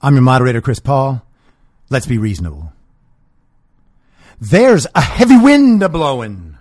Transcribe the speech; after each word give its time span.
I'm 0.00 0.14
your 0.14 0.22
moderator, 0.22 0.60
Chris 0.60 0.78
Paul. 0.78 1.22
Let's 1.90 2.06
be 2.06 2.18
reasonable. 2.18 2.72
There's 4.40 4.86
a 4.94 5.00
heavy 5.00 5.36
wind 5.36 5.82
a 5.82 5.88
blowing. 5.88 6.56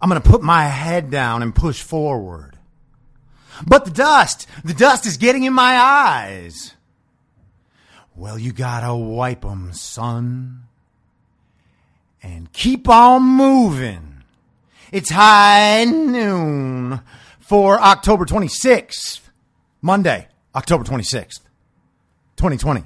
I'm 0.00 0.08
going 0.08 0.20
to 0.20 0.28
put 0.28 0.42
my 0.42 0.64
head 0.64 1.10
down 1.10 1.42
and 1.42 1.54
push 1.54 1.82
forward. 1.82 2.58
But 3.66 3.84
the 3.84 3.90
dust, 3.90 4.46
the 4.64 4.74
dust 4.74 5.06
is 5.06 5.16
getting 5.16 5.44
in 5.44 5.52
my 5.52 5.76
eyes. 5.76 6.74
Well, 8.14 8.38
you 8.38 8.52
gotta 8.52 8.94
wipe 8.94 9.44
'em, 9.44 9.72
son. 9.72 10.64
And 12.22 12.52
keep 12.52 12.88
on 12.88 13.22
moving. 13.22 14.24
It's 14.90 15.10
high 15.10 15.84
noon 15.84 17.00
for 17.48 17.80
October 17.80 18.26
26th, 18.26 19.20
Monday, 19.80 20.28
October 20.54 20.84
26th, 20.84 21.40
2020. 22.36 22.84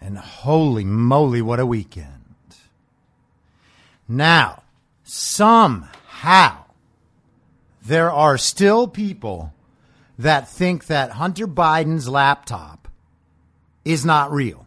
And 0.00 0.18
holy 0.18 0.84
moly, 0.84 1.40
what 1.42 1.60
a 1.60 1.64
weekend. 1.64 2.08
Now, 4.08 4.64
somehow, 5.04 6.64
there 7.86 8.10
are 8.10 8.36
still 8.36 8.88
people 8.88 9.54
that 10.18 10.48
think 10.48 10.86
that 10.86 11.12
Hunter 11.12 11.46
Biden's 11.46 12.08
laptop 12.08 12.88
is 13.84 14.04
not 14.04 14.32
real, 14.32 14.66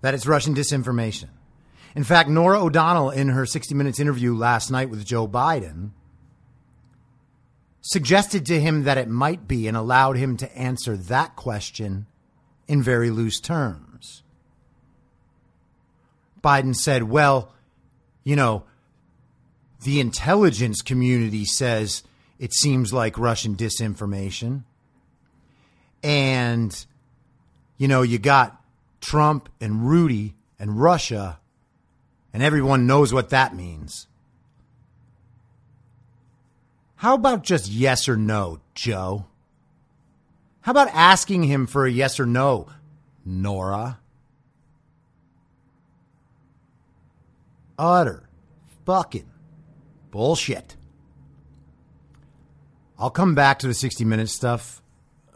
that 0.00 0.14
it's 0.14 0.28
Russian 0.28 0.54
disinformation. 0.54 1.30
In 1.94 2.04
fact, 2.04 2.28
Norah 2.28 2.62
O'Donnell, 2.62 3.10
in 3.10 3.30
her 3.30 3.44
60 3.44 3.74
Minutes 3.74 3.98
interview 3.98 4.34
last 4.34 4.70
night 4.70 4.90
with 4.90 5.04
Joe 5.04 5.26
Biden, 5.26 5.90
suggested 7.80 8.46
to 8.46 8.60
him 8.60 8.84
that 8.84 8.98
it 8.98 9.08
might 9.08 9.48
be 9.48 9.66
and 9.66 9.76
allowed 9.76 10.16
him 10.16 10.36
to 10.36 10.56
answer 10.56 10.96
that 10.96 11.34
question 11.36 12.06
in 12.68 12.82
very 12.82 13.10
loose 13.10 13.40
terms. 13.40 14.22
Biden 16.42 16.74
said, 16.74 17.04
well, 17.04 17.52
you 18.24 18.36
know, 18.36 18.64
the 19.82 20.00
intelligence 20.00 20.82
community 20.82 21.44
says 21.44 22.02
it 22.38 22.54
seems 22.54 22.92
like 22.92 23.18
Russian 23.18 23.56
disinformation. 23.56 24.64
And, 26.02 26.86
you 27.76 27.88
know, 27.88 28.02
you 28.02 28.18
got 28.18 28.62
Trump 29.00 29.48
and 29.60 29.86
Rudy 29.88 30.34
and 30.58 30.80
Russia, 30.80 31.38
and 32.32 32.42
everyone 32.42 32.86
knows 32.86 33.12
what 33.12 33.30
that 33.30 33.54
means. 33.54 34.06
How 36.96 37.14
about 37.14 37.42
just 37.42 37.68
yes 37.70 38.08
or 38.08 38.16
no, 38.16 38.60
Joe? 38.74 39.26
How 40.62 40.72
about 40.72 40.88
asking 40.92 41.44
him 41.44 41.66
for 41.66 41.86
a 41.86 41.90
yes 41.90 42.20
or 42.20 42.26
no, 42.26 42.68
Norah? 43.24 43.98
Utter 47.78 48.28
fucking 48.84 49.30
bullshit. 50.10 50.76
I'll 52.98 53.10
come 53.10 53.34
back 53.34 53.60
to 53.60 53.66
the 53.66 53.72
60 53.72 54.04
minute 54.04 54.28
stuff 54.28 54.82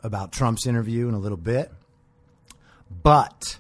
about 0.03 0.33
Trump's 0.33 0.67
interview 0.67 1.09
in 1.09 1.15
a 1.15 1.19
little 1.19 1.39
bit. 1.39 1.73
But 3.03 3.59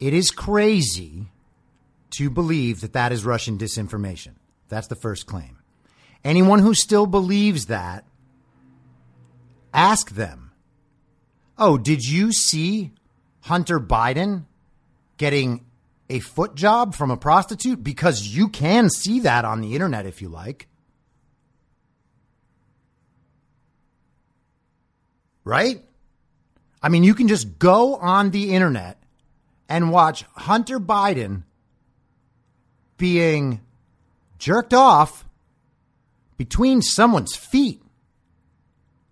it 0.00 0.14
is 0.14 0.30
crazy 0.30 1.26
to 2.10 2.30
believe 2.30 2.80
that 2.80 2.92
that 2.92 3.12
is 3.12 3.24
Russian 3.24 3.58
disinformation. 3.58 4.34
That's 4.68 4.86
the 4.86 4.94
first 4.94 5.26
claim. 5.26 5.58
Anyone 6.24 6.60
who 6.60 6.74
still 6.74 7.06
believes 7.06 7.66
that, 7.66 8.04
ask 9.72 10.10
them. 10.10 10.52
Oh, 11.58 11.78
did 11.78 12.04
you 12.04 12.32
see 12.32 12.92
Hunter 13.42 13.78
Biden 13.78 14.44
getting 15.16 15.64
a 16.10 16.20
foot 16.20 16.54
job 16.54 16.94
from 16.94 17.10
a 17.10 17.16
prostitute? 17.16 17.82
Because 17.82 18.26
you 18.26 18.48
can 18.48 18.90
see 18.90 19.20
that 19.20 19.44
on 19.44 19.60
the 19.60 19.74
internet 19.74 20.06
if 20.06 20.20
you 20.20 20.28
like. 20.28 20.68
Right? 25.44 25.84
I 26.82 26.88
mean, 26.88 27.04
you 27.04 27.14
can 27.14 27.28
just 27.28 27.58
go 27.58 27.96
on 27.96 28.30
the 28.30 28.52
internet 28.52 28.98
and 29.68 29.90
watch 29.90 30.24
Hunter 30.34 30.78
Biden 30.78 31.42
being 32.96 33.60
jerked 34.38 34.74
off 34.74 35.24
between 36.36 36.82
someone's 36.82 37.34
feet. 37.34 37.82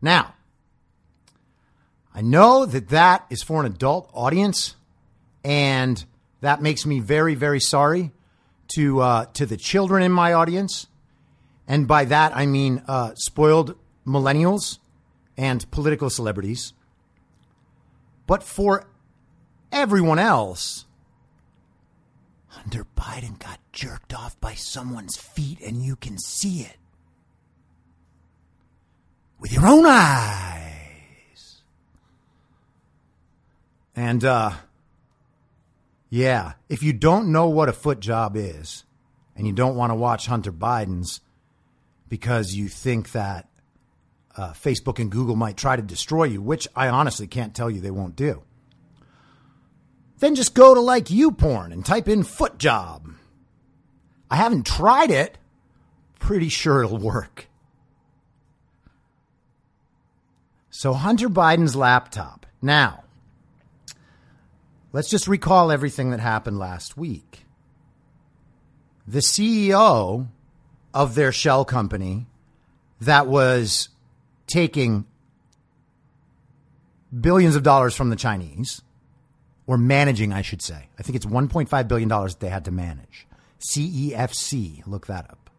Now, 0.01 0.35
I 2.15 2.21
know 2.21 2.67
that 2.67 2.91
that 2.91 3.27
is 3.31 3.43
for 3.43 3.61
an 3.61 3.67
adult 3.67 4.11
audience, 4.13 4.77
and 5.43 6.05
that 6.41 6.63
makes 6.63 6.87
me 6.87 7.01
very, 7.01 7.35
very 7.35 7.61
sorry 7.61 8.13
to 8.77 9.01
uh, 9.01 9.25
to 9.35 9.47
the 9.47 9.57
children 9.57 10.03
in 10.03 10.13
my 10.13 10.33
audience, 10.33 10.87
and 11.67 11.89
by 11.89 12.05
that 12.05 12.37
I 12.37 12.47
mean 12.47 12.83
uh, 12.87 13.15
spoiled 13.15 13.77
millennials 14.07 14.79
and 15.37 15.69
political 15.71 16.11
celebrities. 16.11 16.73
But 18.27 18.43
for 18.43 18.87
everyone 19.75 20.19
else, 20.19 20.87
Hunter 22.47 22.87
Biden 22.97 23.39
got 23.39 23.59
jerked 23.73 24.15
off 24.15 24.41
by 24.41 24.55
someone's 24.55 25.17
feet, 25.17 25.61
and 25.61 25.83
you 25.85 25.97
can 25.97 26.17
see 26.17 26.61
it 26.61 26.77
with 29.39 29.53
your 29.53 29.67
own 29.67 29.85
eyes. 29.85 31.63
And, 33.97 34.25
uh, 34.25 34.53
yeah, 36.09 36.53
if 36.69 36.83
you 36.83 36.93
don't 36.93 37.31
know 37.33 37.49
what 37.49 37.69
a 37.69 37.73
foot 37.73 38.01
job 38.01 38.37
is, 38.37 38.85
and 39.37 39.47
you 39.47 39.53
don't 39.53 39.77
want 39.77 39.91
to 39.91 39.97
watch 39.97 40.27
Hunter 40.27 40.53
Biden's 40.53 41.21
because 42.09 42.55
you 42.55 42.69
think 42.69 43.13
that 43.13 43.49
uh, 44.37 44.53
Facebook 44.53 44.99
and 45.01 45.11
Google 45.11 45.37
might 45.37 45.57
try 45.57 45.75
to 45.75 45.83
destroy 45.83 46.25
you, 46.25 46.41
which 46.41 46.69
I 46.77 46.89
honestly 46.89 47.27
can't 47.27 47.55
tell 47.55 47.69
you 47.69 47.81
they 47.81 47.91
won't 47.91 48.15
do. 48.15 48.43
Then 50.19 50.35
just 50.35 50.55
go 50.55 50.75
to 50.75 50.81
like 50.81 51.07
YouPorn 51.07 51.73
and 51.73 51.85
type 51.85 52.09
in 52.09 52.23
foot 52.23 52.59
job. 52.59 53.09
I 54.31 54.37
haven't 54.37 54.67
tried 54.67 55.11
it. 55.11 55.39
Pretty 56.19 56.49
sure 56.49 56.83
it'll 56.83 56.99
work. 56.99 57.49
So, 60.71 60.93
Hunter 60.93 61.29
Biden's 61.29 61.77
laptop. 61.77 62.47
Now, 62.61 63.05
let's 64.93 65.09
just 65.09 65.29
recall 65.29 65.71
everything 65.71 66.11
that 66.11 66.21
happened 66.21 66.59
last 66.59 66.97
week. 66.97 67.45
The 69.07 69.21
CEO 69.21 70.29
of 70.93 71.15
their 71.15 71.31
shell 71.31 71.65
company 71.65 72.27
that 73.01 73.27
was 73.27 73.89
taking 74.47 75.05
billions 77.21 77.57
of 77.57 77.63
dollars 77.63 77.95
from 77.95 78.11
the 78.11 78.17
Chinese, 78.17 78.83
or 79.67 79.79
managing, 79.79 80.33
I 80.33 80.43
should 80.43 80.63
say. 80.63 80.89
I 80.99 81.03
think 81.03 81.17
it's 81.17 81.27
$1.5 81.27 81.89
billion 81.89 82.09
that 82.09 82.41
they 82.41 82.49
had 82.49 82.65
to 82.67 82.71
manage. 82.71 83.27
CEFC, 83.61 84.87
look 84.87 85.07
that 85.07 85.31
up. 85.31 85.51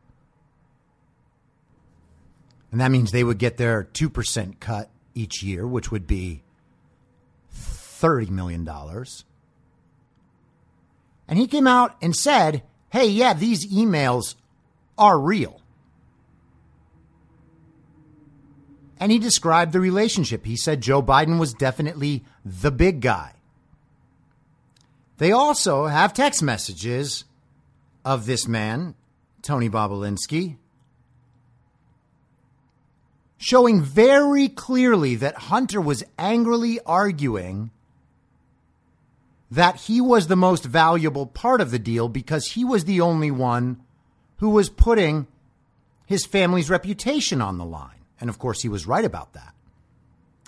And 2.71 2.81
that 2.81 2.91
means 2.91 3.11
they 3.11 3.23
would 3.23 3.37
get 3.37 3.57
their 3.57 3.85
2% 3.93 4.59
cut 4.59 4.89
each 5.13 5.41
year, 5.41 5.65
which 5.65 5.91
would 5.91 6.05
be 6.05 6.43
$30 7.53 8.29
million. 8.29 8.67
And 11.27 11.39
he 11.39 11.47
came 11.47 11.67
out 11.67 11.95
and 12.01 12.15
said, 12.15 12.63
hey, 12.89 13.07
yeah, 13.07 13.33
these 13.33 13.73
emails 13.73 14.35
are 14.97 15.17
real. 15.17 15.61
And 18.99 19.11
he 19.11 19.19
described 19.19 19.73
the 19.73 19.79
relationship. 19.79 20.45
He 20.45 20.55
said 20.55 20.81
Joe 20.81 21.01
Biden 21.01 21.39
was 21.39 21.53
definitely 21.53 22.23
the 22.43 22.71
big 22.71 23.01
guy. 23.01 23.34
They 25.17 25.31
also 25.31 25.85
have 25.85 26.13
text 26.13 26.43
messages 26.43 27.23
of 28.03 28.25
this 28.25 28.47
man, 28.47 28.95
Tony 29.41 29.69
Bobulinski, 29.69 30.57
showing 33.37 33.81
very 33.81 34.49
clearly 34.49 35.15
that 35.15 35.35
Hunter 35.35 35.79
was 35.79 36.03
angrily 36.17 36.79
arguing 36.85 37.71
that 39.51 39.75
he 39.81 40.01
was 40.01 40.27
the 40.27 40.35
most 40.35 40.65
valuable 40.65 41.25
part 41.25 41.61
of 41.61 41.71
the 41.71 41.79
deal 41.79 42.09
because 42.09 42.47
he 42.47 42.65
was 42.65 42.85
the 42.85 42.99
only 42.99 43.31
one 43.31 43.81
who 44.37 44.49
was 44.49 44.69
putting 44.69 45.27
his 46.05 46.25
family's 46.25 46.69
reputation 46.69 47.41
on 47.41 47.57
the 47.57 47.65
line. 47.65 48.03
And 48.19 48.29
of 48.29 48.39
course, 48.39 48.61
he 48.61 48.69
was 48.69 48.87
right 48.87 49.05
about 49.05 49.33
that. 49.33 49.53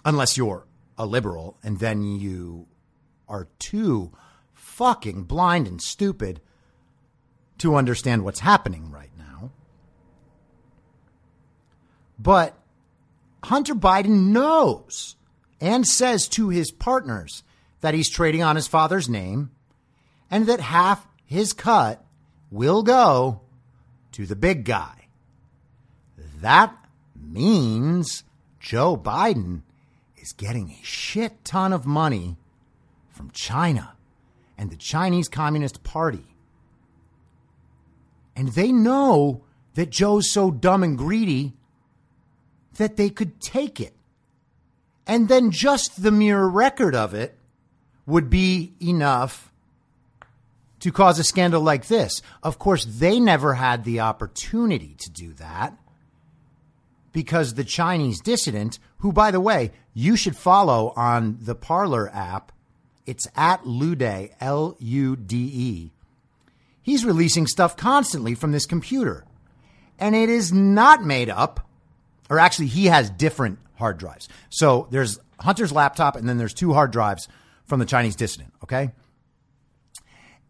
Unless 0.04 0.38
you're 0.38 0.66
a 0.98 1.06
liberal 1.06 1.58
and 1.64 1.80
then 1.80 2.04
you 2.04 2.68
are 3.30 3.48
too 3.60 4.12
fucking 4.58 5.24
blind 5.24 5.68
and 5.68 5.82
stupid 5.82 6.42
to 7.60 7.76
understand 7.76 8.24
what's 8.24 8.42
happening 8.42 8.92
right 8.92 9.12
now. 9.18 9.52
But 12.20 12.58
Hunter 13.44 13.76
Biden 13.76 14.30
knows 14.30 15.16
and 15.62 15.88
says 15.88 16.28
to 16.30 16.50
his 16.50 16.72
partners 16.72 17.44
that 17.82 17.94
he's 17.94 18.10
trading 18.10 18.44
on 18.44 18.56
his 18.56 18.68
father's 18.68 19.08
name 19.08 19.52
and 20.30 20.48
that 20.48 20.60
half 20.60 21.08
his 21.26 21.54
cut 21.54 22.04
will 22.52 22.84
go 22.84 23.42
to 24.12 24.26
the 24.26 24.36
big 24.36 24.66
guy. 24.66 25.08
That 26.42 26.76
means 27.16 28.24
Joe 28.60 28.98
Biden 28.98 29.62
is 30.18 30.34
getting 30.34 30.70
a 30.70 30.84
shit 30.84 31.44
ton 31.44 31.74
of 31.74 31.86
money 31.86 32.38
from 33.10 33.32
China 33.32 33.97
and 34.58 34.70
the 34.70 34.76
Chinese 34.76 35.28
Communist 35.28 35.84
Party. 35.84 36.26
And 38.36 38.50
they 38.50 38.72
know 38.72 39.44
that 39.76 39.90
Joe's 39.90 40.32
so 40.32 40.52
dumb 40.52 40.84
and 40.84 40.98
greedy 40.98 41.54
that 42.78 42.98
they 42.98 43.10
could 43.10 43.40
take 43.40 43.80
it. 43.80 43.94
And 45.06 45.28
then 45.30 45.52
just 45.52 46.04
the 46.04 46.12
mere 46.12 46.46
record 46.46 46.96
of 46.96 47.14
it 47.14 47.38
would 48.06 48.30
be 48.30 48.74
enough 48.82 49.52
to 50.80 50.92
cause 50.92 51.20
a 51.20 51.24
scandal 51.24 51.62
like 51.62 51.88
this. 51.88 52.22
Of 52.44 52.60
course, 52.60 52.86
they 52.86 53.20
never 53.20 53.56
had 53.56 53.84
the 53.84 54.00
opportunity 54.00 54.96
to 55.00 55.10
do 55.10 55.34
that 55.34 55.78
because 57.12 57.54
the 57.54 57.64
Chinese 57.64 58.22
dissident, 58.22 58.80
who, 59.00 59.12
by 59.12 59.32
the 59.32 59.40
way, 59.40 59.72
you 59.94 60.16
should 60.16 60.38
follow 60.38 60.94
on 60.96 61.38
the 61.42 61.56
Parler 61.56 62.10
app, 62.14 62.52
it's 63.08 63.26
at 63.36 63.66
Lude, 63.66 64.30
L 64.40 64.76
U 64.78 65.16
D 65.16 65.36
E. 65.38 65.92
He's 66.84 67.04
releasing 67.04 67.48
stuff 67.48 67.76
constantly 67.76 68.36
from 68.36 68.52
this 68.52 68.66
computer. 68.66 69.26
And 69.98 70.16
it 70.16 70.30
is 70.30 70.54
not 70.54 71.04
made 71.04 71.30
up, 71.30 71.68
or 72.30 72.38
actually, 72.38 72.68
he 72.68 72.86
has 72.86 73.10
different 73.10 73.58
hard 73.76 73.98
drives. 73.98 74.30
So 74.50 74.88
there's 74.92 75.20
Hunter's 75.40 75.72
laptop, 75.72 76.16
and 76.16 76.30
then 76.30 76.38
there's 76.38 76.54
two 76.54 76.74
hard 76.74 76.92
drives 76.92 77.28
from 77.66 77.80
the 77.80 77.86
Chinese 77.86 78.16
dissident, 78.16 78.54
okay? 78.64 78.92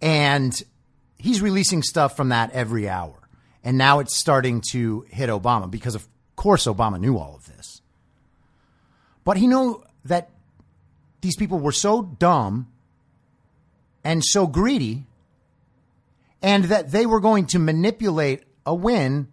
And 0.01 0.53
he's 1.17 1.41
releasing 1.41 1.81
stuff 1.81 2.17
from 2.17 2.29
that 2.29 2.51
every 2.51 2.89
hour. 2.89 3.15
And 3.63 3.77
now 3.77 3.99
it's 3.99 4.15
starting 4.15 4.61
to 4.71 5.05
hit 5.09 5.29
Obama 5.29 5.69
because, 5.69 5.95
of 5.95 6.07
course, 6.35 6.65
Obama 6.65 6.99
knew 6.99 7.17
all 7.17 7.35
of 7.35 7.45
this. 7.45 7.81
But 9.23 9.37
he 9.37 9.47
knew 9.47 9.83
that 10.05 10.29
these 11.21 11.35
people 11.35 11.59
were 11.59 11.71
so 11.71 12.01
dumb 12.01 12.67
and 14.03 14.23
so 14.23 14.47
greedy, 14.47 15.05
and 16.41 16.65
that 16.65 16.91
they 16.91 17.05
were 17.05 17.19
going 17.19 17.45
to 17.47 17.59
manipulate 17.59 18.43
a 18.65 18.73
win 18.73 19.27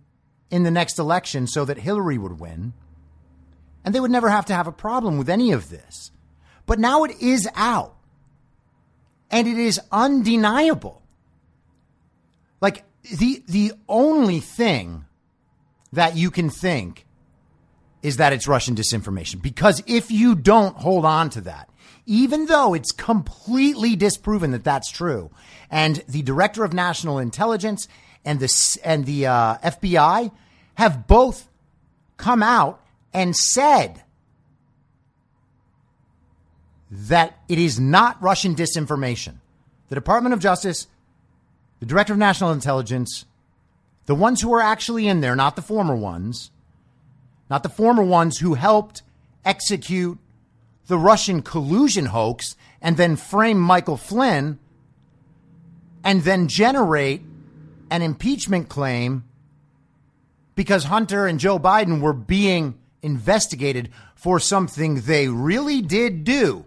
in 0.51 0.63
the 0.63 0.71
next 0.71 0.99
election 0.99 1.47
so 1.47 1.65
that 1.65 1.79
Hillary 1.79 2.19
would 2.19 2.41
win. 2.41 2.73
And 3.85 3.95
they 3.95 4.01
would 4.01 4.11
never 4.11 4.31
have 4.31 4.47
to 4.47 4.55
have 4.55 4.67
a 4.67 4.73
problem 4.73 5.19
with 5.19 5.29
any 5.29 5.53
of 5.53 5.69
this. 5.69 6.11
But 6.67 6.79
now 6.79 7.05
it 7.05 7.21
is 7.21 7.49
out. 7.55 7.97
And 9.31 9.47
it 9.47 9.59
is 9.59 9.81
undeniable. 9.93 11.03
Like 12.61 12.85
the 13.03 13.43
the 13.47 13.73
only 13.89 14.41
thing 14.41 15.05
that 15.93 16.17
you 16.17 16.31
can 16.31 16.51
think 16.51 17.05
is 18.05 18.19
that 18.19 18.35
it's 18.35 18.47
Russian 18.47 18.77
disinformation. 18.77 19.41
Because 19.41 19.83
if 19.87 20.11
you 20.11 20.35
don't 20.35 20.77
hold 20.77 21.07
on 21.07 21.31
to 21.31 21.41
that, 21.41 21.71
even 22.05 22.45
though 22.47 22.75
it's 22.75 22.93
completely 22.93 23.97
disproven 23.97 24.51
that 24.51 24.63
that's 24.63 24.91
true, 24.91 25.31
and 25.71 26.05
the 26.07 26.21
director 26.23 26.65
of 26.65 26.75
national 26.75 27.19
intelligence 27.19 27.89
and 28.23 28.39
the 28.39 28.81
and 28.85 29.07
the 29.07 29.27
uh, 29.27 29.57
FBI 29.59 30.31
have 30.75 31.07
both 31.07 31.49
come 32.19 32.43
out 32.43 32.85
and 33.15 33.35
said 33.35 34.03
that 36.91 37.39
it 37.49 37.59
is 37.59 37.81
not 37.81 38.23
Russian 38.23 38.55
disinformation. 38.55 39.37
The 39.89 39.95
Department 39.95 40.35
of 40.35 40.41
Justice, 40.41 40.89
the 41.81 41.87
Director 41.87 42.13
of 42.13 42.19
National 42.19 42.53
Intelligence, 42.53 43.25
the 44.05 44.15
ones 44.15 44.43
who 44.43 44.53
are 44.53 44.61
actually 44.61 45.09
in 45.09 45.23
there, 45.23 45.35
not 45.35 45.57
the 45.57 45.63
former 45.63 45.97
ones, 45.97 46.51
not 47.51 47.63
the 47.63 47.69
former 47.69 48.03
ones 48.03 48.39
who 48.39 48.55
helped 48.55 49.03
execute 49.45 50.19
the 50.87 50.99
Russian 50.99 51.43
collusion 51.43 52.07
hoax 52.07 52.57
and 52.81 52.97
then 52.97 53.17
frame 53.17 53.59
Michael 53.59 53.97
Flynn 53.97 54.59
and 56.03 56.23
then 56.23 56.49
generate 56.49 57.23
an 57.91 58.03
impeachment 58.03 58.69
claim 58.69 59.25
because 60.55 60.85
Hunter 60.85 61.27
and 61.27 61.41
Joe 61.41 61.59
Biden 61.59 62.01
were 62.01 62.13
being 62.13 62.79
investigated 63.03 63.91
for 64.15 64.39
something 64.39 65.03
they 65.03 65.29
really 65.29 65.83
did 65.83 66.25
do, 66.25 66.65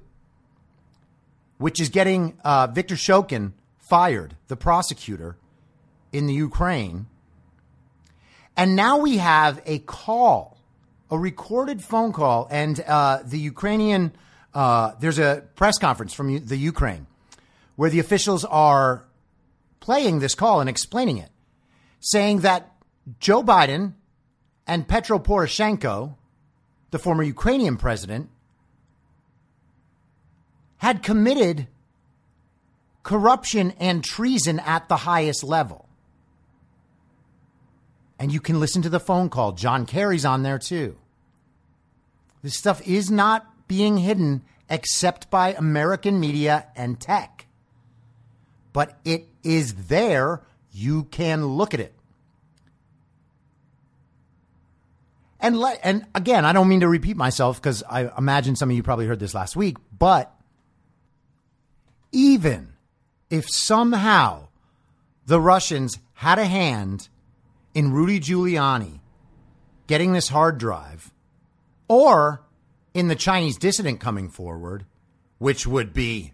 which 1.57 1.79
is 1.79 1.89
getting 1.89 2.37
uh, 2.43 2.67
Victor 2.67 2.95
Shokin 2.95 3.53
fired, 3.77 4.35
the 4.47 4.55
prosecutor 4.55 5.37
in 6.11 6.27
the 6.27 6.33
Ukraine. 6.33 7.07
And 8.55 8.75
now 8.75 8.97
we 8.97 9.17
have 9.17 9.61
a 9.65 9.79
call, 9.79 10.56
a 11.09 11.17
recorded 11.17 11.81
phone 11.83 12.11
call, 12.11 12.47
and 12.51 12.79
uh, 12.81 13.19
the 13.23 13.39
Ukrainian, 13.39 14.11
uh, 14.53 14.93
there's 14.99 15.19
a 15.19 15.43
press 15.55 15.77
conference 15.77 16.13
from 16.13 16.45
the 16.45 16.57
Ukraine 16.57 17.07
where 17.75 17.89
the 17.89 17.99
officials 17.99 18.43
are 18.45 19.05
playing 19.79 20.19
this 20.19 20.35
call 20.35 20.59
and 20.59 20.69
explaining 20.69 21.17
it, 21.17 21.29
saying 21.99 22.39
that 22.39 22.75
Joe 23.19 23.41
Biden 23.43 23.93
and 24.65 24.87
Petro 24.87 25.19
Poroshenko, 25.19 26.15
the 26.91 26.99
former 26.99 27.23
Ukrainian 27.23 27.77
president, 27.77 28.29
had 30.77 31.01
committed 31.01 31.67
corruption 33.03 33.71
and 33.79 34.03
treason 34.03 34.59
at 34.59 34.89
the 34.89 34.97
highest 34.97 35.43
level. 35.43 35.86
And 38.19 38.31
you 38.31 38.39
can 38.39 38.59
listen 38.59 38.81
to 38.81 38.89
the 38.89 38.99
phone 38.99 39.29
call. 39.29 39.51
John 39.51 39.85
Kerry's 39.85 40.25
on 40.25 40.43
there 40.43 40.59
too. 40.59 40.97
This 42.41 42.57
stuff 42.57 42.85
is 42.87 43.11
not 43.11 43.67
being 43.67 43.97
hidden 43.97 44.43
except 44.69 45.29
by 45.29 45.53
American 45.53 46.19
media 46.19 46.67
and 46.75 46.99
tech. 46.99 47.47
But 48.73 48.97
it 49.05 49.27
is 49.43 49.87
there. 49.87 50.41
You 50.71 51.05
can 51.05 51.45
look 51.45 51.73
at 51.73 51.79
it. 51.79 51.93
And 55.39 55.57
let, 55.59 55.79
and 55.83 56.05
again, 56.15 56.45
I 56.45 56.53
don't 56.53 56.67
mean 56.67 56.79
to 56.79 56.87
repeat 56.87 57.15
myself 57.15 57.61
because 57.61 57.83
I 57.83 58.09
imagine 58.17 58.55
some 58.55 58.69
of 58.69 58.75
you 58.75 58.83
probably 58.83 59.05
heard 59.05 59.19
this 59.19 59.35
last 59.35 59.55
week, 59.55 59.77
but 59.97 60.33
even 62.11 62.73
if 63.29 63.49
somehow 63.49 64.47
the 65.25 65.39
Russians 65.39 65.99
had 66.13 66.39
a 66.39 66.45
hand 66.45 67.09
in 67.77 67.91
Rudy 67.91 68.19
Giuliani 68.19 69.01
getting 69.85 70.11
this 70.11 70.29
hard 70.29 70.57
drive 70.57 71.11
or 71.87 72.41
in 72.95 73.07
the 73.07 73.15
Chinese 73.15 73.55
dissident 73.55 73.99
coming 73.99 74.29
forward, 74.29 74.83
which 75.37 75.67
would 75.67 75.93
be 75.93 76.33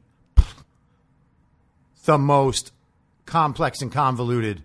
the 2.05 2.17
most 2.17 2.71
complex 3.25 3.81
and 3.81 3.91
convoluted 3.91 4.63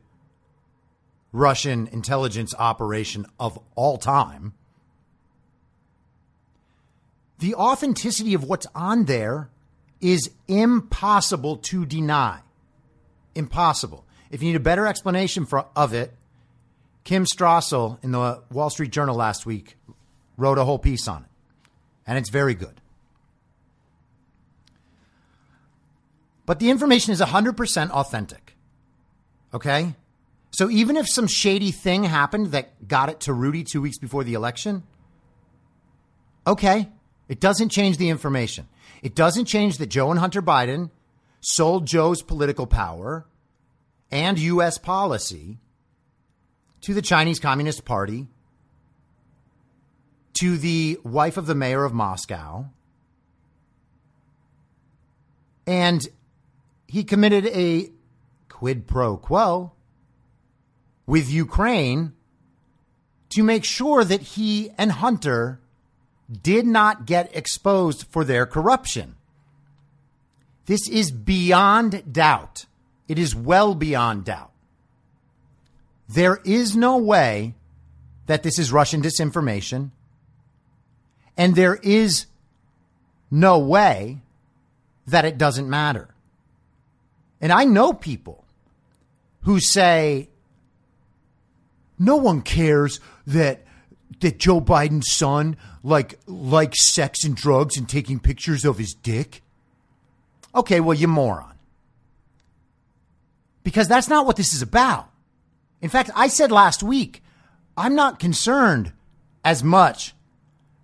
Russian 1.32 1.88
intelligence 1.88 2.54
operation 2.56 3.26
of 3.40 3.58
all 3.74 3.98
time. 3.98 4.54
The 7.40 7.56
authenticity 7.56 8.34
of 8.34 8.44
what's 8.44 8.68
on 8.72 9.06
there 9.06 9.50
is 10.00 10.30
impossible 10.46 11.56
to 11.56 11.84
deny. 11.84 12.38
Impossible. 13.34 14.06
If 14.30 14.44
you 14.44 14.50
need 14.50 14.56
a 14.56 14.60
better 14.60 14.86
explanation 14.86 15.44
for, 15.44 15.66
of 15.74 15.92
it, 15.92 16.14
Kim 17.08 17.24
Strassel 17.24 17.96
in 18.04 18.12
the 18.12 18.42
Wall 18.52 18.68
Street 18.68 18.90
Journal 18.90 19.16
last 19.16 19.46
week 19.46 19.78
wrote 20.36 20.58
a 20.58 20.64
whole 20.64 20.78
piece 20.78 21.08
on 21.08 21.22
it, 21.22 21.30
and 22.06 22.18
it's 22.18 22.28
very 22.28 22.54
good. 22.54 22.82
But 26.44 26.58
the 26.58 26.68
information 26.68 27.14
is 27.14 27.22
100% 27.22 27.90
authentic. 27.92 28.56
Okay? 29.54 29.94
So 30.50 30.68
even 30.68 30.98
if 30.98 31.08
some 31.08 31.26
shady 31.26 31.70
thing 31.70 32.04
happened 32.04 32.48
that 32.48 32.86
got 32.86 33.08
it 33.08 33.20
to 33.20 33.32
Rudy 33.32 33.64
two 33.64 33.80
weeks 33.80 33.96
before 33.96 34.22
the 34.22 34.34
election, 34.34 34.82
okay, 36.46 36.90
it 37.26 37.40
doesn't 37.40 37.70
change 37.70 37.96
the 37.96 38.10
information. 38.10 38.68
It 39.00 39.14
doesn't 39.14 39.46
change 39.46 39.78
that 39.78 39.86
Joe 39.86 40.10
and 40.10 40.20
Hunter 40.20 40.42
Biden 40.42 40.90
sold 41.40 41.86
Joe's 41.86 42.20
political 42.20 42.66
power 42.66 43.24
and 44.10 44.38
U.S. 44.38 44.76
policy 44.76 45.58
to 46.82 46.94
the 46.94 47.02
Chinese 47.02 47.40
Communist 47.40 47.84
Party, 47.84 48.26
to 50.34 50.56
the 50.56 50.98
wife 51.04 51.36
of 51.36 51.46
the 51.46 51.54
mayor 51.54 51.84
of 51.84 51.92
Moscow, 51.92 52.66
and 55.66 56.08
he 56.86 57.04
committed 57.04 57.46
a 57.46 57.90
quid 58.48 58.86
pro 58.86 59.16
quo 59.16 59.72
with 61.06 61.30
Ukraine 61.30 62.12
to 63.30 63.42
make 63.42 63.64
sure 63.64 64.04
that 64.04 64.22
he 64.22 64.70
and 64.78 64.92
Hunter 64.92 65.60
did 66.30 66.66
not 66.66 67.06
get 67.06 67.34
exposed 67.36 68.06
for 68.08 68.24
their 68.24 68.46
corruption. 68.46 69.16
This 70.66 70.88
is 70.88 71.10
beyond 71.10 72.12
doubt. 72.12 72.66
It 73.08 73.18
is 73.18 73.34
well 73.34 73.74
beyond 73.74 74.24
doubt. 74.24 74.52
There 76.08 76.40
is 76.44 76.74
no 76.74 76.96
way 76.96 77.54
that 78.26 78.42
this 78.42 78.58
is 78.58 78.72
Russian 78.72 79.02
disinformation. 79.02 79.90
And 81.36 81.54
there 81.54 81.76
is 81.76 82.26
no 83.30 83.58
way 83.58 84.20
that 85.06 85.24
it 85.24 85.38
doesn't 85.38 85.68
matter. 85.68 86.08
And 87.40 87.52
I 87.52 87.64
know 87.64 87.92
people 87.92 88.44
who 89.42 89.60
say 89.60 90.28
no 91.98 92.16
one 92.16 92.42
cares 92.42 93.00
that 93.26 93.64
that 94.20 94.38
Joe 94.38 94.60
Biden's 94.60 95.12
son 95.12 95.56
like 95.82 96.18
likes 96.26 96.92
sex 96.92 97.24
and 97.24 97.36
drugs 97.36 97.76
and 97.76 97.88
taking 97.88 98.18
pictures 98.18 98.64
of 98.64 98.78
his 98.78 98.94
dick. 98.94 99.42
Okay, 100.54 100.80
well, 100.80 100.96
you 100.96 101.06
moron. 101.06 101.54
Because 103.62 103.86
that's 103.86 104.08
not 104.08 104.26
what 104.26 104.36
this 104.36 104.54
is 104.54 104.62
about. 104.62 105.08
In 105.80 105.88
fact, 105.88 106.10
I 106.14 106.28
said 106.28 106.50
last 106.50 106.82
week, 106.82 107.22
I'm 107.76 107.94
not 107.94 108.18
concerned 108.18 108.92
as 109.44 109.62
much 109.62 110.14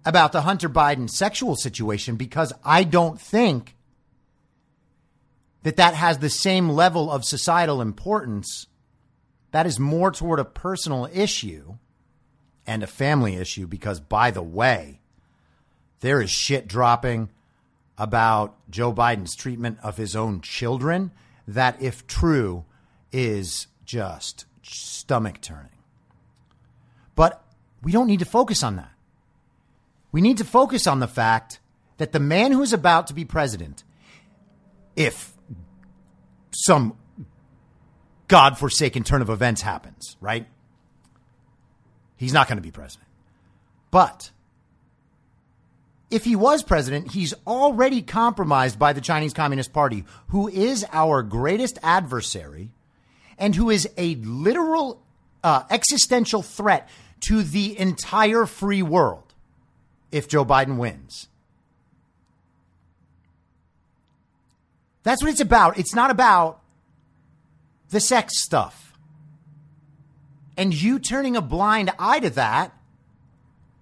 about 0.04 0.32
the 0.32 0.42
Hunter 0.42 0.68
Biden 0.68 1.10
sexual 1.10 1.56
situation 1.56 2.16
because 2.16 2.52
I 2.64 2.84
don't 2.84 3.20
think 3.20 3.74
that 5.62 5.76
that 5.76 5.94
has 5.94 6.18
the 6.18 6.30
same 6.30 6.68
level 6.68 7.10
of 7.10 7.24
societal 7.24 7.80
importance 7.80 8.66
that 9.50 9.66
is 9.66 9.80
more 9.80 10.10
toward 10.10 10.38
a 10.38 10.44
personal 10.44 11.08
issue 11.12 11.76
and 12.66 12.82
a 12.82 12.86
family 12.86 13.36
issue 13.36 13.66
because, 13.66 13.98
by 13.98 14.30
the 14.30 14.42
way, 14.42 15.00
there 16.00 16.20
is 16.20 16.30
shit 16.30 16.68
dropping 16.68 17.30
about 17.96 18.56
Joe 18.68 18.92
Biden's 18.92 19.34
treatment 19.34 19.78
of 19.82 19.96
his 19.96 20.14
own 20.14 20.40
children 20.40 21.12
that, 21.48 21.80
if 21.80 22.06
true, 22.06 22.64
is 23.12 23.68
just 23.84 24.44
stomach 24.64 25.40
turning. 25.40 25.70
But 27.14 27.44
we 27.82 27.92
don't 27.92 28.06
need 28.06 28.20
to 28.20 28.24
focus 28.24 28.62
on 28.62 28.76
that. 28.76 28.90
We 30.10 30.20
need 30.20 30.38
to 30.38 30.44
focus 30.44 30.86
on 30.86 31.00
the 31.00 31.08
fact 31.08 31.60
that 31.98 32.12
the 32.12 32.20
man 32.20 32.52
who 32.52 32.62
is 32.62 32.72
about 32.72 33.08
to 33.08 33.14
be 33.14 33.24
president, 33.24 33.84
if 34.96 35.32
some 36.52 36.96
godforsaken 38.28 39.04
turn 39.04 39.22
of 39.22 39.30
events 39.30 39.60
happens, 39.62 40.16
right? 40.20 40.46
He's 42.16 42.32
not 42.32 42.48
going 42.48 42.56
to 42.58 42.62
be 42.62 42.70
president. 42.70 43.08
But 43.90 44.30
if 46.10 46.24
he 46.24 46.36
was 46.36 46.62
president, 46.62 47.12
he's 47.12 47.34
already 47.46 48.02
compromised 48.02 48.78
by 48.78 48.92
the 48.92 49.00
Chinese 49.00 49.34
Communist 49.34 49.72
Party, 49.72 50.04
who 50.28 50.48
is 50.48 50.86
our 50.92 51.22
greatest 51.22 51.78
adversary 51.82 52.70
and 53.38 53.54
who 53.54 53.70
is 53.70 53.88
a 53.96 54.14
literal 54.16 55.02
uh, 55.42 55.64
existential 55.70 56.42
threat 56.42 56.88
to 57.20 57.42
the 57.42 57.78
entire 57.78 58.46
free 58.46 58.82
world. 58.82 59.20
if 60.12 60.28
Joe 60.28 60.44
Biden 60.44 60.76
wins. 60.76 61.26
That's 65.02 65.22
what 65.22 65.30
it's 65.30 65.40
about. 65.40 65.76
It's 65.76 65.94
not 65.94 66.10
about 66.10 66.60
the 67.90 68.00
sex 68.00 68.42
stuff. 68.42 68.92
And 70.56 70.72
you 70.72 70.98
turning 70.98 71.36
a 71.36 71.42
blind 71.42 71.90
eye 71.98 72.20
to 72.20 72.30
that 72.30 72.72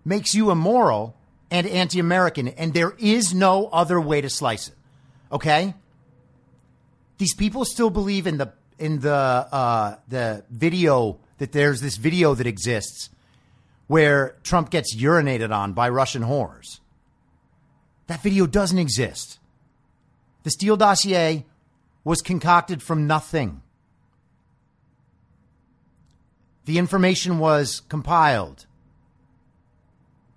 makes 0.04 0.35
you 0.35 0.50
immoral 0.50 1.14
and 1.50 1.66
anti 1.66 1.99
American. 1.99 2.49
And 2.49 2.73
there 2.73 2.94
is 2.99 3.35
no 3.35 3.68
other 3.68 4.00
way 4.00 4.21
to 4.21 4.30
slice 4.30 4.68
it. 4.68 4.75
Okay? 5.30 5.75
These 7.18 7.35
people 7.35 7.64
still 7.64 7.90
believe 7.90 8.26
in 8.26 8.38
the 8.38 8.52
in 8.82 8.98
the 8.98 9.14
uh, 9.14 9.96
the 10.08 10.44
video 10.50 11.20
that 11.38 11.52
there's 11.52 11.80
this 11.80 11.96
video 11.96 12.34
that 12.34 12.48
exists 12.48 13.10
where 13.86 14.34
Trump 14.42 14.70
gets 14.70 14.96
urinated 14.96 15.54
on 15.54 15.72
by 15.72 15.88
Russian 15.88 16.22
whores. 16.22 16.80
That 18.08 18.22
video 18.22 18.46
doesn't 18.46 18.78
exist. 18.78 19.38
The 20.42 20.50
Steele 20.50 20.76
dossier 20.76 21.46
was 22.02 22.22
concocted 22.22 22.82
from 22.82 23.06
nothing. 23.06 23.62
The 26.64 26.78
information 26.78 27.38
was 27.38 27.82
compiled 27.88 28.66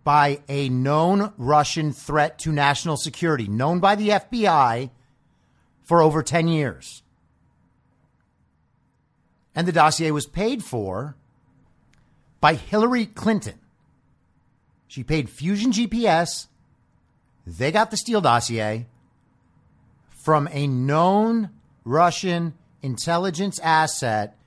by 0.03 0.41
a 0.47 0.69
known 0.69 1.33
Russian 1.37 1.91
threat 1.91 2.37
to 2.39 2.51
national 2.51 2.97
security, 2.97 3.47
known 3.47 3.79
by 3.79 3.95
the 3.95 4.09
FBI 4.09 4.91
for 5.81 6.03
over 6.03 6.21
10 6.21 6.47
years. 6.47 7.01
And 9.55 9.67
the 9.67 9.71
dossier 9.71 10.12
was 10.12 10.25
paid 10.25 10.63
for 10.63 11.15
by 12.41 12.55
Hillary 12.55 13.05
Clinton. 13.05 13.59
She 14.88 15.03
paid 15.03 15.29
Fusion 15.29 15.71
GPS. 15.71 16.47
They 17.47 17.71
got 17.71 17.89
the 17.89 17.97
Steele 17.97 18.21
dossier 18.21 18.88
from 20.09 20.50
a 20.51 20.67
known 20.67 21.51
Russian 21.83 22.53
intelligence 22.81 23.59
asset 23.59 24.38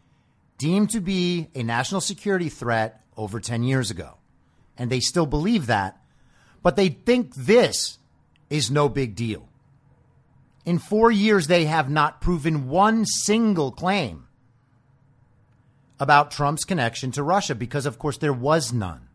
deemed 0.59 0.91
to 0.91 1.01
be 1.01 1.49
a 1.55 1.63
national 1.63 2.01
security 2.01 2.49
threat 2.49 3.03
over 3.17 3.41
10 3.41 3.63
years 3.63 3.91
ago. 3.91 4.19
And 4.77 4.91
they 4.91 5.01
still 5.01 5.27
believe 5.27 5.67
that, 5.67 6.01
but 6.63 6.77
they 6.77 6.89
think 6.89 7.35
this 7.35 7.99
is 8.51 8.71
no 8.71 8.89
big 8.89 9.15
deal. 9.15 9.49
In 10.65 10.79
four 10.79 11.11
years, 11.11 11.47
they 11.47 11.65
have 11.65 11.89
not 11.89 12.21
proven 12.21 12.69
one 12.69 13.07
single 13.07 13.73
claim 13.73 14.28
about 16.01 16.31
Trump's 16.31 16.65
connection 16.65 17.11
to 17.13 17.23
Russia 17.23 17.55
because, 17.55 17.87
of 17.87 17.99
course, 17.99 18.19
there 18.19 18.33
was 18.33 18.73
none. 18.73 19.09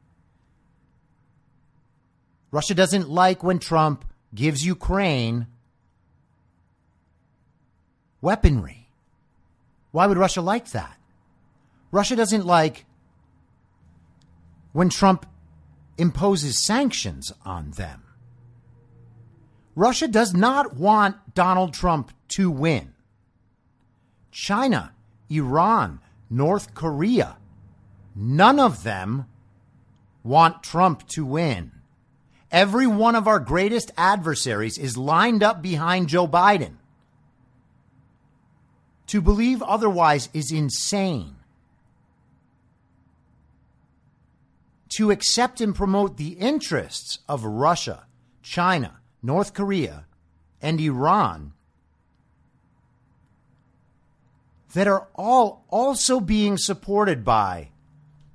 Russia 2.51 2.73
doesn't 2.73 3.09
like 3.09 3.43
when 3.43 3.59
Trump 3.59 4.05
gives 4.33 4.65
Ukraine 4.65 5.47
weaponry. 8.21 8.89
Why 9.91 10.07
would 10.07 10.17
Russia 10.17 10.41
like 10.41 10.71
that? 10.71 10.97
Russia 11.91 12.15
doesn't 12.15 12.45
like 12.45 12.85
when 14.71 14.89
Trump 14.89 15.25
imposes 15.97 16.65
sanctions 16.65 17.31
on 17.45 17.71
them. 17.71 18.03
Russia 19.75 20.07
does 20.07 20.33
not 20.33 20.75
want 20.75 21.33
Donald 21.33 21.73
Trump 21.73 22.11
to 22.29 22.49
win. 22.49 22.93
China, 24.31 24.93
Iran, 25.29 25.99
North 26.33 26.73
Korea, 26.73 27.37
none 28.15 28.59
of 28.59 28.81
them 28.81 29.27
want 30.23 30.63
Trump 30.63 31.07
to 31.09 31.23
win. 31.23 31.71
Every 32.51 32.87
one 32.87 33.15
of 33.15 33.27
our 33.27 33.39
greatest 33.39 33.91
adversaries 33.97 34.79
is 34.79 34.97
lined 34.97 35.43
up 35.43 35.61
behind 35.61 36.09
Joe 36.09 36.27
Biden. 36.27 36.77
To 39.07 39.21
believe 39.21 39.61
otherwise 39.61 40.29
is 40.33 40.51
insane. 40.51 41.35
To 44.97 45.11
accept 45.11 45.61
and 45.61 45.75
promote 45.75 46.17
the 46.17 46.29
interests 46.29 47.19
of 47.29 47.45
Russia, 47.45 48.07
China, 48.41 49.01
North 49.21 49.53
Korea, 49.53 50.05
and 50.61 50.79
Iran 50.79 51.53
that 54.73 54.87
are 54.87 55.07
all 55.15 55.65
also 55.69 56.19
being 56.19 56.57
supported 56.57 57.23
by 57.23 57.69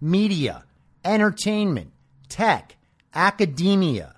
media, 0.01 0.65
entertainment, 1.05 1.93
tech, 2.29 2.77
academia, 3.15 4.15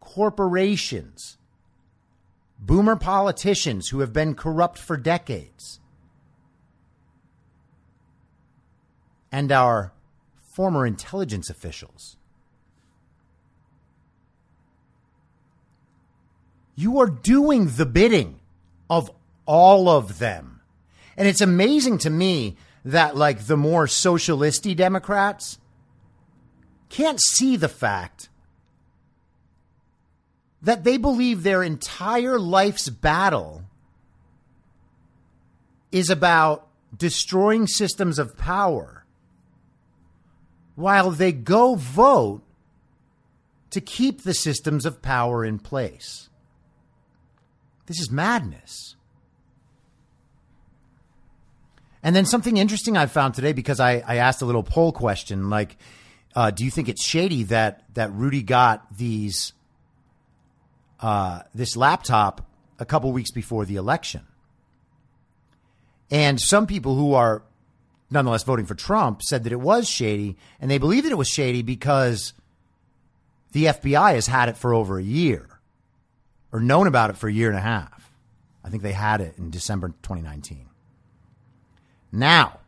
corporations, 0.00 1.36
boomer 2.58 2.96
politicians 2.96 3.88
who 3.88 4.00
have 4.00 4.12
been 4.12 4.34
corrupt 4.34 4.78
for 4.78 4.96
decades, 4.96 5.80
and 9.32 9.50
our 9.50 9.92
former 10.40 10.86
intelligence 10.86 11.50
officials. 11.50 12.16
You 16.76 17.00
are 17.00 17.08
doing 17.08 17.66
the 17.66 17.86
bidding 17.86 18.40
of 18.88 19.10
all 19.44 19.88
of 19.88 20.18
them. 20.18 20.51
And 21.16 21.28
it's 21.28 21.40
amazing 21.40 21.98
to 21.98 22.10
me 22.10 22.56
that, 22.84 23.16
like, 23.16 23.46
the 23.46 23.56
more 23.56 23.86
socialisty 23.86 24.74
Democrats 24.74 25.58
can't 26.88 27.20
see 27.20 27.56
the 27.56 27.68
fact 27.68 28.28
that 30.62 30.84
they 30.84 30.96
believe 30.96 31.42
their 31.42 31.62
entire 31.62 32.38
life's 32.38 32.88
battle 32.88 33.64
is 35.90 36.08
about 36.08 36.68
destroying 36.96 37.66
systems 37.66 38.18
of 38.18 38.36
power 38.36 39.04
while 40.74 41.10
they 41.10 41.32
go 41.32 41.74
vote 41.74 42.42
to 43.70 43.80
keep 43.80 44.22
the 44.22 44.34
systems 44.34 44.86
of 44.86 45.02
power 45.02 45.44
in 45.44 45.58
place. 45.58 46.28
This 47.86 48.00
is 48.00 48.10
madness. 48.10 48.96
And 52.02 52.16
then 52.16 52.24
something 52.26 52.56
interesting 52.56 52.96
I 52.96 53.06
found 53.06 53.34
today 53.34 53.52
because 53.52 53.78
I, 53.78 54.02
I 54.06 54.16
asked 54.16 54.42
a 54.42 54.44
little 54.44 54.62
poll 54.62 54.92
question 54.92 55.50
like, 55.50 55.76
uh, 56.34 56.50
do 56.50 56.64
you 56.64 56.70
think 56.70 56.88
it's 56.88 57.04
shady 57.04 57.44
that 57.44 57.84
that 57.94 58.12
Rudy 58.12 58.42
got 58.42 58.96
these 58.96 59.52
uh, 61.00 61.40
this 61.54 61.76
laptop 61.76 62.46
a 62.78 62.84
couple 62.84 63.12
weeks 63.12 63.30
before 63.30 63.64
the 63.64 63.76
election? 63.76 64.22
And 66.10 66.40
some 66.40 66.66
people 66.66 66.94
who 66.96 67.14
are 67.14 67.42
nonetheless 68.10 68.42
voting 68.42 68.66
for 68.66 68.74
Trump 68.74 69.22
said 69.22 69.44
that 69.44 69.52
it 69.52 69.60
was 69.60 69.88
shady, 69.88 70.36
and 70.60 70.70
they 70.70 70.78
believe 70.78 71.04
that 71.04 71.12
it 71.12 71.18
was 71.18 71.28
shady 71.28 71.62
because 71.62 72.32
the 73.52 73.66
FBI 73.66 74.14
has 74.14 74.26
had 74.26 74.48
it 74.48 74.56
for 74.56 74.74
over 74.74 74.98
a 74.98 75.02
year 75.02 75.48
or 76.50 76.60
known 76.60 76.86
about 76.86 77.10
it 77.10 77.16
for 77.16 77.28
a 77.28 77.32
year 77.32 77.48
and 77.48 77.58
a 77.58 77.62
half. 77.62 78.10
I 78.64 78.70
think 78.70 78.82
they 78.82 78.92
had 78.92 79.20
it 79.20 79.36
in 79.38 79.50
December 79.50 79.88
2019. 80.02 80.66
Now, 82.12 82.60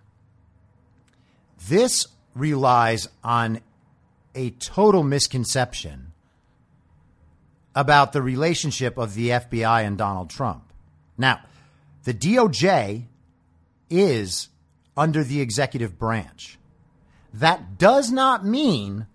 this 1.69 2.07
relies 2.35 3.09
on 3.23 3.61
a 4.35 4.51
total 4.51 5.03
misconception 5.03 6.13
about 7.75 8.13
the 8.13 8.23
relationship 8.23 8.97
of 8.97 9.15
the 9.15 9.29
FBI 9.29 9.85
and 9.85 9.99
Donald 9.99 10.31
Trump. 10.31 10.73
Now, 11.19 11.41
the 12.05 12.15
DOJ 12.15 13.05
is 13.91 14.49
under 14.97 15.23
the 15.23 15.41
executive 15.41 15.99
branch. 15.99 16.59
That 17.33 17.79
does 17.79 18.11
not 18.11 18.45
mean 18.45 19.07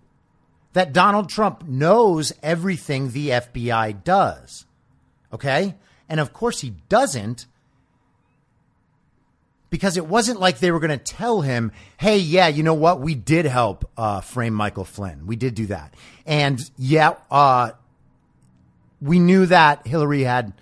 that 0.72 0.92
Donald 0.92 1.28
Trump 1.28 1.66
knows 1.66 2.32
everything 2.42 3.10
the 3.10 3.30
FBI 3.30 4.04
does. 4.04 4.66
Okay? 5.32 5.76
And 6.08 6.20
of 6.20 6.32
course 6.32 6.60
he 6.60 6.70
doesn't 6.88 7.46
because 9.70 9.96
it 9.96 10.06
wasn't 10.06 10.40
like 10.40 10.58
they 10.58 10.72
were 10.72 10.80
going 10.80 10.90
to 10.90 10.98
tell 10.98 11.40
him, 11.40 11.72
hey, 11.96 12.18
yeah, 12.18 12.48
you 12.48 12.62
know 12.62 12.74
what? 12.74 13.00
We 13.00 13.14
did 13.14 13.46
help 13.46 13.88
uh, 13.96 14.20
frame 14.20 14.52
Michael 14.52 14.84
Flynn. 14.84 15.26
We 15.26 15.36
did 15.36 15.54
do 15.54 15.66
that. 15.66 15.94
And 16.26 16.60
yeah, 16.76 17.14
uh, 17.30 17.70
we 19.00 19.20
knew 19.20 19.46
that 19.46 19.86
Hillary 19.86 20.24
had 20.24 20.52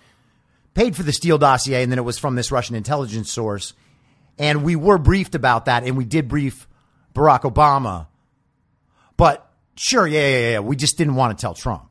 paid 0.75 0.95
for 0.95 1.03
the 1.03 1.13
Steele 1.13 1.39
dossier 1.39 1.83
and 1.83 1.91
then 1.91 1.99
it 1.99 2.05
was 2.05 2.19
from 2.19 2.35
this 2.37 2.53
Russian 2.53 2.77
intelligence 2.77 3.33
source. 3.33 3.73
And 4.39 4.63
we 4.63 4.77
were 4.77 4.99
briefed 4.99 5.35
about 5.35 5.65
that 5.65 5.85
and 5.85 5.97
we 5.97 6.05
did 6.05 6.29
brief 6.29 6.69
Barack 7.15 7.41
Obama. 7.41 8.07
But 9.17 9.51
sure, 9.75 10.07
yeah, 10.07 10.29
yeah, 10.29 10.51
yeah. 10.51 10.59
We 10.61 10.77
just 10.77 10.99
didn't 10.99 11.17
want 11.17 11.37
to 11.37 11.41
tell 11.41 11.55
Trump. 11.55 11.89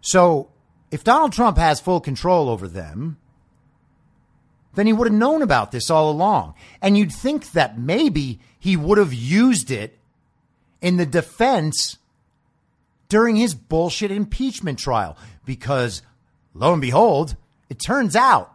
So 0.00 0.48
if 0.90 1.04
Donald 1.04 1.32
Trump 1.32 1.58
has 1.58 1.80
full 1.80 2.00
control 2.00 2.48
over 2.48 2.66
them, 2.66 3.18
then 4.74 4.86
he 4.86 4.92
would 4.92 5.08
have 5.08 5.16
known 5.16 5.42
about 5.42 5.72
this 5.72 5.90
all 5.90 6.10
along. 6.10 6.54
And 6.80 6.96
you'd 6.96 7.12
think 7.12 7.52
that 7.52 7.78
maybe 7.78 8.40
he 8.58 8.76
would 8.76 8.98
have 8.98 9.14
used 9.14 9.70
it 9.70 9.98
in 10.80 10.96
the 10.96 11.06
defense 11.06 11.98
during 13.08 13.36
his 13.36 13.54
bullshit 13.54 14.10
impeachment 14.10 14.78
trial 14.78 15.16
because 15.44 16.02
lo 16.54 16.72
and 16.72 16.82
behold, 16.82 17.36
it 17.68 17.80
turns 17.80 18.14
out 18.14 18.52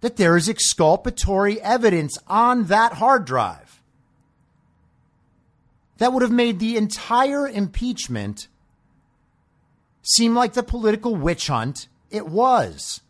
that 0.00 0.16
there 0.16 0.36
is 0.36 0.48
exculpatory 0.48 1.60
evidence 1.62 2.18
on 2.28 2.64
that 2.64 2.94
hard 2.94 3.24
drive 3.24 3.80
that 5.98 6.12
would 6.12 6.22
have 6.22 6.32
made 6.32 6.58
the 6.58 6.76
entire 6.76 7.48
impeachment 7.48 8.48
seem 10.02 10.34
like 10.34 10.52
the 10.52 10.62
political 10.62 11.14
witch 11.14 11.46
hunt 11.46 11.88
it 12.10 12.26
was. 12.26 13.00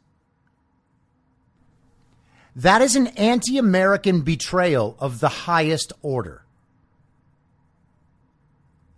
That 2.56 2.82
is 2.82 2.94
an 2.94 3.08
anti 3.08 3.58
American 3.58 4.22
betrayal 4.22 4.96
of 4.98 5.20
the 5.20 5.28
highest 5.28 5.92
order. 6.02 6.44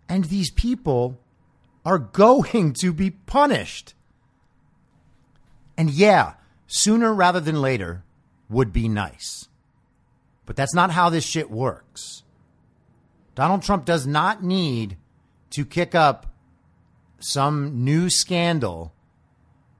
And 0.08 0.24
these 0.24 0.50
people 0.50 1.18
are 1.84 1.98
going 1.98 2.74
to 2.80 2.92
be 2.92 3.10
punished. 3.10 3.94
And 5.76 5.90
yeah, 5.90 6.34
sooner 6.66 7.12
rather 7.12 7.40
than 7.40 7.60
later 7.60 8.02
would 8.48 8.72
be 8.72 8.88
nice. 8.88 9.48
But 10.44 10.56
that's 10.56 10.74
not 10.74 10.90
how 10.90 11.10
this 11.10 11.24
shit 11.24 11.50
works. 11.50 12.22
Donald 13.34 13.62
Trump 13.62 13.84
does 13.84 14.06
not 14.06 14.42
need 14.42 14.96
to 15.50 15.64
kick 15.64 15.94
up 15.94 16.26
some 17.18 17.84
new 17.84 18.08
scandal 18.08 18.92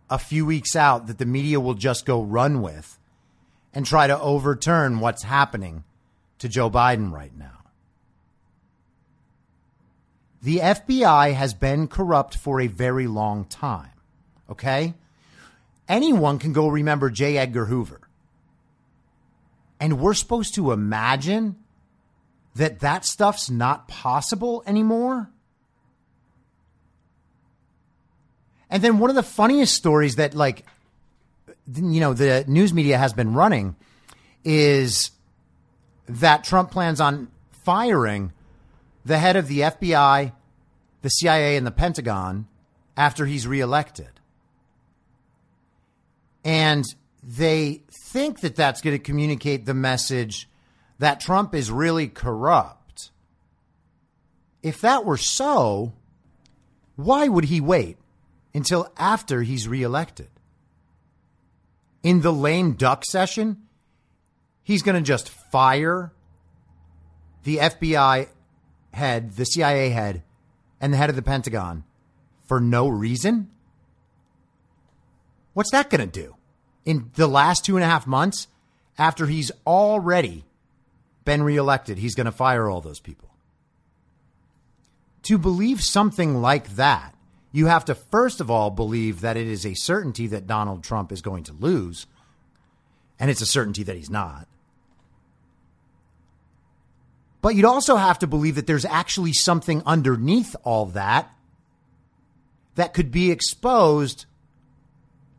a 0.09 0.19
few 0.19 0.47
weeks 0.47 0.75
out 0.75 1.07
that 1.07 1.19
the 1.19 1.27
media 1.27 1.61
will 1.61 1.75
just 1.75 2.05
go 2.07 2.23
run 2.23 2.63
with 2.63 2.99
and 3.77 3.85
try 3.85 4.07
to 4.07 4.19
overturn 4.19 5.01
what's 5.01 5.23
happening 5.23 5.85
to 6.39 6.49
Joe 6.49 6.71
Biden 6.71 7.13
right 7.13 7.37
now. 7.37 7.59
The 10.41 10.61
FBI 10.61 11.35
has 11.35 11.53
been 11.53 11.87
corrupt 11.87 12.39
for 12.39 12.59
a 12.59 12.69
very 12.69 13.07
long 13.07 13.45
time. 13.45 13.91
Okay? 14.49 14.95
Anyone 15.91 16.39
can 16.39 16.55
go 16.55 16.69
remember 16.69 17.11
J. 17.11 17.37
Edgar 17.37 17.67
Hoover. 17.67 18.01
And 19.79 20.01
we're 20.01 20.15
supposed 20.15 20.55
to 20.55 20.73
imagine 20.73 21.57
that 22.55 22.81
that 22.81 23.05
stuff's 23.05 23.51
not 23.51 23.89
possible 23.89 24.63
anymore? 24.67 25.29
And 28.71 28.83
then 28.83 28.99
one 28.99 29.11
of 29.11 29.17
the 29.17 29.23
funniest 29.23 29.75
stories 29.75 30.17
that, 30.17 30.33
like, 30.33 30.65
you 31.75 32.01
know, 32.01 32.15
the 32.15 32.45
news 32.47 32.73
media 32.73 32.99
has 32.99 33.13
been 33.13 33.35
running 33.35 33.77
is 34.45 35.11
that 36.07 36.45
Trump 36.45 36.71
plans 36.71 37.01
on 37.01 37.29
firing 37.65 38.33
the 39.05 39.19
head 39.19 39.37
of 39.37 39.49
the 39.49 39.61
FBI, 39.61 40.33
the 41.03 41.09
CIA, 41.09 41.57
and 41.57 41.67
the 41.67 41.73
Pentagon 41.73 42.47
after 42.97 43.27
he's 43.27 43.47
reelected. 43.47 44.09
And 46.45 46.85
they 47.23 47.83
think 47.91 48.41
that 48.41 48.55
that's 48.55 48.81
going 48.81 48.97
to 48.97 49.03
communicate 49.03 49.67
the 49.67 49.75
message 49.75 50.49
that 50.99 51.21
Trump 51.21 51.55
is 51.55 51.71
really 51.71 52.09
corrupt. 52.09 53.11
If 54.63 54.81
that 54.81 55.05
were 55.05 55.17
so, 55.17 55.93
why 56.95 57.29
would 57.29 57.45
he 57.45 57.61
wait 57.61 57.99
until 58.55 58.91
after 58.97 59.43
he's 59.43 59.69
reelected? 59.69 60.29
In 62.07 62.21
the 62.21 62.33
lame 62.33 62.75
duck 62.75 63.05
session, 63.05 63.63
he's 64.63 64.83
going 64.83 64.95
to 64.95 65.03
just 65.03 65.29
fire 65.29 66.13
the 67.43 67.57
FBI 67.57 68.29
head, 68.93 69.33
the 69.33 69.45
CIA 69.45 69.89
head, 69.89 70.23
and 70.81 70.93
the 70.93 70.99
head 70.99 71.11
of 71.11 71.17
the 71.17 71.23
Pentagon 71.23 71.83
for 72.45 72.61
no 72.61 72.87
reason? 72.87 73.51
What's 75.53 75.73
that 75.73 75.91
going 75.91 76.09
to 76.09 76.21
do? 76.21 76.37
In 76.85 77.11
the 77.17 77.27
last 77.27 77.65
two 77.65 77.77
and 77.77 77.83
a 77.83 77.89
half 77.89 78.07
months, 78.07 78.47
after 78.97 79.27
he's 79.27 79.51
already 79.67 80.45
been 81.25 81.43
reelected, 81.43 81.99
he's 81.99 82.15
going 82.15 82.27
to 82.27 82.31
fire 82.31 82.71
all 82.71 82.81
those 82.81 83.01
people. 83.01 83.31
To 85.25 85.39
believe 85.39 85.83
something 85.83 86.41
like 86.41 86.77
that, 86.77 87.16
you 87.57 87.67
have 87.67 87.87
to 87.87 87.95
first 87.95 88.43
of 88.43 88.51
all 88.51 88.71
believe 88.71 89.23
that 89.23 89.39
it 89.39 89.47
is 89.47 89.65
a 89.65 89.73
certainty 89.73 90.27
that 90.27 90.47
Donald 90.47 90.85
Trump 90.85 91.11
is 91.11 91.23
going 91.23 91.45
to 91.45 91.55
lose, 91.55 92.07
and 93.19 93.31
it's 93.31 93.41
a 93.41 93.47
certainty 93.47 93.83
that 93.85 93.97
he's 93.97 94.11
not. 94.11 94.47
But 97.41 97.55
you'd 97.55 97.65
also 97.65 97.97
have 97.97 98.19
to 98.19 98.27
believe 98.27 98.57
that 98.57 98.67
there's 98.67 98.85
actually 98.85 99.33
something 99.33 99.83
underneath 99.87 100.55
all 100.65 100.85
that 100.87 101.35
that 102.75 102.93
could 102.93 103.11
be 103.11 103.31
exposed 103.31 104.27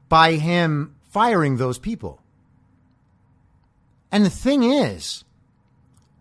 by 0.10 0.34
him 0.38 0.96
firing 1.12 1.58
those 1.58 1.78
people. 1.78 2.20
And 4.12 4.26
the 4.26 4.32
thing 4.32 4.64
is, 4.64 5.24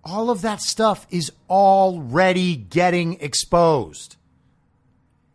all 0.04 0.28
of 0.28 0.42
that 0.42 0.61
stuff 0.61 1.06
is 1.09 1.32
already 1.48 2.54
getting 2.54 3.18
exposed. 3.22 4.16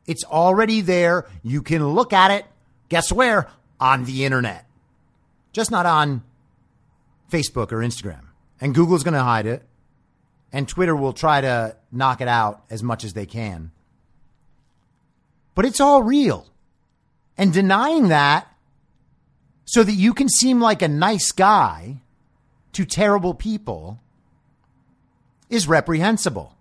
It's 0.08 0.24
already 0.24 0.82
there. 0.82 1.28
You 1.44 1.62
can 1.62 1.88
look 1.88 2.14
at 2.14 2.32
it. 2.32 2.46
Guess 2.90 3.12
where? 3.12 3.50
On 3.80 4.06
the 4.06 4.26
internet. 4.26 4.66
Just 5.54 5.72
not 5.72 5.86
on 5.86 6.24
Facebook 7.32 7.72
or 7.72 7.78
Instagram. 7.78 8.26
And 8.60 8.76
Google's 8.76 9.04
going 9.04 9.14
to 9.14 9.24
hide 9.24 9.46
it. 9.46 9.64
And 10.52 10.68
Twitter 10.68 10.96
will 10.96 11.14
try 11.14 11.42
to 11.42 11.76
knock 11.92 12.20
it 12.22 12.28
out 12.28 12.64
as 12.70 12.84
much 12.84 13.04
as 13.04 13.14
they 13.14 13.26
can. 13.26 13.72
But 15.56 15.66
it's 15.66 15.80
all 15.80 16.04
real. 16.04 16.48
And 17.38 17.54
denying 17.54 18.10
that 18.10 18.48
so 19.66 19.84
that 19.84 19.94
you 19.94 20.14
can 20.14 20.28
seem 20.28 20.60
like 20.60 20.82
a 20.82 20.88
nice 20.88 21.32
guy 21.32 22.02
to 22.74 22.86
terrible 22.86 23.34
people 23.34 24.00
is 25.50 25.68
reprehensible 25.68 26.56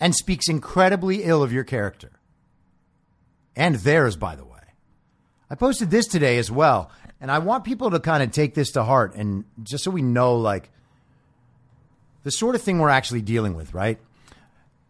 and 0.00 0.14
speaks 0.14 0.48
incredibly 0.48 1.24
ill 1.24 1.42
of 1.42 1.52
your 1.52 1.64
character 1.64 2.15
and 3.56 3.76
theirs, 3.76 4.14
by 4.16 4.36
the 4.36 4.44
way. 4.44 4.52
I 5.50 5.54
posted 5.54 5.90
this 5.90 6.06
today 6.06 6.38
as 6.38 6.50
well, 6.50 6.90
and 7.20 7.30
I 7.30 7.38
want 7.38 7.64
people 7.64 7.90
to 7.90 8.00
kind 8.00 8.22
of 8.22 8.30
take 8.30 8.54
this 8.54 8.72
to 8.72 8.84
heart 8.84 9.14
and 9.14 9.44
just 9.62 9.84
so 9.84 9.90
we 9.90 10.02
know, 10.02 10.36
like, 10.36 10.70
the 12.22 12.30
sort 12.30 12.54
of 12.54 12.62
thing 12.62 12.78
we're 12.78 12.88
actually 12.90 13.22
dealing 13.22 13.54
with, 13.54 13.72
right? 13.72 13.98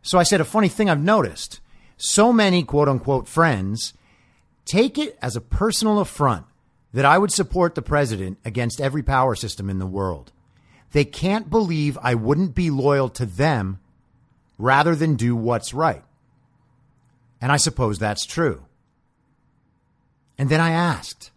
So 0.03 0.19
I 0.19 0.23
said 0.23 0.41
a 0.41 0.45
funny 0.45 0.69
thing 0.69 0.89
I've 0.89 1.03
noticed. 1.03 1.61
So 1.97 2.33
many 2.33 2.63
quote 2.63 2.89
unquote 2.89 3.29
friends 3.29 3.95
take 4.65 4.99
it 4.99 5.17
as 5.23 5.37
a 5.37 5.41
personal 5.41 6.01
affront 6.01 6.47
that 6.93 7.05
I 7.05 7.19
would 7.19 7.33
support 7.33 7.75
the 7.75 7.83
president 7.83 8.39
against 8.45 8.81
every 8.81 9.03
power 9.03 9.35
system 9.35 9.69
in 9.69 9.79
the 9.79 9.87
world. 9.87 10.33
They 10.93 11.05
can't 11.05 11.51
believe 11.51 11.99
I 12.01 12.15
wouldn't 12.15 12.55
be 12.55 12.71
loyal 12.71 13.09
to 13.11 13.27
them 13.27 13.81
rather 14.59 14.95
than 14.95 15.17
do 15.17 15.37
what's 15.37 15.75
right. 15.75 16.03
And 17.41 17.53
I 17.53 17.57
suppose 17.57 17.99
that's 17.99 18.25
true. 18.25 18.65
And 20.39 20.49
then 20.49 20.61
I 20.61 20.71
asked, 20.71 21.31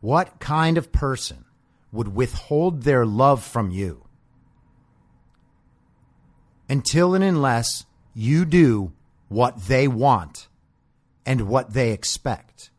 what 0.00 0.40
kind 0.40 0.78
of 0.78 0.92
person 0.92 1.44
would 1.92 2.14
withhold 2.14 2.82
their 2.82 3.04
love 3.04 3.42
from 3.44 3.70
you 3.70 4.04
until 6.68 7.14
and 7.14 7.22
unless 7.22 7.84
you 8.14 8.44
do 8.44 8.92
what 9.28 9.66
they 9.66 9.86
want 9.86 10.48
and 11.24 11.42
what 11.42 11.72
they 11.72 11.92
expect? 11.92 12.70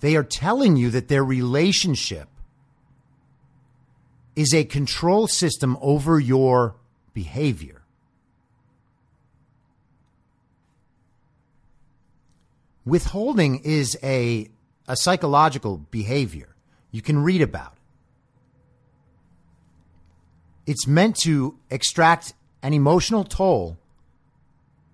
They 0.00 0.16
are 0.16 0.24
telling 0.24 0.76
you 0.76 0.90
that 0.90 1.08
their 1.08 1.24
relationship 1.24 2.28
is 4.34 4.52
a 4.52 4.64
control 4.64 5.28
system 5.28 5.78
over 5.80 6.18
your 6.18 6.74
behavior. 7.14 7.81
Withholding 12.84 13.60
is 13.64 13.96
a, 14.02 14.48
a 14.88 14.96
psychological 14.96 15.78
behavior. 15.90 16.54
You 16.90 17.02
can 17.02 17.22
read 17.22 17.42
about 17.42 17.72
it. 17.72 17.78
It's 20.72 20.86
meant 20.86 21.16
to 21.22 21.58
extract 21.70 22.34
an 22.62 22.72
emotional 22.72 23.24
toll 23.24 23.78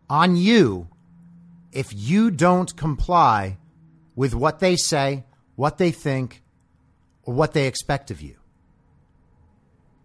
on 0.09 0.37
you 0.37 0.89
if 1.73 1.89
you 1.95 2.31
don't 2.31 2.75
comply 2.77 3.59
with 4.17 4.35
what 4.35 4.59
they 4.59 4.77
say, 4.77 5.25
what 5.57 5.79
they 5.79 5.91
think, 5.91 6.43
or 7.23 7.35
what 7.35 7.53
they 7.53 7.67
expect 7.67 8.11
of 8.11 8.23
you. 8.23 8.37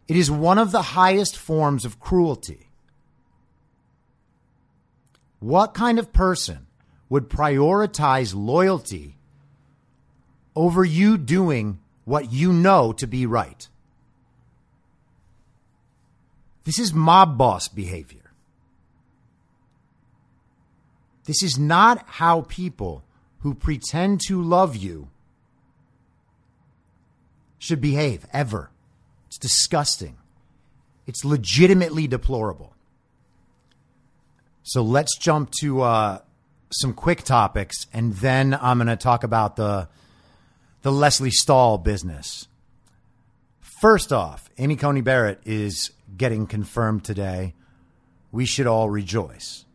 It 0.07 0.17
is 0.17 0.29
one 0.29 0.57
of 0.57 0.71
the 0.71 0.81
highest 0.81 1.37
forms 1.37 1.85
of 1.85 1.99
cruelty. 1.99 2.69
What 5.39 5.73
kind 5.73 5.97
of 5.97 6.11
person 6.11 6.67
would 7.13 7.29
prioritize 7.29 8.33
loyalty 8.33 9.15
over 10.55 10.83
you 10.83 11.15
doing 11.15 11.77
what 12.05 12.31
you 12.33 12.51
know 12.51 12.91
to 12.91 13.05
be 13.05 13.27
right? 13.27 13.69
This 16.63 16.79
is 16.79 16.91
mob 16.91 17.37
boss 17.37 17.67
behavior. 17.67 18.31
This 21.25 21.43
is 21.43 21.59
not 21.59 22.03
how 22.07 22.41
people 22.41 23.03
who 23.41 23.53
pretend 23.53 24.19
to 24.21 24.41
love 24.41 24.75
you 24.75 25.09
should 27.59 27.79
behave 27.79 28.25
ever. 28.33 28.71
It's 29.27 29.37
disgusting. 29.37 30.17
It's 31.05 31.23
legitimately 31.23 32.07
deplorable. 32.07 32.73
So 34.63 34.81
let's 34.81 35.15
jump 35.19 35.51
to 35.59 35.81
uh, 35.81 36.19
some 36.73 36.93
quick 36.93 37.23
topics, 37.23 37.87
and 37.93 38.13
then 38.13 38.57
I'm 38.59 38.77
going 38.77 38.87
to 38.87 38.95
talk 38.95 39.23
about 39.23 39.55
the 39.55 39.87
the 40.81 40.91
Lesley 40.91 41.31
Stahl 41.31 41.77
business. 41.77 42.47
First 43.61 44.13
off, 44.13 44.49
Amy 44.57 44.75
Coney 44.75 45.01
Barrett 45.01 45.39
is 45.45 45.91
getting 46.15 46.45
confirmed 46.45 47.03
today. 47.03 47.53
We 48.31 48.45
should 48.45 48.67
all 48.67 48.89
rejoice. 48.89 49.65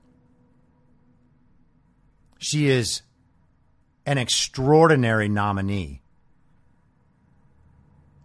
She 2.38 2.68
is 2.68 3.02
an 4.06 4.18
extraordinary 4.18 5.28
nominee. 5.28 6.00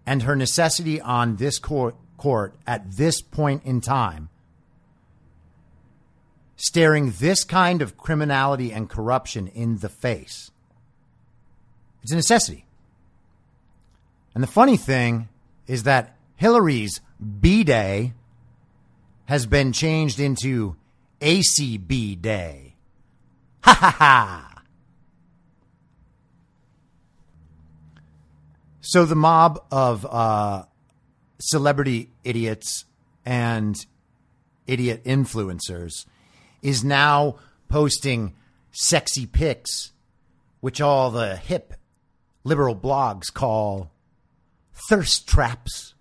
And 0.05 0.23
her 0.23 0.36
necessity 0.36 1.01
on 1.01 1.38
this 1.38 1.59
court, 1.59 1.95
court 2.17 2.55
at 2.67 2.91
this 2.91 3.21
point 3.21 3.63
in 3.65 3.81
time, 3.81 4.29
staring 6.55 7.11
this 7.19 7.43
kind 7.43 7.81
of 7.81 7.97
criminality 7.97 8.71
and 8.71 8.89
corruption 8.89 9.47
in 9.47 9.77
the 9.77 9.89
face, 9.89 10.51
it's 12.01 12.11
a 12.11 12.15
necessity. 12.15 12.65
And 14.35 14.43
the 14.43 14.47
funny 14.47 14.77
thing 14.77 15.29
is 15.67 15.83
that 15.83 16.17
Hillary's 16.35 17.01
B 17.39 17.63
Day 17.63 18.13
has 19.25 19.45
been 19.45 19.71
changed 19.71 20.19
into 20.19 20.75
ACB 21.21 22.21
Day. 22.21 22.75
Ha 23.63 23.73
ha 23.73 23.95
ha! 23.97 24.53
So 28.81 29.05
the 29.05 29.15
mob 29.15 29.63
of 29.71 30.05
uh, 30.05 30.65
celebrity 31.39 32.09
idiots 32.25 32.83
and 33.25 33.77
idiot 34.67 35.03
influencers 35.05 36.05
is 36.63 36.84
now 36.84 37.36
posting 37.69 38.34
sexy 38.71 39.26
pics, 39.26 39.91
which 40.62 40.82
all 40.82 41.12
the 41.12 41.36
hip 41.36 41.73
liberal 42.43 42.76
blogs 42.76 43.32
call 43.32 43.91
thirst 44.89 45.28
traps. 45.28 45.93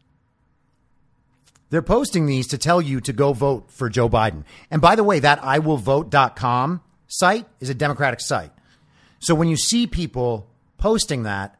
They're 1.70 1.82
posting 1.82 2.26
these 2.26 2.48
to 2.48 2.58
tell 2.58 2.82
you 2.82 3.00
to 3.02 3.12
go 3.12 3.32
vote 3.32 3.70
for 3.70 3.88
Joe 3.88 4.08
Biden. 4.08 4.44
And 4.70 4.82
by 4.82 4.94
the 4.94 5.04
way, 5.04 5.20
that 5.20 5.40
iwillvote.com 5.40 6.82
site 7.08 7.46
is 7.60 7.70
a 7.70 7.74
Democratic 7.74 8.20
site. 8.20 8.52
So 9.20 9.34
when 9.34 9.48
you 9.48 9.56
see 9.56 9.86
people 9.86 10.48
posting 10.78 11.22
that, 11.22 11.58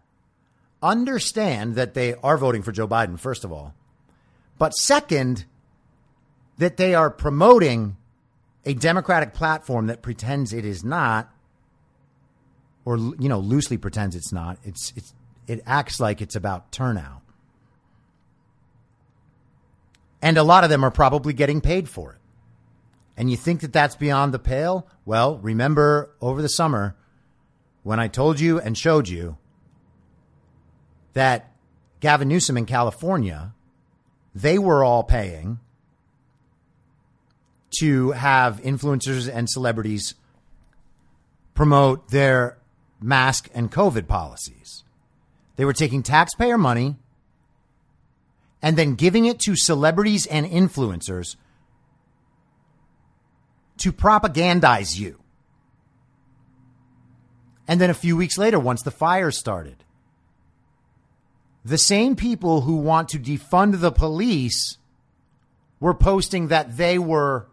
understand 0.83 1.77
that 1.77 1.95
they 1.95 2.15
are 2.17 2.37
voting 2.37 2.63
for 2.63 2.73
Joe 2.73 2.89
Biden, 2.89 3.19
first 3.19 3.45
of 3.45 3.53
all. 3.53 3.75
But 4.59 4.75
second, 4.75 5.45
that 6.59 6.77
they 6.77 6.95
are 6.95 7.11
promoting 7.11 7.97
a 8.65 8.75
Democratic 8.75 9.35
platform 9.35 9.87
that 9.87 10.03
pretends 10.03 10.53
it 10.53 10.65
is 10.65 10.85
not, 10.85 11.33
or 12.85 12.97
you 12.97 13.29
know, 13.29 13.39
loosely 13.39 13.77
pretends 13.77 14.15
it's 14.17 14.33
not. 14.33 14.59
It's 14.65 14.93
it's 14.97 15.15
it 15.47 15.63
acts 15.67 16.01
like 16.01 16.21
it's 16.21 16.37
about 16.37 16.73
turnout. 16.73 17.23
And 20.21 20.39
a 20.39 20.45
lot 20.45 20.63
of 20.63 20.71
them 20.71 20.85
are 20.85 20.91
probably 20.91 21.33
getting 21.33 21.61
paid 21.61 21.89
for 21.89 22.13
it. 22.13 22.19
And 23.17 23.31
you 23.31 23.37
think 23.37 23.61
that 23.61 23.73
that's 23.73 23.97
beyond 23.97 24.33
the 24.33 24.39
pale? 24.39 24.87
Well, 25.05 25.39
remember 25.39 26.15
over 26.21 26.41
the 26.41 26.49
summer 26.49 26.97
when 27.83 27.99
I 27.99 28.09
told 28.09 28.39
you 28.39 28.61
and 28.61 28.79
showed 28.79 29.09
you 29.09 29.37
that 31.13 31.53
Gavin 32.01 32.29
Newsom 32.29 32.57
in 32.57 32.67
California, 32.67 33.53
they 34.35 34.59
were 34.59 34.85
all 34.85 35.03
paying 35.03 35.59
to 37.79 38.13
have 38.13 38.61
influencers 38.63 39.33
and 39.33 39.49
celebrities 39.49 40.15
promote 41.55 42.09
their 42.09 42.59
mask 43.01 43.49
and 43.55 43.71
COVID 43.71 44.07
policies. 44.09 44.85
They 45.57 45.65
were 45.65 45.73
taking 45.73 46.03
taxpayer 46.03 46.57
money 46.57 46.97
and 48.63 48.77
then 48.77 48.95
giving 48.95 49.25
it 49.25 49.41
to 49.41 49.57
celebrities 49.57 50.27
and 50.27 50.47
influencers 50.47 51.37
to 53.79 53.93
propagandize 53.93 54.99
you. 54.99 55.19
And 57.67 57.81
then 57.81 57.91
a 57.91 57.95
few 57.95 58.17
weeks 58.17 58.39
later, 58.39 58.59
once 58.59 58.83
the 58.83 58.91
fire 58.91 59.31
started, 59.31 59.85
the 61.65 61.79
same 61.79 62.17
people 62.17 62.63
who 62.63 62.77
want 62.77 63.09
to 63.11 63.19
defund 63.19 63.81
the 63.81 63.93
police 63.93 64.79
were 65.81 65.95
posting 65.95 66.49
that 66.49 66.77
they 66.77 66.99
were 66.99 67.47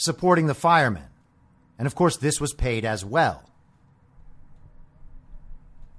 supporting 0.00 0.46
the 0.46 0.54
firemen. 0.54 1.04
And 1.78 1.86
of 1.86 1.94
course, 1.94 2.16
this 2.16 2.40
was 2.40 2.52
paid 2.52 2.84
as 2.84 3.04
well. 3.04 3.44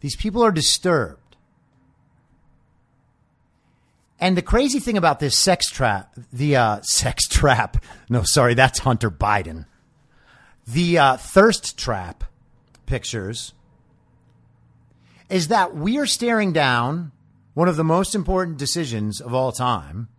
These 0.01 0.15
people 0.15 0.43
are 0.43 0.51
disturbed. 0.51 1.17
And 4.19 4.37
the 4.37 4.43
crazy 4.43 4.79
thing 4.79 4.97
about 4.97 5.19
this 5.19 5.37
sex 5.37 5.69
trap, 5.69 6.13
the 6.31 6.55
uh, 6.55 6.81
sex 6.83 7.27
trap, 7.27 7.83
no, 8.09 8.23
sorry, 8.23 8.53
that's 8.53 8.79
Hunter 8.79 9.09
Biden. 9.09 9.65
The 10.67 10.97
uh, 10.97 11.17
thirst 11.17 11.77
trap 11.77 12.23
pictures 12.85 13.53
is 15.29 15.47
that 15.47 15.75
we 15.75 15.97
are 15.97 16.05
staring 16.05 16.53
down 16.53 17.11
one 17.53 17.67
of 17.67 17.77
the 17.77 17.83
most 17.83 18.15
important 18.15 18.57
decisions 18.57 19.21
of 19.21 19.33
all 19.33 19.51
time. 19.51 20.09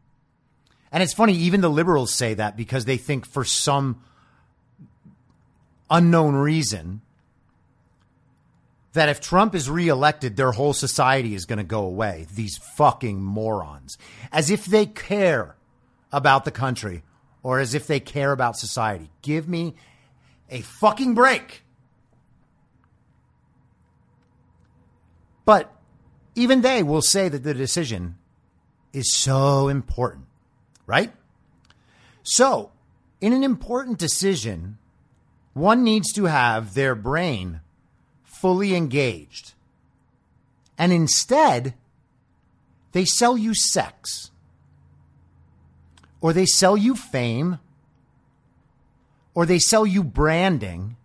And 0.93 1.03
it's 1.03 1.15
funny, 1.15 1.35
even 1.35 1.63
the 1.63 1.71
liberals 1.71 2.13
say 2.13 2.35
that 2.35 2.57
because 2.57 2.85
they 2.85 2.99
think 2.99 3.27
for 3.27 3.45
some 3.45 4.03
unknown 5.91 6.35
reason 6.35 7.01
that 8.93 9.09
if 9.09 9.21
Trump 9.21 9.55
is 9.55 9.71
reelected, 9.71 10.37
their 10.37 10.53
whole 10.53 10.75
society 10.75 11.35
is 11.35 11.47
going 11.47 11.59
to 11.59 11.65
go 11.65 11.85
away. 11.85 12.27
These 12.35 12.59
fucking 12.77 13.23
morons. 13.23 13.97
As 14.31 14.51
if 14.51 14.67
they 14.67 14.85
care 14.85 15.57
about 16.13 16.45
the 16.45 16.51
country 16.51 17.03
or 17.43 17.59
as 17.59 17.75
if 17.75 17.87
they 17.87 18.01
care 18.01 18.33
about 18.33 18.59
society. 18.59 19.11
Give 19.23 19.49
me 19.49 19.75
a 20.51 20.61
fucking 20.61 21.15
break. 21.15 21.63
But 25.45 25.75
even 26.35 26.61
they 26.61 26.83
will 26.83 27.03
say 27.03 27.29
that 27.29 27.43
the 27.43 27.55
decision 27.55 28.17
is 28.93 29.15
so 29.15 29.69
important, 29.69 30.27
right? 30.93 31.11
So, 32.23 32.71
in 33.23 33.33
an 33.33 33.43
important 33.43 33.99
decision, 33.99 34.77
one 35.55 35.83
needs 35.83 36.13
to 36.13 36.27
have 36.27 36.75
their 36.75 36.95
brain 36.95 37.61
fully 38.23 38.77
engaged. 38.77 39.55
And 40.77 40.93
instead, 40.93 41.73
they 42.93 43.07
sell 43.07 43.39
you 43.39 43.55
sex, 43.55 44.31
or 46.21 46.35
they 46.35 46.45
sell 46.45 46.77
you 46.77 46.95
fame, 46.95 47.59
or 49.33 49.47
they 49.47 49.59
sell 49.59 49.87
you 49.87 50.05
branding 50.05 50.97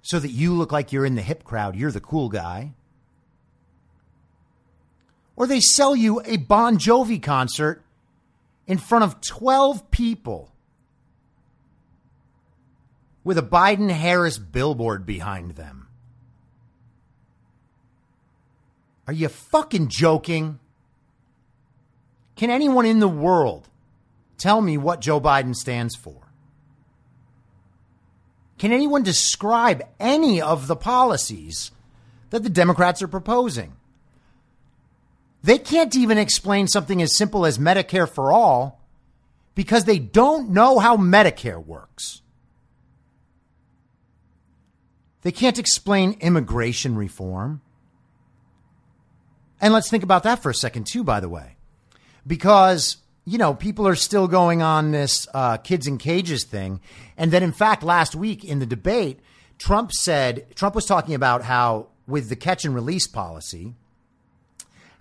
so 0.00 0.20
that 0.20 0.30
you 0.30 0.54
look 0.54 0.70
like 0.70 0.92
you're 0.92 1.04
in 1.04 1.16
the 1.16 1.22
hip 1.22 1.42
crowd, 1.42 1.74
you're 1.74 1.90
the 1.90 2.00
cool 2.00 2.28
guy. 2.28 2.72
Or 5.36 5.46
they 5.46 5.60
sell 5.60 5.96
you 5.96 6.20
a 6.24 6.36
Bon 6.36 6.78
Jovi 6.78 7.22
concert 7.22 7.82
in 8.66 8.78
front 8.78 9.04
of 9.04 9.20
12 9.20 9.90
people 9.90 10.52
with 13.24 13.38
a 13.38 13.42
Biden 13.42 13.90
Harris 13.90 14.38
billboard 14.38 15.06
behind 15.06 15.52
them. 15.52 15.88
Are 19.06 19.12
you 19.12 19.28
fucking 19.28 19.88
joking? 19.88 20.58
Can 22.36 22.50
anyone 22.50 22.86
in 22.86 23.00
the 23.00 23.08
world 23.08 23.68
tell 24.38 24.60
me 24.60 24.76
what 24.78 25.00
Joe 25.00 25.20
Biden 25.20 25.54
stands 25.54 25.94
for? 25.94 26.20
Can 28.58 28.72
anyone 28.72 29.02
describe 29.02 29.82
any 29.98 30.40
of 30.40 30.68
the 30.68 30.76
policies 30.76 31.70
that 32.30 32.42
the 32.42 32.50
Democrats 32.50 33.02
are 33.02 33.08
proposing? 33.08 33.74
They 35.44 35.58
can't 35.58 35.94
even 35.94 36.16
explain 36.16 36.68
something 36.68 37.02
as 37.02 37.14
simple 37.14 37.44
as 37.44 37.58
Medicare 37.58 38.08
for 38.08 38.32
all 38.32 38.80
because 39.54 39.84
they 39.84 39.98
don't 39.98 40.48
know 40.48 40.78
how 40.78 40.96
Medicare 40.96 41.62
works. 41.62 42.22
They 45.20 45.32
can't 45.32 45.58
explain 45.58 46.16
immigration 46.20 46.96
reform. 46.96 47.60
And 49.60 49.74
let's 49.74 49.90
think 49.90 50.02
about 50.02 50.22
that 50.22 50.42
for 50.42 50.48
a 50.48 50.54
second, 50.54 50.86
too, 50.86 51.04
by 51.04 51.20
the 51.20 51.28
way. 51.28 51.56
Because 52.26 52.96
you 53.26 53.38
know, 53.38 53.54
people 53.54 53.88
are 53.88 53.94
still 53.94 54.28
going 54.28 54.62
on 54.62 54.90
this 54.90 55.26
uh, 55.32 55.56
kids 55.58 55.86
in 55.86 55.98
cages 55.98 56.44
thing. 56.44 56.80
And 57.16 57.30
then, 57.30 57.42
in 57.42 57.52
fact, 57.52 57.82
last 57.82 58.14
week 58.14 58.44
in 58.44 58.58
the 58.58 58.66
debate, 58.66 59.20
Trump 59.58 59.92
said, 59.92 60.54
Trump 60.54 60.74
was 60.74 60.84
talking 60.84 61.14
about 61.14 61.42
how, 61.42 61.88
with 62.06 62.28
the 62.28 62.36
catch 62.36 62.64
and 62.64 62.74
release 62.74 63.06
policy, 63.06 63.74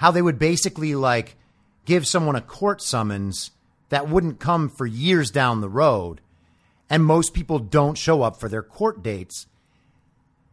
how 0.03 0.11
they 0.11 0.21
would 0.21 0.37
basically 0.37 0.95
like 0.95 1.37
give 1.85 2.05
someone 2.05 2.35
a 2.35 2.41
court 2.41 2.81
summons 2.81 3.51
that 3.87 4.09
wouldn't 4.09 4.37
come 4.37 4.67
for 4.67 4.85
years 4.85 5.31
down 5.31 5.61
the 5.61 5.69
road. 5.69 6.19
And 6.89 7.05
most 7.05 7.33
people 7.33 7.57
don't 7.57 7.97
show 7.97 8.21
up 8.21 8.37
for 8.37 8.49
their 8.49 8.63
court 8.63 9.01
dates. 9.01 9.47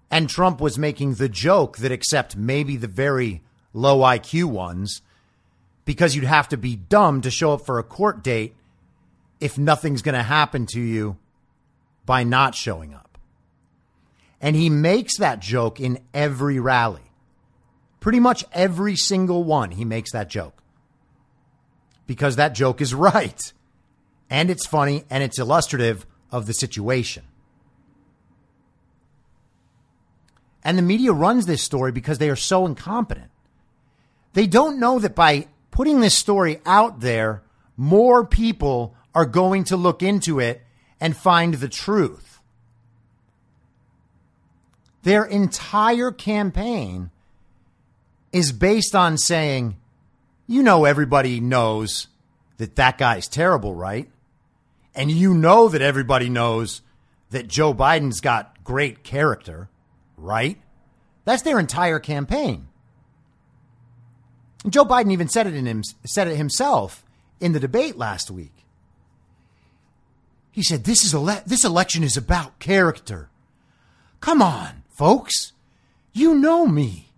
And 0.09 0.29
Trump 0.29 0.61
was 0.61 0.79
making 0.79 1.15
the 1.15 1.29
joke 1.29 1.79
that, 1.79 1.91
except 1.91 2.37
maybe 2.37 2.77
the 2.77 2.87
very 2.87 3.43
low 3.73 3.99
IQ 3.99 4.45
ones, 4.45 5.03
because 5.85 6.15
you'd 6.15 6.23
have 6.23 6.49
to 6.51 6.57
be 6.57 6.77
dumb 6.77 7.21
to 7.23 7.29
show 7.29 7.55
up 7.55 7.67
for 7.67 7.81
a 7.81 7.83
court 7.83 8.23
date 8.23 8.55
if 9.41 9.59
nothing's 9.59 10.03
going 10.03 10.15
to 10.15 10.23
happen 10.23 10.65
to 10.67 10.81
you 10.81 11.17
by 12.07 12.23
not 12.23 12.55
showing 12.55 12.95
up. 12.95 13.19
And 14.41 14.55
he 14.55 14.71
makes 14.71 15.19
that 15.19 15.41
joke 15.41 15.81
in 15.81 15.99
every 16.15 16.61
rally. 16.61 17.10
Pretty 18.01 18.19
much 18.19 18.45
every 18.53 18.97
single 18.97 19.45
one, 19.45 19.73
he 19.73 19.85
makes 19.85 20.13
that 20.13 20.29
joke. 20.29 20.63
Because 22.07 22.37
that 22.37 22.55
joke 22.55 22.81
is 22.81 22.95
right. 23.13 23.53
And 24.29 24.51
it's 24.51 24.67
funny 24.67 25.05
and 25.11 25.23
it's 25.23 25.39
illustrative 25.39 26.07
of 26.33 26.47
the 26.47 26.55
situation. 26.55 27.25
And 30.63 30.77
the 30.77 30.83
media 30.83 31.13
runs 31.13 31.47
this 31.47 31.63
story 31.63 31.93
because 31.93 32.19
they 32.19 32.29
are 32.29 32.37
so 32.37 32.67
incompetent. 32.67 33.31
They 34.35 34.47
don't 34.47 34.79
know 34.79 34.99
that 34.99 35.15
by 35.15 35.49
putting 35.71 36.01
this 36.01 36.15
story 36.15 36.61
out 36.67 37.01
there, 37.01 37.43
more 37.77 38.27
people 38.27 38.95
are 39.15 39.27
going 39.27 39.65
to 39.65 39.77
look 39.77 40.03
into 40.03 40.39
it 40.39 40.63
and 41.01 41.17
find 41.17 41.55
the 41.55 41.69
truth. 41.69 42.41
Their 45.03 45.25
entire 45.25 46.13
campaign 46.13 47.11
is 48.33 48.53
based 48.53 48.95
on 48.95 49.19
saying, 49.19 49.77
you 50.47 50.63
know, 50.63 50.85
everybody 50.85 51.41
knows 51.41 52.09
that 52.59 52.77
that 52.77 52.99
guy's 52.99 53.29
terrible, 53.29 53.75
right? 53.75 54.11
And 54.95 55.11
you 55.11 55.35
know 55.35 55.69
that 55.69 55.83
everybody 55.83 56.29
knows 56.29 56.83
that 57.31 57.49
Joe 57.49 57.73
Biden's 57.73 58.21
got 58.21 58.63
great 58.65 59.03
character, 59.03 59.69
right? 60.17 60.61
That's 61.25 61.43
their 61.43 61.59
entire 61.59 61.99
campaign. 61.99 62.69
And 64.65 64.73
Joe 64.73 64.85
Biden 64.85 65.13
even 65.13 65.29
said 65.29 65.47
it 65.47 65.55
in 65.55 65.67
him, 65.67 65.83
said 66.05 66.29
it 66.29 66.37
himself 66.37 67.05
in 67.41 67.53
the 67.53 67.61
debate 67.61 67.97
last 67.97 68.31
week. 68.31 68.65
He 70.51 70.63
said, 70.63 70.85
"This 70.85 71.05
is 71.05 71.15
ele- 71.15 71.43
this 71.47 71.65
election 71.65 72.03
is 72.03 72.17
about 72.17 72.59
character. 72.59 73.31
Come 74.21 74.43
on, 74.43 74.83
folks, 74.89 75.53
you 76.13 76.35
know 76.35 76.67
me." 76.67 77.10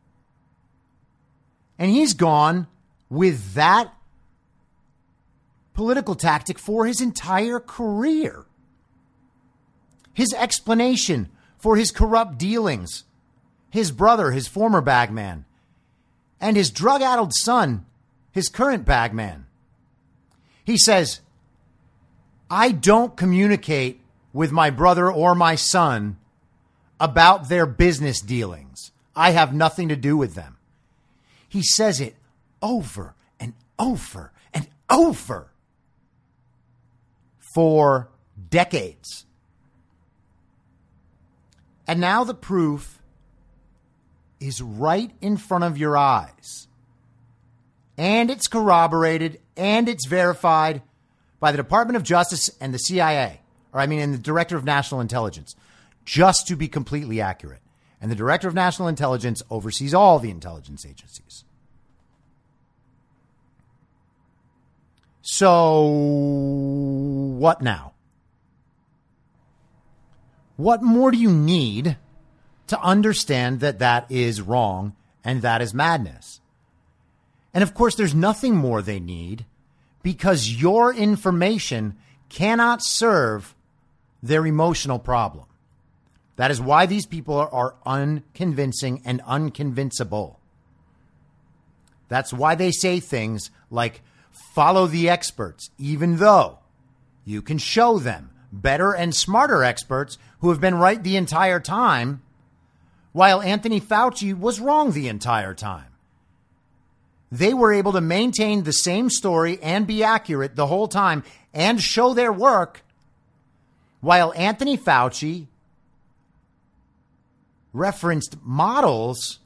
And 1.82 1.90
he's 1.90 2.14
gone 2.14 2.68
with 3.10 3.54
that 3.54 3.92
political 5.74 6.14
tactic 6.14 6.56
for 6.56 6.86
his 6.86 7.00
entire 7.00 7.58
career. 7.58 8.44
His 10.14 10.32
explanation 10.32 11.28
for 11.58 11.76
his 11.76 11.90
corrupt 11.90 12.38
dealings, 12.38 13.02
his 13.68 13.90
brother, 13.90 14.30
his 14.30 14.46
former 14.46 14.80
bagman, 14.80 15.44
and 16.40 16.56
his 16.56 16.70
drug 16.70 17.02
addled 17.02 17.32
son, 17.34 17.84
his 18.30 18.48
current 18.48 18.84
bagman. 18.84 19.46
He 20.64 20.78
says, 20.78 21.18
I 22.48 22.70
don't 22.70 23.16
communicate 23.16 24.00
with 24.32 24.52
my 24.52 24.70
brother 24.70 25.10
or 25.10 25.34
my 25.34 25.56
son 25.56 26.16
about 27.00 27.48
their 27.48 27.66
business 27.66 28.20
dealings. 28.20 28.92
I 29.16 29.30
have 29.30 29.52
nothing 29.52 29.88
to 29.88 29.96
do 29.96 30.16
with 30.16 30.36
them. 30.36 30.58
He 31.52 31.62
says 31.62 32.00
it 32.00 32.16
over 32.62 33.14
and 33.38 33.52
over 33.78 34.32
and 34.54 34.66
over 34.88 35.52
for 37.54 38.08
decades. 38.48 39.26
And 41.86 42.00
now 42.00 42.24
the 42.24 42.32
proof 42.32 43.02
is 44.40 44.62
right 44.62 45.10
in 45.20 45.36
front 45.36 45.64
of 45.64 45.76
your 45.76 45.94
eyes. 45.94 46.68
And 47.98 48.30
it's 48.30 48.48
corroborated 48.48 49.38
and 49.54 49.90
it's 49.90 50.06
verified 50.06 50.80
by 51.38 51.52
the 51.52 51.58
Department 51.58 51.98
of 51.98 52.02
Justice 52.02 52.48
and 52.62 52.72
the 52.72 52.78
CIA, 52.78 53.42
or 53.74 53.80
I 53.80 53.86
mean, 53.86 54.00
and 54.00 54.14
the 54.14 54.18
Director 54.18 54.56
of 54.56 54.64
National 54.64 55.02
Intelligence, 55.02 55.54
just 56.06 56.46
to 56.46 56.56
be 56.56 56.66
completely 56.66 57.20
accurate. 57.20 57.60
And 58.02 58.10
the 58.10 58.16
Director 58.16 58.48
of 58.48 58.54
National 58.54 58.88
Intelligence 58.88 59.42
oversees 59.48 59.94
all 59.94 60.18
the 60.18 60.30
intelligence 60.30 60.84
agencies. 60.84 61.44
So, 65.22 65.86
what 67.38 67.62
now? 67.62 67.94
What 70.56 70.82
more 70.82 71.10
do 71.10 71.16
you 71.16 71.30
need 71.30 71.96
to 72.72 72.80
understand 72.80 73.60
that 73.60 73.80
that 73.80 74.10
is 74.10 74.40
wrong 74.40 74.96
and 75.22 75.42
that 75.42 75.60
is 75.60 75.74
madness. 75.74 76.40
And 77.52 77.62
of 77.62 77.74
course, 77.74 77.94
there's 77.94 78.14
nothing 78.14 78.56
more 78.56 78.80
they 78.80 78.98
need 78.98 79.44
because 80.02 80.48
your 80.48 80.94
information 80.94 81.96
cannot 82.30 82.82
serve 82.82 83.54
their 84.22 84.46
emotional 84.46 84.98
problem. 84.98 85.44
That 86.36 86.50
is 86.50 86.60
why 86.60 86.86
these 86.86 87.06
people 87.06 87.36
are, 87.36 87.74
unconvincing 87.84 89.02
and 89.04 89.22
unconvincible. 89.22 90.36
That's 92.08 92.32
why 92.32 92.54
they 92.54 92.72
say 92.72 93.00
things 93.00 93.50
like 93.70 94.02
follow 94.54 94.86
the 94.86 95.08
experts, 95.08 95.70
even 95.78 96.16
though 96.16 96.58
you 97.24 97.42
can 97.42 97.58
show 97.58 97.98
them 97.98 98.30
better 98.52 98.94
and 98.94 99.14
smarter 99.14 99.62
experts 99.62 100.18
who 100.40 100.50
have 100.50 100.60
been 100.60 100.74
right 100.74 101.02
the 101.02 101.16
entire 101.16 101.60
time 101.60 102.22
while 103.12 103.42
Anthony 103.42 103.80
Fauci 103.80 104.38
was 104.38 104.60
wrong 104.60 104.92
the 104.92 105.08
entire 105.08 105.54
time. 105.54 105.86
They 107.30 107.54
were 107.54 107.72
able 107.72 107.92
to 107.92 108.00
maintain 108.00 108.64
the 108.64 108.72
same 108.72 109.08
story 109.08 109.58
and 109.62 109.86
be 109.86 110.04
accurate 110.04 110.56
the 110.56 110.66
whole 110.66 110.88
time 110.88 111.24
and 111.54 111.80
show 111.80 112.12
their 112.12 112.32
work, 112.32 112.82
while 114.00 114.34
Anthony 114.34 114.76
Fauci 114.76 115.46
referenced 117.72 118.36
models 118.42 119.38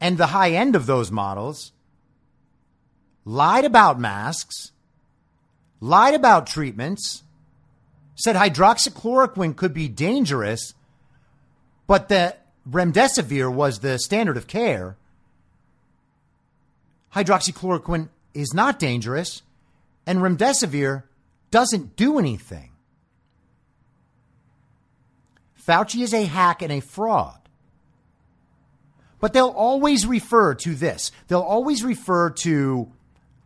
and 0.00 0.18
the 0.18 0.28
high 0.28 0.50
end 0.50 0.76
of 0.76 0.86
those 0.86 1.10
models, 1.10 1.72
lied 3.24 3.64
about 3.64 3.98
masks, 3.98 4.72
lied 5.80 6.14
about 6.14 6.46
treatments, 6.46 7.22
said 8.14 8.36
hydroxychloroquine 8.36 9.56
could 9.56 9.72
be 9.72 9.88
dangerous, 9.88 10.74
but 11.86 12.08
that 12.08 12.46
remdesivir 12.68 13.52
was 13.52 13.80
the 13.80 13.98
standard 13.98 14.36
of 14.36 14.46
care, 14.46 14.96
hydroxychloroquine 17.14 18.08
is 18.34 18.52
not 18.54 18.78
dangerous, 18.78 19.42
and 20.06 20.20
remdesivir 20.20 21.04
doesn't 21.50 21.96
do 21.96 22.18
anything. 22.18 22.67
Fauci 25.68 26.00
is 26.00 26.14
a 26.14 26.24
hack 26.24 26.62
and 26.62 26.72
a 26.72 26.80
fraud. 26.80 27.38
But 29.20 29.34
they'll 29.34 29.48
always 29.48 30.06
refer 30.06 30.54
to 30.54 30.74
this. 30.74 31.12
They'll 31.26 31.40
always 31.40 31.84
refer 31.84 32.30
to 32.44 32.90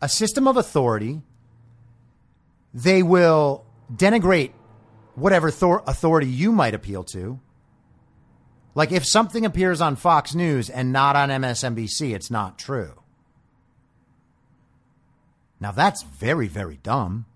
a 0.00 0.08
system 0.08 0.46
of 0.46 0.56
authority. 0.56 1.22
They 2.72 3.02
will 3.02 3.64
denigrate 3.92 4.52
whatever 5.16 5.48
authority 5.48 6.28
you 6.28 6.52
might 6.52 6.74
appeal 6.74 7.02
to. 7.04 7.40
Like 8.74 8.92
if 8.92 9.04
something 9.04 9.44
appears 9.44 9.80
on 9.80 9.96
Fox 9.96 10.34
News 10.34 10.70
and 10.70 10.92
not 10.92 11.16
on 11.16 11.28
MSNBC, 11.28 12.14
it's 12.14 12.30
not 12.30 12.56
true. 12.56 13.02
Now 15.58 15.72
that's 15.72 16.04
very, 16.04 16.46
very 16.46 16.78
dumb. 16.82 17.26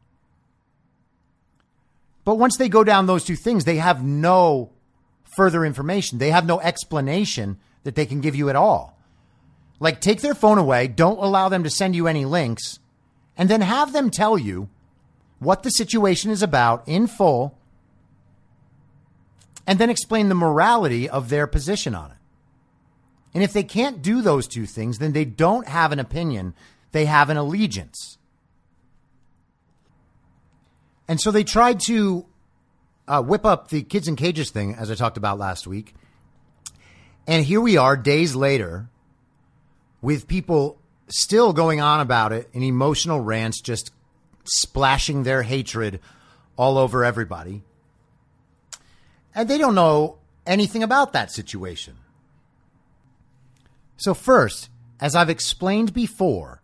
But 2.25 2.37
once 2.37 2.57
they 2.57 2.69
go 2.69 2.85
down 2.85 3.07
those 3.07 3.25
two 3.25 3.37
things, 3.37 3.65
they 3.65 3.77
have 3.77 4.05
no 4.05 4.73
further 5.37 5.65
information. 5.65 6.19
They 6.19 6.31
have 6.31 6.47
no 6.47 6.61
explanation 6.61 7.59
that 7.85 7.95
they 7.95 8.07
can 8.07 8.21
give 8.21 8.35
you 8.35 8.49
at 8.49 8.57
all. 8.57 8.99
Like 9.79 10.01
take 10.01 10.23
their 10.23 10.35
phone 10.35 10.59
away, 10.59 10.89
don't 10.89 11.23
allow 11.23 11.49
them 11.49 11.63
to 11.63 11.71
send 11.71 11.95
you 11.95 12.09
any 12.09 12.25
links, 12.25 12.81
and 13.37 13.49
then 13.49 13.61
have 13.61 13.93
them 13.93 14.11
tell 14.11 14.39
you 14.39 14.69
what 15.39 15.63
the 15.63 15.71
situation 15.71 16.31
is 16.31 16.43
about 16.43 16.83
in 16.89 17.07
full 17.07 17.59
and 19.67 19.79
then 19.79 19.91
explain 19.91 20.29
the 20.29 20.35
morality 20.35 21.09
of 21.09 21.29
their 21.29 21.47
position 21.47 21.95
on 21.95 22.13
it. 22.13 22.17
And 23.35 23.43
if 23.43 23.53
they 23.53 23.65
can't 23.65 24.01
do 24.01 24.23
those 24.23 24.47
two 24.47 24.65
things, 24.65 24.99
then 24.99 25.13
they 25.13 25.25
don't 25.25 25.69
have 25.69 25.93
an 25.93 25.99
opinion, 25.99 26.55
they 26.93 27.05
have 27.05 27.29
an 27.29 27.37
allegiance. 27.37 28.17
And 31.09 31.21
so 31.21 31.31
they 31.31 31.45
tried 31.45 31.81
to 31.81 32.27
uh, 33.09 33.23
whip 33.23 33.45
up 33.45 33.69
the 33.69 33.83
kids 33.83 34.09
in 34.09 34.17
cages 34.17 34.51
thing, 34.51 34.75
as 34.75 34.91
I 34.91 34.95
talked 34.95 35.17
about 35.17 35.39
last 35.39 35.67
week. 35.67 35.95
And 37.27 37.45
here 37.45 37.61
we 37.61 37.77
are, 37.77 37.97
days 37.97 38.35
later, 38.35 38.89
with 40.01 40.29
people 40.29 40.79
still 41.09 41.53
going 41.53 41.81
on 41.81 42.01
about 42.01 42.33
it 42.33 42.49
in 42.53 42.63
emotional 42.63 43.21
rants, 43.21 43.61
just 43.61 43.91
splashing 44.45 45.23
their 45.23 45.43
hatred 45.43 46.01
all 46.57 46.79
over 46.79 47.05
everybody. 47.05 47.63
And 49.35 49.49
they 49.49 49.59
don't 49.59 49.75
know 49.75 50.19
anything 50.47 50.83
about 50.83 51.13
that 51.13 51.31
situation. 51.31 51.97
So, 53.97 54.15
first, 54.15 54.69
as 55.01 55.15
I've 55.15 55.31
explained 55.31 55.93
before, 55.93 56.63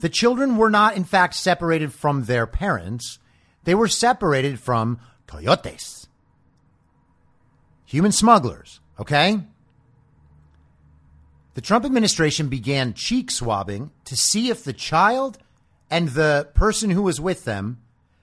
the 0.00 0.08
children 0.08 0.56
were 0.56 0.70
not, 0.70 0.96
in 0.96 1.04
fact, 1.04 1.34
separated 1.34 1.92
from 1.92 2.24
their 2.24 2.46
parents. 2.46 3.18
They 3.64 3.74
were 3.74 3.88
separated 3.88 4.58
from 4.58 4.98
coyotes, 5.32 6.08
human 7.86 8.12
smugglers, 8.12 8.80
okay? 9.00 9.40
The 11.54 11.60
Trump 11.62 11.84
administration 11.84 12.48
began 12.48 12.92
cheek 12.92 13.30
swabbing 13.30 13.90
to 14.04 14.14
see 14.14 14.50
if 14.50 14.62
the 14.62 14.74
child 14.74 15.38
and 15.90 16.10
the 16.10 16.48
person 16.54 16.90
who 16.90 17.02
was 17.02 17.20
with 17.20 17.44
them 17.44 17.78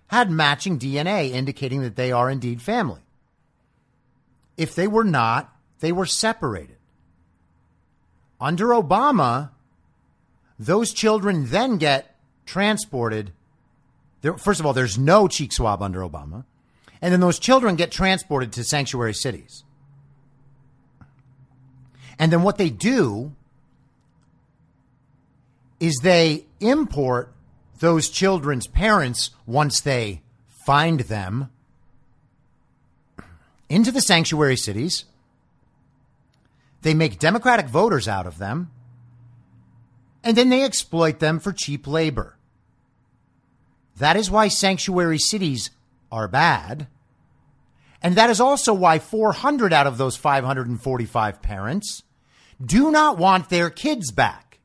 had 0.07 0.30
matching 0.30 0.78
DNA 0.78 1.32
indicating 1.32 1.82
that 1.82 1.95
they 1.95 2.12
are 2.12 2.30
indeed 2.30 2.62
family. 2.62 3.01
If 4.55 4.76
they 4.76 4.88
were 4.88 5.03
not, 5.03 5.55
they 5.80 5.91
were 5.91 6.05
separated. 6.05 6.78
Under 8.39 8.68
Obama, 8.68 9.51
those 10.57 10.93
children 10.93 11.47
then 11.47 11.78
get 11.78 12.16
transported. 12.45 13.32
There, 14.22 14.38
first 14.38 14.60
of 14.60 14.66
all, 14.66 14.74
there's 14.74 14.97
no 14.97 15.28
cheek 15.28 15.53
swab 15.53 15.82
under 15.82 16.01
Obama. 16.01 16.45
And 17.02 17.14
then 17.14 17.20
those 17.20 17.39
children 17.39 17.76
get 17.76 17.91
transported 17.91 18.52
to 18.54 18.64
sanctuary 18.64 19.14
cities. 19.14 19.64
And 22.18 22.32
then 22.34 22.43
what 22.43 22.58
they 22.58 22.70
do 22.70 23.34
is 25.80 26.00
they 26.04 26.45
import 26.60 27.34
those 27.80 28.10
children's 28.10 28.68
parents 28.68 29.32
once 29.45 29.80
they 29.80 30.22
find 30.66 31.02
them 31.02 31.50
into 33.70 33.91
the 33.91 34.02
sanctuary 34.02 34.58
cities. 34.58 35.06
They 36.82 36.93
make 36.93 37.20
Democratic 37.20 37.68
voters 37.68 38.08
out 38.08 38.28
of 38.28 38.38
them. 38.38 38.72
And 40.24 40.36
then 40.36 40.50
they 40.50 40.64
exploit 40.64 41.20
them 41.20 41.39
for 41.39 41.54
cheap 41.54 41.88
labor. 41.88 42.36
That 43.97 44.18
is 44.18 44.30
why 44.30 44.50
sanctuary 44.50 45.20
cities 45.20 45.72
are 46.12 46.28
bad. 46.28 46.88
And 48.01 48.16
that 48.16 48.30
is 48.30 48.39
also 48.39 48.74
why 48.74 48.99
400 48.99 49.74
out 49.74 49.88
of 49.88 49.97
those 49.97 50.16
545 50.16 51.41
parents 51.41 52.03
do 52.64 52.91
not 52.91 53.18
want 53.18 53.49
their 53.49 53.70
kids 53.70 54.12
back. 54.12 54.60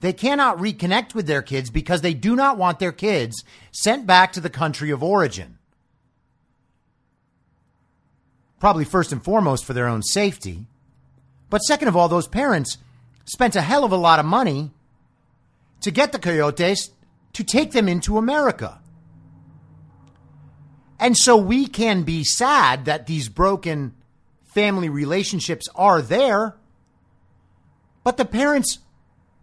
They 0.00 0.12
cannot 0.12 0.58
reconnect 0.58 1.14
with 1.14 1.26
their 1.26 1.42
kids 1.42 1.70
because 1.70 2.02
they 2.02 2.14
do 2.14 2.36
not 2.36 2.56
want 2.56 2.78
their 2.78 2.92
kids 2.92 3.42
sent 3.72 4.06
back 4.06 4.32
to 4.32 4.40
the 4.40 4.50
country 4.50 4.90
of 4.90 5.02
origin. 5.02 5.58
Probably 8.60 8.84
first 8.84 9.12
and 9.12 9.22
foremost 9.22 9.64
for 9.64 9.72
their 9.72 9.88
own 9.88 10.02
safety. 10.02 10.66
But 11.50 11.58
second 11.58 11.88
of 11.88 11.96
all, 11.96 12.08
those 12.08 12.28
parents 12.28 12.78
spent 13.24 13.56
a 13.56 13.60
hell 13.60 13.84
of 13.84 13.92
a 13.92 13.96
lot 13.96 14.20
of 14.20 14.26
money 14.26 14.70
to 15.80 15.90
get 15.90 16.12
the 16.12 16.18
coyotes 16.18 16.90
to 17.32 17.44
take 17.44 17.72
them 17.72 17.88
into 17.88 18.18
America. 18.18 18.80
And 20.98 21.16
so 21.16 21.36
we 21.36 21.66
can 21.66 22.02
be 22.02 22.24
sad 22.24 22.84
that 22.86 23.06
these 23.06 23.28
broken 23.28 23.94
family 24.42 24.88
relationships 24.88 25.68
are 25.74 26.02
there, 26.02 26.56
but 28.02 28.16
the 28.16 28.24
parents 28.24 28.78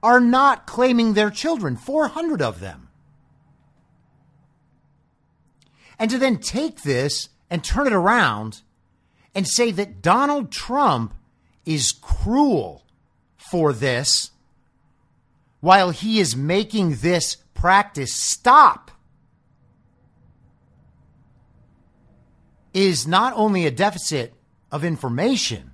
are 0.03 0.19
not 0.19 0.67
claiming 0.67 1.13
their 1.13 1.29
children, 1.29 1.77
400 1.77 2.41
of 2.41 2.59
them. 2.59 2.89
And 5.97 6.11
to 6.11 6.17
then 6.17 6.37
take 6.37 6.81
this 6.81 7.29
and 7.49 7.63
turn 7.63 7.87
it 7.87 7.93
around 7.93 8.61
and 9.33 9.47
say 9.47 9.71
that 9.71 10.01
Donald 10.01 10.51
Trump 10.51 11.13
is 11.65 11.91
cruel 11.91 12.85
for 13.37 13.71
this 13.71 14.31
while 15.61 15.91
he 15.91 16.19
is 16.19 16.35
making 16.35 16.97
this 16.97 17.37
practice 17.53 18.13
stop 18.13 18.84
is 22.75 23.07
not 23.07 23.33
only 23.37 23.65
a 23.65 23.71
deficit 23.71 24.33
of 24.69 24.83
information, 24.83 25.71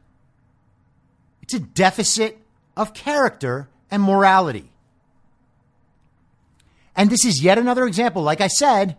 it's 1.42 1.56
a 1.56 1.60
deficit 1.60 2.38
of 2.78 2.94
character 2.94 3.68
and 3.90 4.04
morality. 4.04 4.72
And 6.96 7.10
this 7.10 7.26
is 7.26 7.42
yet 7.42 7.58
another 7.58 7.86
example, 7.88 8.22
like 8.22 8.40
I 8.40 8.48
said, 8.48 8.98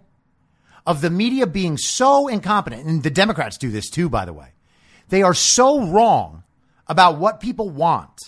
of 0.85 1.01
the 1.01 1.11
media 1.11 1.47
being 1.47 1.79
so 1.79 2.27
incompetent. 2.27 2.87
And 2.87 3.05
the 3.05 3.11
Democrats 3.11 3.57
do 3.57 3.71
this 3.71 3.89
too, 3.89 4.09
by 4.09 4.25
the 4.25 4.33
way. 4.33 4.49
They 5.09 5.23
are 5.23 5.35
so 5.35 5.87
wrong 5.87 6.43
about 6.89 7.19
what 7.19 7.39
people 7.39 7.71
want. 7.71 8.19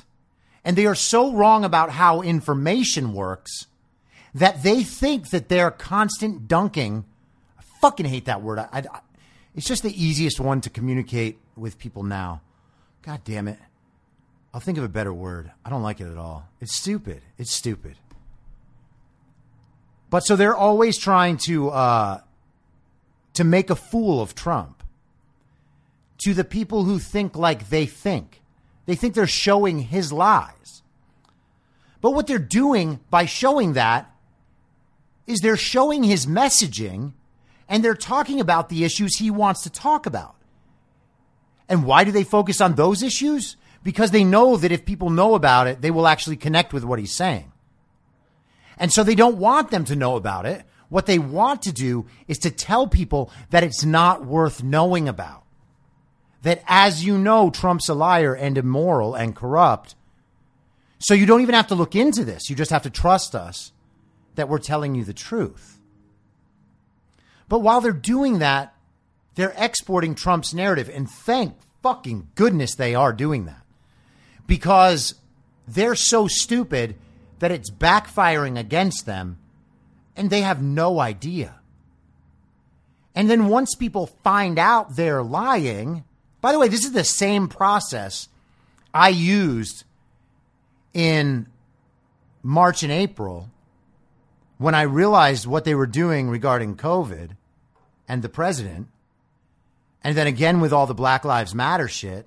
And 0.64 0.76
they 0.76 0.86
are 0.86 0.94
so 0.94 1.32
wrong 1.32 1.64
about 1.64 1.90
how 1.90 2.22
information 2.22 3.12
works 3.12 3.66
that 4.34 4.62
they 4.62 4.84
think 4.84 5.30
that 5.30 5.48
their 5.48 5.70
constant 5.70 6.46
dunking, 6.46 7.04
I 7.58 7.62
fucking 7.80 8.06
hate 8.06 8.26
that 8.26 8.42
word. 8.42 8.60
I, 8.60 8.68
I, 8.72 9.00
it's 9.54 9.66
just 9.66 9.82
the 9.82 10.02
easiest 10.02 10.40
one 10.40 10.60
to 10.62 10.70
communicate 10.70 11.38
with 11.56 11.78
people 11.78 12.02
now. 12.02 12.40
God 13.02 13.20
damn 13.24 13.48
it. 13.48 13.58
I'll 14.52 14.60
think 14.60 14.78
of 14.78 14.84
a 14.84 14.88
better 14.88 15.12
word. 15.12 15.50
I 15.64 15.70
don't 15.70 15.82
like 15.82 16.00
it 16.00 16.10
at 16.10 16.16
all. 16.16 16.48
It's 16.60 16.74
stupid. 16.74 17.22
It's 17.38 17.52
stupid. 17.52 17.96
But 20.10 20.20
so 20.20 20.36
they're 20.36 20.56
always 20.56 20.96
trying 20.96 21.38
to 21.38 21.70
uh, 21.70 22.20
to 23.34 23.44
make 23.44 23.70
a 23.70 23.76
fool 23.76 24.22
of 24.22 24.34
Trump. 24.34 24.82
To 26.18 26.34
the 26.34 26.44
people 26.44 26.84
who 26.84 26.98
think 26.98 27.36
like 27.36 27.68
they 27.68 27.84
think, 27.84 28.40
they 28.86 28.94
think 28.94 29.14
they're 29.14 29.26
showing 29.26 29.80
his 29.80 30.12
lies. 30.12 30.82
But 32.00 32.12
what 32.12 32.26
they're 32.26 32.38
doing 32.38 33.00
by 33.10 33.26
showing 33.26 33.72
that 33.72 34.14
is 35.26 35.40
they're 35.40 35.56
showing 35.56 36.04
his 36.04 36.26
messaging 36.26 37.12
and 37.68 37.84
they're 37.84 37.94
talking 37.94 38.40
about 38.40 38.68
the 38.68 38.84
issues 38.84 39.16
he 39.16 39.30
wants 39.30 39.62
to 39.62 39.70
talk 39.70 40.06
about. 40.06 40.36
And 41.68 41.84
why 41.84 42.04
do 42.04 42.12
they 42.12 42.24
focus 42.24 42.60
on 42.60 42.74
those 42.74 43.02
issues? 43.02 43.56
Because 43.82 44.10
they 44.10 44.24
know 44.24 44.56
that 44.56 44.72
if 44.72 44.84
people 44.84 45.10
know 45.10 45.34
about 45.34 45.66
it, 45.66 45.80
they 45.80 45.90
will 45.90 46.06
actually 46.06 46.36
connect 46.36 46.72
with 46.72 46.84
what 46.84 46.98
he's 46.98 47.14
saying. 47.14 47.52
And 48.78 48.92
so 48.92 49.02
they 49.02 49.14
don't 49.14 49.38
want 49.38 49.70
them 49.70 49.84
to 49.86 49.96
know 49.96 50.16
about 50.16 50.46
it. 50.46 50.64
What 50.88 51.06
they 51.06 51.18
want 51.18 51.62
to 51.62 51.72
do 51.72 52.06
is 52.28 52.38
to 52.38 52.50
tell 52.50 52.86
people 52.86 53.30
that 53.50 53.64
it's 53.64 53.84
not 53.84 54.24
worth 54.24 54.62
knowing 54.62 55.08
about. 55.08 55.44
That 56.42 56.62
as 56.66 57.04
you 57.04 57.16
know, 57.16 57.50
Trump's 57.50 57.88
a 57.88 57.94
liar 57.94 58.34
and 58.34 58.58
immoral 58.58 59.14
and 59.14 59.34
corrupt. 59.34 59.94
So 60.98 61.14
you 61.14 61.26
don't 61.26 61.40
even 61.40 61.54
have 61.54 61.68
to 61.68 61.74
look 61.74 61.94
into 61.94 62.24
this. 62.24 62.50
You 62.50 62.56
just 62.56 62.70
have 62.70 62.82
to 62.82 62.90
trust 62.90 63.34
us 63.34 63.72
that 64.34 64.48
we're 64.48 64.58
telling 64.58 64.94
you 64.94 65.04
the 65.04 65.14
truth. 65.14 65.73
But 67.48 67.60
while 67.60 67.80
they're 67.80 67.92
doing 67.92 68.38
that, 68.38 68.74
they're 69.34 69.54
exporting 69.56 70.14
Trump's 70.14 70.54
narrative. 70.54 70.90
And 70.92 71.10
thank 71.10 71.54
fucking 71.82 72.28
goodness 72.34 72.74
they 72.74 72.94
are 72.94 73.12
doing 73.12 73.44
that 73.44 73.62
because 74.46 75.14
they're 75.68 75.94
so 75.94 76.26
stupid 76.26 76.96
that 77.40 77.50
it's 77.50 77.70
backfiring 77.70 78.58
against 78.58 79.06
them 79.06 79.38
and 80.16 80.30
they 80.30 80.42
have 80.42 80.62
no 80.62 81.00
idea. 81.00 81.56
And 83.14 83.28
then 83.30 83.48
once 83.48 83.74
people 83.74 84.06
find 84.22 84.58
out 84.58 84.96
they're 84.96 85.22
lying, 85.22 86.04
by 86.40 86.52
the 86.52 86.58
way, 86.58 86.68
this 86.68 86.84
is 86.84 86.92
the 86.92 87.04
same 87.04 87.48
process 87.48 88.28
I 88.92 89.10
used 89.10 89.84
in 90.92 91.46
March 92.42 92.82
and 92.82 92.92
April 92.92 93.50
when 94.58 94.74
I 94.74 94.82
realized 94.82 95.46
what 95.46 95.64
they 95.64 95.74
were 95.74 95.86
doing 95.86 96.28
regarding 96.28 96.76
COVID 96.76 97.30
and 98.08 98.22
the 98.22 98.28
president, 98.28 98.88
and 100.02 100.16
then 100.16 100.26
again 100.26 100.60
with 100.60 100.72
all 100.72 100.86
the 100.86 100.94
Black 100.94 101.24
Lives 101.24 101.54
Matter 101.54 101.88
shit, 101.88 102.26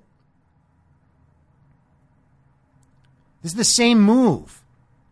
this 3.42 3.52
is 3.52 3.58
the 3.58 3.64
same 3.64 4.00
move. 4.00 4.62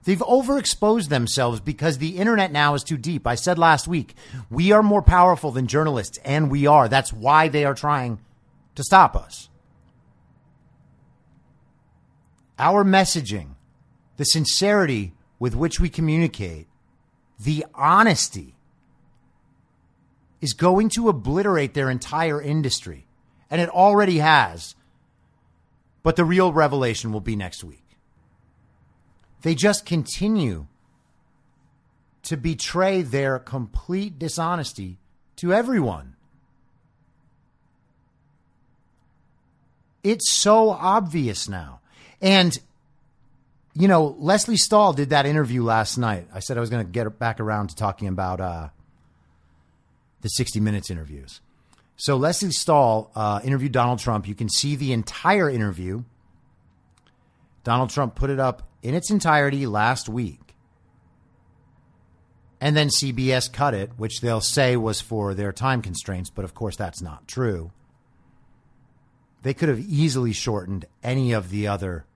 They've 0.05 0.19
overexposed 0.19 1.09
themselves 1.09 1.59
because 1.59 1.99
the 1.99 2.17
internet 2.19 2.53
now 2.53 2.75
is 2.75 2.85
too 2.85 2.97
deep. 2.97 3.27
I 3.27 3.35
said 3.35 3.59
last 3.59 3.89
week, 3.89 4.15
we 4.51 4.71
are 4.71 4.83
more 4.83 5.03
powerful 5.03 5.51
than 5.51 5.67
journalists, 5.67 6.19
and 6.25 6.49
we 6.49 6.67
are. 6.67 6.89
That's 6.89 7.13
why 7.13 7.49
they 7.49 7.65
are 7.65 7.75
trying 7.75 8.21
to 8.77 8.85
stop 8.85 9.17
us. 9.17 9.49
Our 12.57 12.85
messaging, 12.85 13.55
the 14.17 14.25
sincerity 14.25 15.13
with 15.41 15.57
which 15.57 15.81
we 15.81 15.89
communicate, 15.89 16.69
the 17.39 17.65
honesty 17.75 18.55
is 20.41 20.53
going 20.53 20.89
to 20.91 21.09
obliterate 21.09 21.75
their 21.75 21.91
entire 21.91 22.41
industry. 22.41 23.07
And 23.51 23.61
it 23.61 23.69
already 23.69 24.19
has. 24.19 24.75
But 26.03 26.17
the 26.17 26.25
real 26.25 26.53
revelation 26.53 27.13
will 27.13 27.21
be 27.21 27.37
next 27.37 27.65
week. 27.65 27.85
They 29.43 29.55
just 29.55 29.87
continue 29.87 30.67
to 32.25 32.37
betray 32.37 33.03
their 33.03 33.39
complete 33.39 34.19
dishonesty 34.19 34.99
to 35.37 35.53
everyone. 35.53 36.17
It's 40.03 40.33
so 40.33 40.71
obvious 40.71 41.49
now. 41.49 41.81
And, 42.21 42.57
you 43.79 43.89
know, 43.89 44.17
Leslie 44.19 44.57
Stahl 44.57 44.95
did 44.95 45.11
that 45.11 45.27
interview 45.27 45.63
last 45.63 45.99
night. 45.99 46.29
I 46.33 46.41
said 46.41 46.57
I 46.57 46.61
was 46.61 46.71
going 46.71 46.85
to 46.85 46.91
get 46.91 47.19
back 47.19 47.41
around 47.41 47.69
to 47.69 47.77
talking 47.77 48.09
about 48.09 48.41
uh, 48.41 48.69
the 50.23 50.29
60 50.29 50.61
Minutes 50.61 50.91
interviews. 50.91 51.43
So 51.97 52.17
Leslie 52.17 52.53
Stahl 52.53 53.11
uh, 53.15 53.41
interviewed 53.45 53.73
Donald 53.73 53.99
Trump. 53.99 54.27
You 54.27 54.35
can 54.35 54.49
see 54.49 54.77
the 54.77 54.93
entire 54.93 55.51
interview. 55.51 56.05
Donald 57.65 57.91
Trump 57.91 58.15
put 58.15 58.31
it 58.31 58.41
up 58.41 58.69
in 58.83 58.95
its 58.95 59.11
entirety 59.11 59.67
last 59.67 60.09
week. 60.09 60.55
And 62.59 62.75
then 62.75 62.89
CBS 62.89 63.53
cut 63.53 63.75
it, 63.75 63.91
which 63.99 64.23
they'll 64.23 64.41
say 64.41 64.77
was 64.77 65.03
for 65.03 65.35
their 65.35 65.53
time 65.53 65.83
constraints, 65.83 66.31
but 66.31 66.47
of 66.47 66.55
course 66.55 66.77
that's 66.77 67.03
not 67.03 67.29
true. 67.29 67.73
They 69.43 69.53
could 69.53 69.69
have 69.69 69.81
easily 69.81 70.33
shortened 70.33 70.87
any 71.03 71.33
of 71.33 71.51
the 71.51 71.67
other 71.69 72.07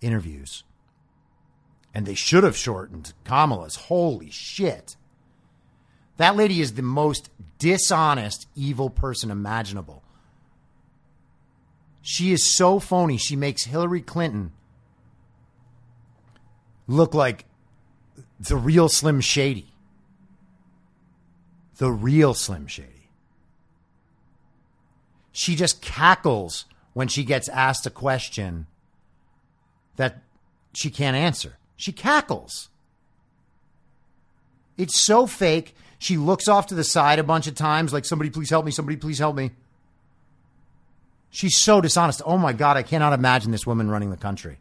interviews. 0.00 0.64
And 1.94 2.06
they 2.06 2.14
should 2.14 2.44
have 2.44 2.56
shortened 2.56 3.12
Kamala's. 3.24 3.76
Holy 3.76 4.30
shit. 4.30 4.96
That 6.16 6.36
lady 6.36 6.60
is 6.60 6.74
the 6.74 6.82
most 6.82 7.30
dishonest, 7.58 8.46
evil 8.54 8.90
person 8.90 9.30
imaginable. 9.30 10.02
She 12.00 12.32
is 12.32 12.54
so 12.56 12.78
phony. 12.78 13.16
She 13.16 13.36
makes 13.36 13.64
Hillary 13.64 14.02
Clinton 14.02 14.52
look 16.86 17.14
like 17.14 17.44
the 18.40 18.56
real 18.56 18.88
Slim 18.88 19.20
Shady. 19.20 19.72
The 21.76 21.90
real 21.90 22.34
Slim 22.34 22.66
Shady. 22.66 22.88
She 25.32 25.56
just 25.56 25.80
cackles 25.80 26.66
when 26.92 27.08
she 27.08 27.24
gets 27.24 27.48
asked 27.48 27.86
a 27.86 27.90
question 27.90 28.66
that 29.96 30.22
she 30.74 30.90
can't 30.90 31.16
answer. 31.16 31.56
She 31.82 31.90
cackles. 31.90 32.68
It's 34.78 35.04
so 35.04 35.26
fake. 35.26 35.74
She 35.98 36.16
looks 36.16 36.46
off 36.46 36.68
to 36.68 36.76
the 36.76 36.84
side 36.84 37.18
a 37.18 37.24
bunch 37.24 37.48
of 37.48 37.56
times, 37.56 37.92
like, 37.92 38.04
somebody 38.04 38.30
please 38.30 38.50
help 38.50 38.64
me, 38.64 38.70
somebody 38.70 38.96
please 38.96 39.18
help 39.18 39.34
me. 39.34 39.50
She's 41.30 41.58
so 41.58 41.80
dishonest. 41.80 42.22
Oh 42.24 42.38
my 42.38 42.52
God, 42.52 42.76
I 42.76 42.84
cannot 42.84 43.14
imagine 43.14 43.50
this 43.50 43.66
woman 43.66 43.90
running 43.90 44.10
the 44.10 44.16
country. 44.16 44.58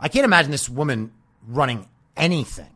I 0.00 0.08
can't 0.08 0.24
imagine 0.24 0.50
this 0.50 0.68
woman 0.68 1.12
running 1.46 1.86
anything. 2.16 2.72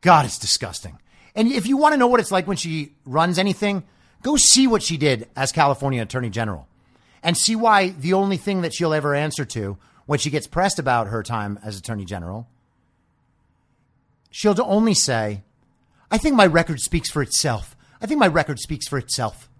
God, 0.00 0.24
it's 0.24 0.40
disgusting. 0.40 0.98
And 1.36 1.52
if 1.52 1.68
you 1.68 1.76
want 1.76 1.92
to 1.92 1.98
know 1.98 2.08
what 2.08 2.18
it's 2.18 2.32
like 2.32 2.48
when 2.48 2.56
she 2.56 2.94
runs 3.06 3.38
anything, 3.38 3.84
go 4.24 4.36
see 4.36 4.66
what 4.66 4.82
she 4.82 4.96
did 4.96 5.28
as 5.36 5.52
California 5.52 6.02
Attorney 6.02 6.30
General 6.30 6.66
and 7.22 7.36
see 7.36 7.54
why 7.54 7.90
the 7.90 8.14
only 8.14 8.38
thing 8.38 8.62
that 8.62 8.74
she'll 8.74 8.92
ever 8.92 9.14
answer 9.14 9.44
to 9.44 9.78
when 10.08 10.18
she 10.18 10.30
gets 10.30 10.46
pressed 10.46 10.78
about 10.78 11.08
her 11.08 11.22
time 11.22 11.58
as 11.62 11.76
Attorney 11.76 12.06
General, 12.06 12.48
she'll 14.30 14.56
only 14.62 14.94
say, 14.94 15.42
I 16.10 16.16
think 16.16 16.34
my 16.34 16.46
record 16.46 16.80
speaks 16.80 17.10
for 17.10 17.20
itself. 17.20 17.76
I 18.00 18.06
think 18.06 18.18
my 18.18 18.26
record 18.26 18.58
speaks 18.58 18.88
for 18.88 18.96
itself. 18.96 19.50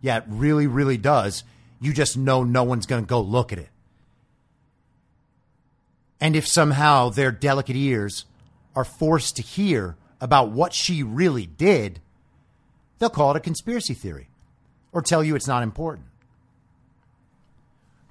Yeah, 0.00 0.16
it 0.16 0.24
really, 0.28 0.66
really 0.66 0.96
does. 0.96 1.44
You 1.78 1.92
just 1.92 2.16
know 2.16 2.42
no 2.42 2.62
one's 2.62 2.86
going 2.86 3.04
to 3.04 3.06
go 3.06 3.20
look 3.20 3.52
at 3.52 3.58
it. 3.58 3.68
And 6.22 6.36
if 6.36 6.48
somehow 6.48 7.10
their 7.10 7.30
delicate 7.30 7.76
ears 7.76 8.24
are 8.74 8.86
forced 8.86 9.36
to 9.36 9.42
hear 9.42 9.98
about 10.22 10.52
what 10.52 10.72
she 10.72 11.02
really 11.02 11.44
did, 11.44 12.00
they'll 12.98 13.10
call 13.10 13.32
it 13.32 13.36
a 13.36 13.40
conspiracy 13.40 13.92
theory 13.92 14.30
or 14.90 15.02
tell 15.02 15.22
you 15.22 15.36
it's 15.36 15.46
not 15.46 15.62
important. 15.62 16.06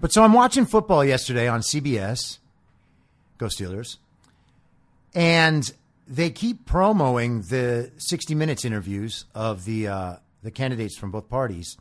But 0.01 0.11
so 0.11 0.23
I'm 0.23 0.33
watching 0.33 0.65
football 0.65 1.05
yesterday 1.05 1.47
on 1.47 1.61
CBS, 1.61 2.39
Go 3.37 3.45
Steelers, 3.45 3.97
and 5.13 5.71
they 6.07 6.31
keep 6.31 6.65
promoting 6.65 7.43
the 7.43 7.91
60 7.97 8.33
Minutes 8.33 8.65
interviews 8.65 9.25
of 9.35 9.63
the 9.65 9.87
uh, 9.87 10.15
the 10.41 10.49
candidates 10.49 10.97
from 10.97 11.11
both 11.11 11.29
parties. 11.29 11.77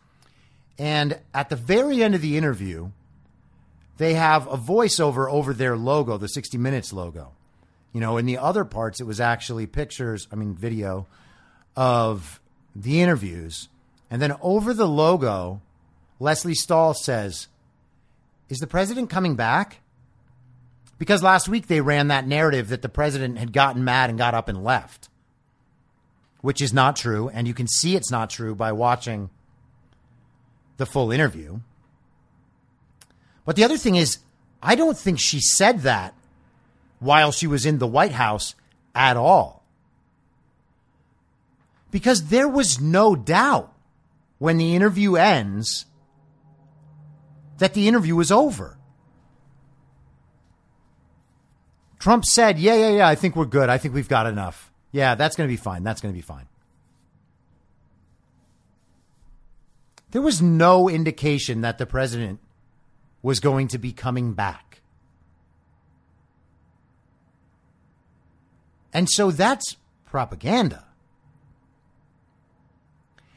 And 0.79 1.19
at 1.33 1.49
the 1.49 1.57
very 1.57 2.03
end 2.03 2.15
of 2.15 2.21
the 2.21 2.37
interview, 2.37 2.91
they 3.97 4.13
have 4.13 4.47
a 4.49 4.59
voiceover 4.59 5.31
over 5.31 5.55
their 5.55 5.79
logo, 5.79 6.19
the 6.19 6.29
60 6.29 6.59
Minutes 6.59 6.93
logo. 6.93 7.33
You 7.95 8.03
know, 8.03 8.19
in 8.19 8.27
the 8.27 8.37
other 8.37 8.67
parts, 8.67 9.01
it 9.01 9.05
was 9.05 9.19
actually 9.19 9.67
pictures, 9.67 10.29
I 10.31 10.37
mean, 10.37 10.55
video 10.55 11.07
of 11.75 12.39
the 12.77 13.01
interviews. 13.01 13.69
And 14.11 14.21
then 14.21 14.35
over 14.43 14.75
the 14.75 14.87
logo, 14.87 15.63
Leslie 16.19 16.55
Stahl 16.55 16.93
says, 16.93 17.49
Is 18.51 18.59
the 18.59 18.67
president 18.67 19.09
coming 19.09 19.37
back? 19.37 19.81
Because 20.99 21.23
last 21.23 21.49
week 21.49 21.69
they 21.69 21.81
ran 21.81 22.09
that 22.09 22.27
narrative 22.27 22.69
that 22.69 22.83
the 22.83 22.89
president 22.89 23.39
had 23.39 23.53
gotten 23.53 23.85
mad 23.85 24.11
and 24.11 24.19
got 24.19 24.35
up 24.35 24.49
and 24.49 24.63
left, 24.63 25.09
which 26.43 26.61
is 26.61 26.75
not 26.75 26.97
true. 26.97 27.31
And 27.31 27.47
you 27.49 27.55
can 27.55 27.69
see 27.69 27.97
it's 27.97 28.11
not 28.11 28.29
true 28.29 28.55
by 28.55 28.73
watching 28.73 29.31
the 30.77 30.85
full 30.85 31.13
interview. 31.13 31.61
But 33.47 33.57
the 33.57 33.65
other 33.65 33.79
thing 33.79 33.97
is, 33.97 34.19
I 34.63 34.75
don't 34.75 34.99
think 34.99 35.19
she 35.19 35.41
said 35.41 35.81
that 35.81 36.13
while 36.99 37.33
she 37.33 37.47
was 37.47 37.65
in 37.65 37.79
the 37.79 37.87
White 37.87 38.13
House 38.13 38.55
at 38.95 39.17
all. 39.17 39.63
Because 41.91 42.27
there 42.27 42.49
was 42.49 42.81
no 42.81 43.17
doubt 43.17 43.73
when 44.39 44.59
the 44.59 44.75
interview 44.75 45.17
ends 45.17 45.87
that 47.61 47.75
the 47.75 47.87
interview 47.87 48.17
was 48.17 48.33
over. 48.33 48.77
Trump 51.99 52.25
said, 52.25 52.59
Yeah, 52.59 52.75
yeah, 52.75 52.91
yeah, 52.91 53.09
I 53.09 53.15
think 53.15 53.37
we're 53.37 53.45
good. 53.45 53.69
I 53.69 53.79
think 53.79 53.95
we've 53.95 54.09
got 54.09 54.27
enough. 54.27 54.73
Yeah, 54.91 55.15
that's 55.15 55.37
going 55.37 55.47
to 55.49 55.53
be 55.53 55.59
fine. 55.59 55.85
That's 55.85 56.01
going 56.01 56.13
to 56.13 56.17
be 56.17 56.23
fine. 56.23 56.47
There 60.11 60.23
was 60.23 60.43
no 60.43 60.89
indication 60.89 61.61
that 61.61 61.79
the 61.79 61.87
president 61.87 62.41
was 63.23 63.39
going 63.39 63.69
to 63.69 63.79
be 63.79 63.93
coming 63.93 64.33
back. 64.33 64.81
And 68.93 69.09
so 69.09 69.31
that's 69.31 69.77
propaganda. 70.07 70.85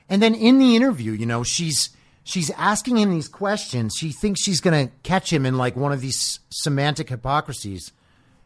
And 0.09 0.21
then 0.21 0.33
in 0.33 0.57
the 0.57 0.75
interview, 0.75 1.11
you 1.11 1.25
know, 1.25 1.43
she's 1.43 1.89
she's 2.23 2.49
asking 2.51 2.97
him 2.97 3.11
these 3.11 3.27
questions. 3.27 3.95
She 3.97 4.11
thinks 4.11 4.41
she's 4.41 4.61
going 4.61 4.87
to 4.87 4.93
catch 5.03 5.31
him 5.31 5.45
in 5.45 5.57
like 5.57 5.75
one 5.75 5.91
of 5.91 6.01
these 6.01 6.39
semantic 6.49 7.09
hypocrisies 7.09 7.91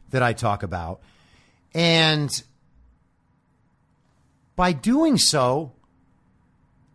that 0.10 0.24
I 0.24 0.34
talk 0.34 0.64
about. 0.64 1.02
And 1.74 2.30
by 4.56 4.72
doing 4.72 5.18
so, 5.18 5.74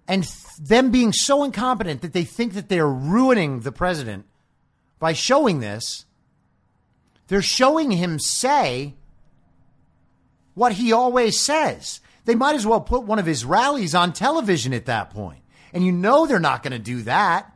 and 0.09 0.25
th- 0.25 0.37
them 0.59 0.91
being 0.91 1.13
so 1.13 1.45
incompetent 1.45 2.03
that 2.03 2.13
they 2.13 2.25
think 2.25 2.55
that 2.55 2.69
they're 2.69 2.89
ruining 2.89 3.61
the 3.61 3.73
president 3.73 4.27
by 4.99 5.13
showing 5.13 5.61
this, 5.61 6.05
they're 7.29 7.43
showing 7.43 7.93
him 7.93 8.19
say 8.19 8.95
what 10.55 10.73
he 10.73 10.93
always 10.93 11.39
says. 11.39 12.01
They 12.25 12.35
might 12.35 12.55
as 12.55 12.67
well 12.67 12.81
put 12.81 13.05
one 13.05 13.19
of 13.19 13.27
his 13.27 13.45
rallies 13.45 13.95
on 13.95 14.13
television 14.13 14.73
at 14.73 14.87
that 14.87 15.11
point. 15.11 15.42
And 15.73 15.85
you 15.85 15.93
know 15.93 16.27
they're 16.27 16.39
not 16.39 16.63
going 16.63 16.73
to 16.73 16.79
do 16.79 17.03
that. 17.03 17.53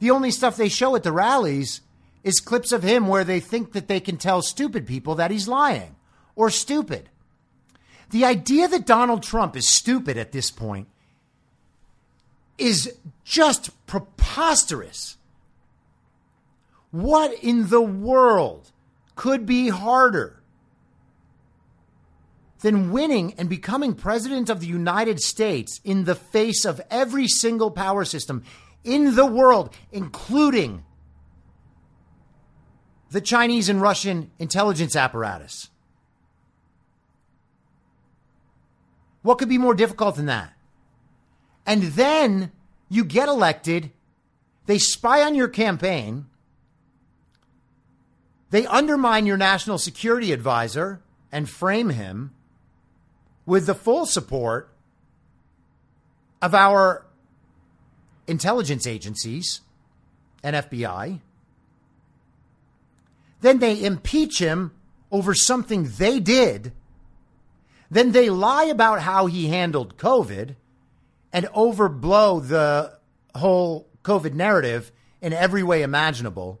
The 0.00 0.10
only 0.10 0.30
stuff 0.30 0.56
they 0.56 0.68
show 0.68 0.96
at 0.96 1.02
the 1.02 1.12
rallies 1.12 1.80
is 2.22 2.40
clips 2.40 2.72
of 2.72 2.82
him 2.82 3.06
where 3.06 3.24
they 3.24 3.40
think 3.40 3.72
that 3.72 3.88
they 3.88 4.00
can 4.00 4.16
tell 4.16 4.42
stupid 4.42 4.86
people 4.86 5.14
that 5.16 5.30
he's 5.30 5.46
lying 5.46 5.96
or 6.34 6.50
stupid. 6.50 7.10
The 8.10 8.24
idea 8.24 8.68
that 8.68 8.86
Donald 8.86 9.22
Trump 9.22 9.56
is 9.56 9.68
stupid 9.68 10.16
at 10.16 10.32
this 10.32 10.50
point 10.50 10.88
is 12.58 12.96
just 13.24 13.70
preposterous. 13.86 15.16
What 16.90 17.32
in 17.42 17.68
the 17.68 17.82
world 17.82 18.70
could 19.16 19.46
be 19.46 19.68
harder 19.68 20.40
than 22.64 22.90
winning 22.90 23.34
and 23.34 23.46
becoming 23.46 23.92
president 23.92 24.48
of 24.48 24.58
the 24.58 24.66
United 24.66 25.20
States 25.20 25.82
in 25.84 26.04
the 26.04 26.14
face 26.14 26.64
of 26.64 26.80
every 26.90 27.28
single 27.28 27.70
power 27.70 28.06
system 28.06 28.42
in 28.82 29.16
the 29.16 29.26
world, 29.26 29.68
including 29.92 30.82
the 33.10 33.20
Chinese 33.20 33.68
and 33.68 33.82
Russian 33.82 34.30
intelligence 34.38 34.96
apparatus? 34.96 35.68
What 39.20 39.36
could 39.36 39.50
be 39.50 39.58
more 39.58 39.74
difficult 39.74 40.16
than 40.16 40.24
that? 40.24 40.54
And 41.66 41.82
then 41.82 42.50
you 42.88 43.04
get 43.04 43.28
elected, 43.28 43.90
they 44.64 44.78
spy 44.78 45.20
on 45.20 45.34
your 45.34 45.48
campaign, 45.48 46.28
they 48.48 48.64
undermine 48.64 49.26
your 49.26 49.36
national 49.36 49.76
security 49.76 50.32
advisor 50.32 51.02
and 51.30 51.46
frame 51.46 51.90
him 51.90 52.30
with 53.46 53.66
the 53.66 53.74
full 53.74 54.06
support 54.06 54.70
of 56.40 56.54
our 56.54 57.04
intelligence 58.26 58.86
agencies 58.86 59.60
and 60.42 60.56
FBI. 60.56 61.20
Then 63.40 63.58
they 63.58 63.82
impeach 63.82 64.38
him 64.38 64.72
over 65.10 65.34
something 65.34 65.90
they 65.98 66.20
did. 66.20 66.72
Then 67.90 68.12
they 68.12 68.30
lie 68.30 68.64
about 68.64 69.00
how 69.00 69.26
he 69.26 69.48
handled 69.48 69.96
COVID 69.96 70.56
and 71.32 71.46
overblow 71.46 72.46
the 72.46 72.98
whole 73.34 73.88
COVID 74.02 74.34
narrative 74.34 74.92
in 75.20 75.32
every 75.32 75.62
way 75.62 75.82
imaginable. 75.82 76.60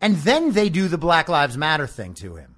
And 0.00 0.16
then 0.16 0.52
they 0.52 0.68
do 0.68 0.88
the 0.88 0.98
Black 0.98 1.28
Lives 1.28 1.56
Matter 1.56 1.86
thing 1.86 2.14
to 2.14 2.36
him. 2.36 2.54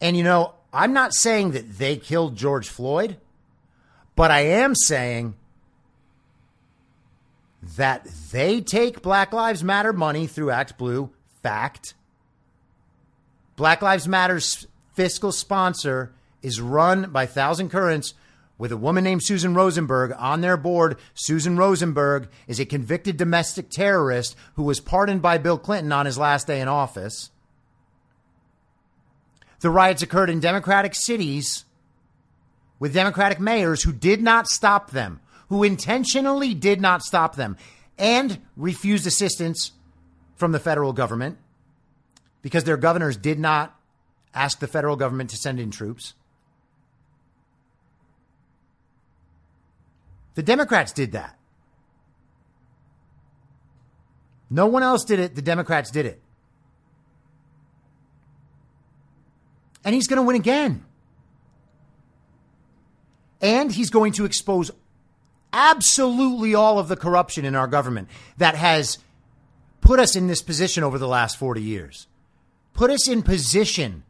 And 0.00 0.16
you 0.16 0.24
know, 0.24 0.54
I'm 0.72 0.92
not 0.92 1.14
saying 1.14 1.52
that 1.52 1.78
they 1.78 1.96
killed 1.96 2.36
George 2.36 2.68
Floyd, 2.68 3.16
but 4.14 4.30
I 4.30 4.40
am 4.40 4.74
saying 4.74 5.34
that 7.76 8.06
they 8.32 8.60
take 8.60 9.02
Black 9.02 9.32
Lives 9.32 9.64
Matter 9.64 9.92
money 9.92 10.26
through 10.26 10.50
Act 10.50 10.78
Blue. 10.78 11.10
Fact. 11.42 11.94
Black 13.56 13.80
Lives 13.80 14.06
Matter's 14.06 14.66
fiscal 14.92 15.32
sponsor 15.32 16.12
is 16.42 16.60
run 16.60 17.10
by 17.10 17.26
Thousand 17.26 17.70
Currents 17.70 18.14
with 18.58 18.72
a 18.72 18.76
woman 18.76 19.04
named 19.04 19.22
Susan 19.22 19.54
Rosenberg 19.54 20.12
on 20.18 20.42
their 20.42 20.58
board. 20.58 20.98
Susan 21.14 21.56
Rosenberg 21.56 22.28
is 22.46 22.60
a 22.60 22.66
convicted 22.66 23.16
domestic 23.16 23.70
terrorist 23.70 24.36
who 24.54 24.62
was 24.64 24.80
pardoned 24.80 25.22
by 25.22 25.38
Bill 25.38 25.56
Clinton 25.58 25.92
on 25.92 26.04
his 26.04 26.18
last 26.18 26.46
day 26.46 26.60
in 26.60 26.68
office. 26.68 27.30
The 29.60 29.70
riots 29.70 30.02
occurred 30.02 30.30
in 30.30 30.40
Democratic 30.40 30.94
cities 30.94 31.64
with 32.78 32.94
Democratic 32.94 33.38
mayors 33.38 33.82
who 33.82 33.92
did 33.92 34.22
not 34.22 34.48
stop 34.48 34.90
them, 34.90 35.20
who 35.48 35.62
intentionally 35.62 36.54
did 36.54 36.80
not 36.80 37.02
stop 37.02 37.36
them, 37.36 37.56
and 37.98 38.38
refused 38.56 39.06
assistance 39.06 39.72
from 40.36 40.52
the 40.52 40.58
federal 40.58 40.92
government 40.92 41.36
because 42.42 42.64
their 42.64 42.78
governors 42.78 43.16
did 43.16 43.38
not 43.38 43.78
ask 44.32 44.58
the 44.60 44.66
federal 44.66 44.96
government 44.96 45.30
to 45.30 45.36
send 45.36 45.60
in 45.60 45.70
troops. 45.70 46.14
The 50.34 50.42
Democrats 50.42 50.92
did 50.92 51.12
that. 51.12 51.36
No 54.48 54.66
one 54.66 54.82
else 54.82 55.04
did 55.04 55.20
it. 55.20 55.34
The 55.34 55.42
Democrats 55.42 55.90
did 55.90 56.06
it. 56.06 56.20
And 59.84 59.94
he's 59.94 60.06
going 60.06 60.18
to 60.18 60.22
win 60.22 60.36
again. 60.36 60.84
And 63.40 63.72
he's 63.72 63.90
going 63.90 64.12
to 64.14 64.24
expose 64.24 64.70
absolutely 65.52 66.54
all 66.54 66.78
of 66.78 66.88
the 66.88 66.96
corruption 66.96 67.44
in 67.44 67.54
our 67.54 67.66
government 67.66 68.08
that 68.36 68.54
has 68.54 68.98
put 69.80 69.98
us 69.98 70.14
in 70.14 70.26
this 70.26 70.42
position 70.42 70.84
over 70.84 70.98
the 70.98 71.08
last 71.08 71.38
40 71.38 71.62
years. 71.62 72.06
Put 72.74 72.90
us 72.90 73.08
in 73.08 73.22
position 73.22 74.04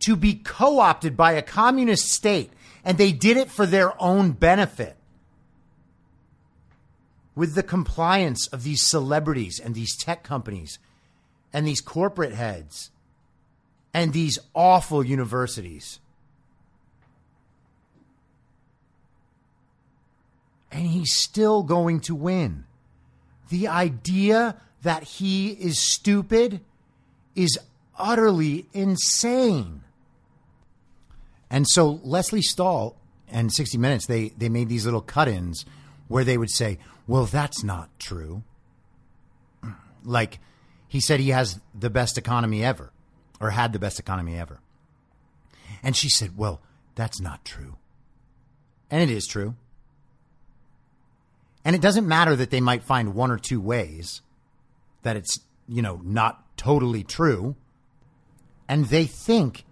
to 0.00 0.16
be 0.16 0.34
co 0.34 0.80
opted 0.80 1.16
by 1.16 1.32
a 1.32 1.42
communist 1.42 2.12
state, 2.12 2.52
and 2.84 2.98
they 2.98 3.12
did 3.12 3.36
it 3.36 3.50
for 3.50 3.66
their 3.66 4.00
own 4.00 4.32
benefit. 4.32 4.96
With 7.34 7.54
the 7.54 7.62
compliance 7.62 8.46
of 8.48 8.62
these 8.62 8.86
celebrities 8.86 9.58
and 9.58 9.74
these 9.74 9.96
tech 9.96 10.22
companies 10.22 10.78
and 11.52 11.66
these 11.66 11.80
corporate 11.80 12.32
heads 12.32 12.90
and 13.94 14.12
these 14.12 14.40
awful 14.54 15.06
universities. 15.06 16.00
And 20.72 20.88
he's 20.88 21.16
still 21.16 21.62
going 21.62 22.00
to 22.00 22.16
win. 22.16 22.64
The 23.48 23.68
idea 23.68 24.60
that 24.82 25.04
he 25.04 25.50
is 25.50 25.78
stupid 25.78 26.60
is 27.36 27.56
utterly 27.96 28.66
insane. 28.72 29.82
And 31.48 31.64
so 31.68 32.00
Leslie 32.02 32.42
Stahl 32.42 32.96
and 33.28 33.52
60 33.52 33.78
Minutes, 33.78 34.06
they, 34.06 34.30
they 34.30 34.48
made 34.48 34.68
these 34.68 34.84
little 34.84 35.00
cut 35.00 35.28
ins 35.28 35.64
where 36.08 36.24
they 36.24 36.36
would 36.36 36.50
say, 36.50 36.78
well, 37.06 37.26
that's 37.26 37.62
not 37.62 37.88
true. 38.00 38.42
Like 40.06 40.38
he 40.86 41.00
said 41.00 41.18
he 41.18 41.30
has 41.30 41.60
the 41.74 41.88
best 41.88 42.18
economy 42.18 42.62
ever 42.62 42.92
or 43.40 43.50
had 43.50 43.72
the 43.72 43.78
best 43.78 43.98
economy 43.98 44.38
ever. 44.38 44.60
And 45.82 45.96
she 45.96 46.08
said, 46.08 46.36
Well, 46.36 46.60
that's 46.94 47.20
not 47.20 47.44
true. 47.44 47.76
And 48.90 49.02
it 49.02 49.14
is 49.14 49.26
true. 49.26 49.56
And 51.64 51.74
it 51.74 51.82
doesn't 51.82 52.06
matter 52.06 52.36
that 52.36 52.50
they 52.50 52.60
might 52.60 52.82
find 52.82 53.14
one 53.14 53.30
or 53.30 53.38
two 53.38 53.60
ways 53.60 54.20
that 55.02 55.16
it's, 55.16 55.40
you 55.66 55.82
know, 55.82 56.00
not 56.04 56.56
totally 56.56 57.02
true. 57.02 57.56
And 58.68 58.86
they 58.86 59.06
think 59.06 59.64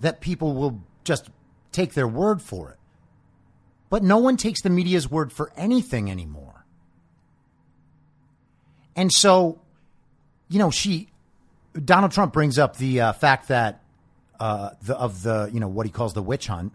that 0.00 0.20
people 0.20 0.54
will 0.54 0.82
just 1.04 1.30
take 1.70 1.94
their 1.94 2.08
word 2.08 2.40
for 2.40 2.70
it. 2.70 2.78
But 3.90 4.02
no 4.02 4.18
one 4.18 4.36
takes 4.36 4.62
the 4.62 4.70
media's 4.70 5.10
word 5.10 5.32
for 5.32 5.52
anything 5.56 6.10
anymore. 6.10 6.64
And 8.96 9.12
so, 9.12 9.60
you 10.48 10.58
know, 10.58 10.70
she 10.70 11.11
Donald 11.72 12.12
Trump 12.12 12.32
brings 12.32 12.58
up 12.58 12.76
the 12.76 13.00
uh, 13.00 13.12
fact 13.12 13.48
that 13.48 13.82
uh, 14.38 14.70
the, 14.82 14.96
of 14.96 15.22
the 15.22 15.50
you 15.52 15.60
know 15.60 15.68
what 15.68 15.86
he 15.86 15.92
calls 15.92 16.12
the 16.12 16.22
witch 16.22 16.46
hunt, 16.46 16.72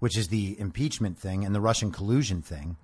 which 0.00 0.16
is 0.16 0.28
the 0.28 0.58
impeachment 0.58 1.18
thing 1.18 1.44
and 1.44 1.54
the 1.54 1.60
Russian 1.60 1.92
collusion 1.92 2.42
thing, 2.42 2.76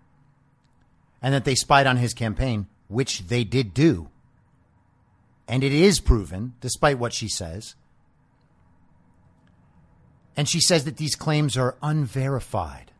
and 1.21 1.35
that 1.35 1.45
they 1.45 1.55
spied 1.55 1.87
on 1.87 1.97
his 1.97 2.15
campaign, 2.15 2.67
which 2.89 3.27
they 3.27 3.43
did 3.43 3.75
do, 3.75 4.09
and 5.49 5.65
it 5.65 5.73
is 5.73 6.01
proven, 6.01 6.55
despite 6.61 6.99
what 6.99 7.13
she 7.13 7.29
says. 7.29 7.75
And 10.37 10.49
she 10.49 10.61
says 10.61 10.85
that 10.85 10.97
these 10.97 11.15
claims 11.15 11.57
are 11.57 11.77
unverified. 11.81 12.91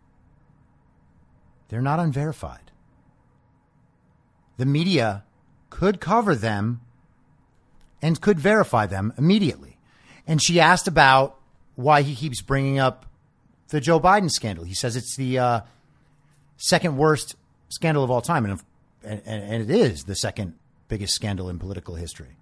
They're 1.69 1.83
not 1.83 1.99
unverified. 1.99 2.71
The 4.57 4.67
media 4.67 5.25
could 5.69 6.01
cover 6.01 6.37
them 6.37 6.81
and 8.05 8.21
could 8.21 8.39
verify 8.39 8.85
them 8.85 9.15
immediately. 9.17 9.79
And 10.27 10.43
she 10.43 10.61
asked 10.61 10.87
about 10.87 11.39
why 11.75 12.03
he 12.03 12.15
keeps 12.15 12.43
bringing 12.43 12.79
up 12.79 13.07
the 13.69 13.81
Joe 13.81 13.99
Biden 13.99 14.31
scandal. 14.31 14.65
He 14.65 14.75
says 14.75 14.95
it's 14.95 15.17
the 15.17 15.39
uh, 15.39 15.61
second 16.59 16.99
worst 16.99 17.35
scandal 17.71 18.05
of 18.05 18.11
all 18.11 18.21
time, 18.21 18.45
and, 18.45 18.61
and, 19.03 19.23
and 19.25 19.63
it 19.63 19.71
is 19.71 20.05
the 20.05 20.15
second 20.15 20.53
biggest 20.87 21.15
scandal 21.15 21.49
in 21.49 21.59
political 21.59 21.95
history. 21.95 22.37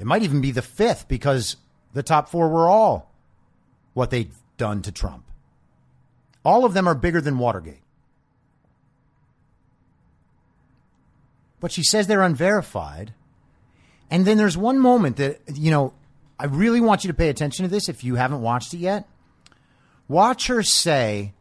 It 0.00 0.06
might 0.06 0.24
even 0.24 0.40
be 0.40 0.50
the 0.50 0.60
fifth 0.60 1.06
because 1.06 1.56
the 1.92 2.02
top 2.02 2.28
four 2.28 2.48
were 2.48 2.68
all 2.68 3.12
what 3.92 4.10
they've 4.10 4.34
done 4.56 4.82
to 4.82 4.90
Trump. 4.90 5.24
All 6.44 6.64
of 6.64 6.74
them 6.74 6.88
are 6.88 6.96
bigger 6.96 7.20
than 7.20 7.38
Watergate. 7.38 7.82
But 11.60 11.70
she 11.70 11.84
says 11.84 12.08
they're 12.08 12.22
unverified 12.22 13.14
and 14.14 14.24
then 14.24 14.36
there's 14.36 14.56
one 14.56 14.78
moment 14.78 15.16
that, 15.16 15.40
you 15.52 15.72
know, 15.72 15.92
I 16.38 16.44
really 16.46 16.80
want 16.80 17.02
you 17.02 17.08
to 17.08 17.14
pay 17.14 17.30
attention 17.30 17.64
to 17.64 17.68
this 17.68 17.88
if 17.88 18.04
you 18.04 18.14
haven't 18.14 18.42
watched 18.42 18.72
it 18.72 18.76
yet. 18.76 19.08
Watch 20.06 20.46
her 20.46 20.62
say, 20.62 21.32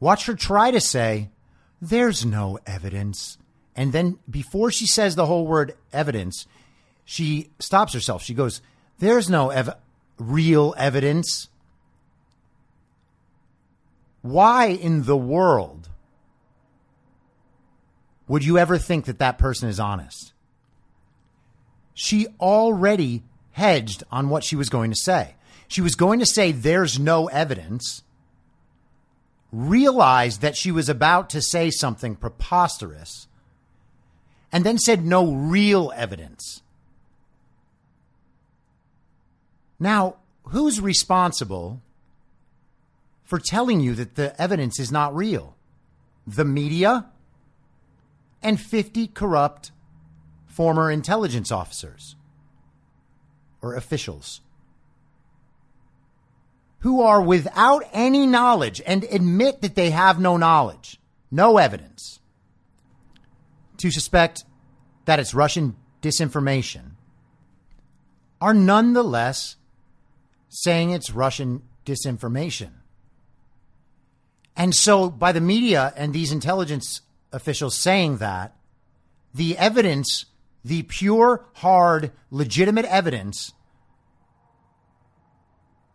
watch 0.00 0.26
her 0.26 0.34
try 0.34 0.72
to 0.72 0.80
say, 0.80 1.30
there's 1.80 2.26
no 2.26 2.58
evidence. 2.66 3.38
And 3.76 3.92
then 3.92 4.18
before 4.28 4.72
she 4.72 4.88
says 4.88 5.14
the 5.14 5.26
whole 5.26 5.46
word 5.46 5.76
evidence, 5.92 6.48
she 7.04 7.50
stops 7.60 7.92
herself. 7.92 8.24
She 8.24 8.34
goes, 8.34 8.60
there's 8.98 9.30
no 9.30 9.50
ev- 9.50 9.76
real 10.18 10.74
evidence. 10.76 11.48
Why 14.22 14.66
in 14.66 15.04
the 15.04 15.16
world 15.16 15.88
would 18.26 18.44
you 18.44 18.58
ever 18.58 18.78
think 18.78 19.04
that 19.04 19.20
that 19.20 19.38
person 19.38 19.68
is 19.68 19.78
honest? 19.78 20.32
She 21.98 22.28
already 22.38 23.24
hedged 23.50 24.04
on 24.12 24.28
what 24.28 24.44
she 24.44 24.54
was 24.54 24.68
going 24.68 24.88
to 24.88 24.96
say. 24.96 25.34
She 25.66 25.80
was 25.80 25.96
going 25.96 26.20
to 26.20 26.26
say, 26.26 26.52
There's 26.52 26.96
no 26.96 27.26
evidence, 27.26 28.04
realized 29.50 30.40
that 30.40 30.56
she 30.56 30.70
was 30.70 30.88
about 30.88 31.28
to 31.30 31.42
say 31.42 31.70
something 31.70 32.14
preposterous, 32.14 33.26
and 34.52 34.62
then 34.62 34.78
said, 34.78 35.04
No 35.04 35.32
real 35.32 35.92
evidence. 35.96 36.62
Now, 39.80 40.18
who's 40.44 40.80
responsible 40.80 41.82
for 43.24 43.40
telling 43.40 43.80
you 43.80 43.96
that 43.96 44.14
the 44.14 44.40
evidence 44.40 44.78
is 44.78 44.92
not 44.92 45.16
real? 45.16 45.56
The 46.28 46.44
media 46.44 47.06
and 48.40 48.60
50 48.60 49.08
corrupt 49.08 49.72
former 50.58 50.90
intelligence 50.90 51.52
officers 51.52 52.16
or 53.62 53.76
officials 53.76 54.40
who 56.80 57.00
are 57.00 57.22
without 57.22 57.84
any 57.92 58.26
knowledge 58.26 58.82
and 58.84 59.04
admit 59.04 59.60
that 59.62 59.76
they 59.76 59.90
have 59.90 60.18
no 60.18 60.36
knowledge, 60.36 61.00
no 61.30 61.58
evidence 61.58 62.18
to 63.76 63.92
suspect 63.92 64.42
that 65.04 65.20
it's 65.20 65.32
Russian 65.32 65.76
disinformation, 66.02 66.96
are 68.40 68.52
nonetheless 68.52 69.54
saying 70.48 70.90
it's 70.90 71.12
Russian 71.12 71.62
disinformation. 71.86 72.70
And 74.56 74.74
so, 74.74 75.08
by 75.08 75.30
the 75.30 75.40
media 75.40 75.92
and 75.96 76.12
these 76.12 76.32
intelligence 76.32 77.02
officials 77.30 77.76
saying 77.76 78.16
that, 78.16 78.56
the 79.32 79.56
evidence, 79.56 80.24
the 80.68 80.82
pure, 80.82 81.46
hard, 81.54 82.12
legitimate 82.30 82.84
evidence, 82.84 83.54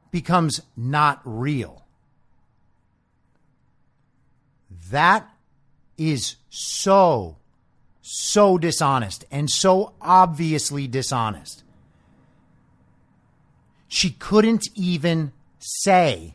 becomes 0.09 0.61
not 0.76 1.21
real. 1.24 1.86
That 4.89 5.30
is 5.95 6.38
so, 6.49 7.38
so 8.01 8.57
dishonest 8.57 9.26
and 9.32 9.47
so 9.47 9.93
obviously 10.01 10.88
dishonest. 10.88 11.63
She 13.88 14.09
couldn't 14.09 14.67
even 14.74 15.34
say 15.59 16.34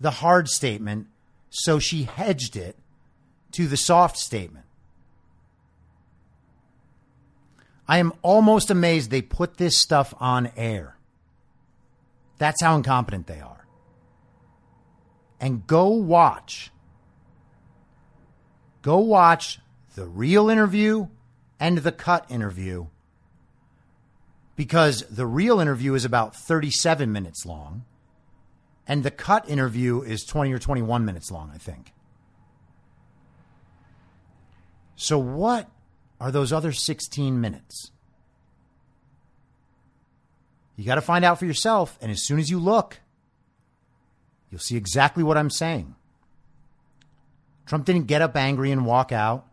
the 0.00 0.10
hard 0.10 0.48
statement, 0.48 1.06
so 1.48 1.78
she 1.78 2.02
hedged 2.02 2.56
it 2.56 2.76
to 3.52 3.68
the 3.68 3.76
soft 3.76 4.16
statement. 4.18 4.65
I 7.88 7.98
am 7.98 8.12
almost 8.22 8.70
amazed 8.70 9.10
they 9.10 9.22
put 9.22 9.56
this 9.56 9.76
stuff 9.76 10.12
on 10.18 10.50
air. 10.56 10.96
That's 12.38 12.62
how 12.62 12.76
incompetent 12.76 13.26
they 13.26 13.40
are. 13.40 13.66
And 15.40 15.66
go 15.66 15.88
watch. 15.88 16.70
Go 18.82 18.98
watch 18.98 19.60
the 19.94 20.06
real 20.06 20.50
interview 20.50 21.08
and 21.58 21.78
the 21.78 21.92
cut 21.92 22.26
interview 22.28 22.86
because 24.56 25.02
the 25.10 25.26
real 25.26 25.60
interview 25.60 25.94
is 25.94 26.04
about 26.04 26.34
37 26.34 27.12
minutes 27.12 27.44
long 27.46 27.84
and 28.86 29.02
the 29.02 29.10
cut 29.10 29.48
interview 29.48 30.02
is 30.02 30.24
20 30.24 30.52
or 30.52 30.58
21 30.58 31.04
minutes 31.04 31.30
long, 31.30 31.50
I 31.52 31.58
think. 31.58 31.92
So, 34.94 35.18
what 35.18 35.68
are 36.20 36.30
those 36.30 36.52
other 36.52 36.72
16 36.72 37.40
minutes? 37.40 37.90
You 40.76 40.84
got 40.84 40.96
to 40.96 41.00
find 41.00 41.24
out 41.24 41.38
for 41.38 41.46
yourself. 41.46 41.98
And 42.00 42.10
as 42.10 42.22
soon 42.22 42.38
as 42.38 42.50
you 42.50 42.58
look, 42.58 43.00
you'll 44.50 44.60
see 44.60 44.76
exactly 44.76 45.22
what 45.22 45.38
I'm 45.38 45.50
saying. 45.50 45.94
Trump 47.64 47.84
didn't 47.84 48.06
get 48.06 48.22
up 48.22 48.36
angry 48.36 48.70
and 48.70 48.86
walk 48.86 49.10
out. 49.10 49.46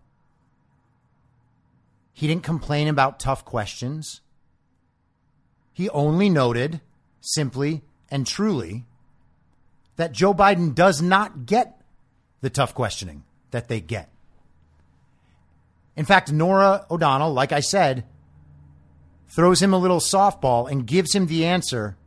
He 2.11 2.27
didn't 2.27 2.43
complain 2.43 2.87
about 2.87 3.19
tough 3.19 3.43
questions. 3.43 4.21
He 5.71 5.89
only 5.89 6.29
noted 6.29 6.81
simply 7.21 7.81
and 8.11 8.27
truly 8.27 8.85
that 9.95 10.11
Joe 10.11 10.33
Biden 10.33 10.75
does 10.75 11.01
not 11.01 11.45
get 11.45 11.81
the 12.41 12.51
tough 12.51 12.75
questioning 12.75 13.23
that 13.49 13.67
they 13.67 13.81
get. 13.81 14.12
In 15.95 16.05
fact, 16.05 16.31
Norah 16.31 16.85
O'Donnell, 16.89 17.33
like 17.33 17.51
I 17.51 17.59
said, 17.59 18.03
throws 19.27 19.61
him 19.61 19.73
a 19.73 19.77
little 19.77 19.99
softball 19.99 20.69
and 20.69 20.87
gives 20.87 21.13
him 21.13 21.27
the 21.27 21.45
answer 21.45 21.97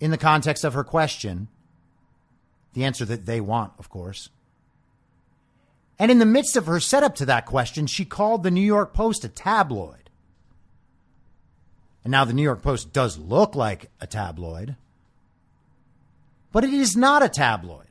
in 0.00 0.10
the 0.10 0.18
context 0.18 0.64
of 0.64 0.74
her 0.74 0.84
question. 0.84 1.48
The 2.74 2.84
answer 2.84 3.04
that 3.04 3.26
they 3.26 3.40
want, 3.40 3.72
of 3.78 3.88
course. 3.88 4.28
And 5.98 6.10
in 6.10 6.18
the 6.18 6.26
midst 6.26 6.56
of 6.56 6.66
her 6.66 6.80
setup 6.80 7.14
to 7.16 7.26
that 7.26 7.46
question, 7.46 7.86
she 7.86 8.04
called 8.04 8.42
the 8.42 8.50
New 8.50 8.60
York 8.60 8.92
Post 8.92 9.24
a 9.24 9.28
tabloid. 9.28 10.10
And 12.02 12.10
now 12.10 12.24
the 12.24 12.32
New 12.32 12.42
York 12.42 12.62
Post 12.62 12.92
does 12.92 13.18
look 13.18 13.54
like 13.54 13.90
a 14.00 14.06
tabloid, 14.06 14.74
but 16.50 16.64
it 16.64 16.72
is 16.72 16.96
not 16.96 17.22
a 17.22 17.28
tabloid. 17.28 17.86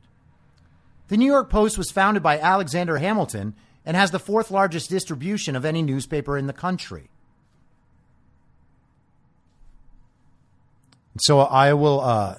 The 1.08 1.16
New 1.16 1.26
York 1.26 1.48
Post 1.48 1.78
was 1.78 1.90
founded 1.90 2.22
by 2.22 2.38
Alexander 2.38 2.98
Hamilton 2.98 3.54
and 3.84 3.96
has 3.96 4.10
the 4.10 4.18
fourth 4.18 4.50
largest 4.50 4.90
distribution 4.90 5.56
of 5.56 5.64
any 5.64 5.82
newspaper 5.82 6.38
in 6.38 6.46
the 6.46 6.52
country. 6.52 7.10
So 11.18 11.40
I 11.40 11.74
will 11.74 12.00
uh, 12.00 12.38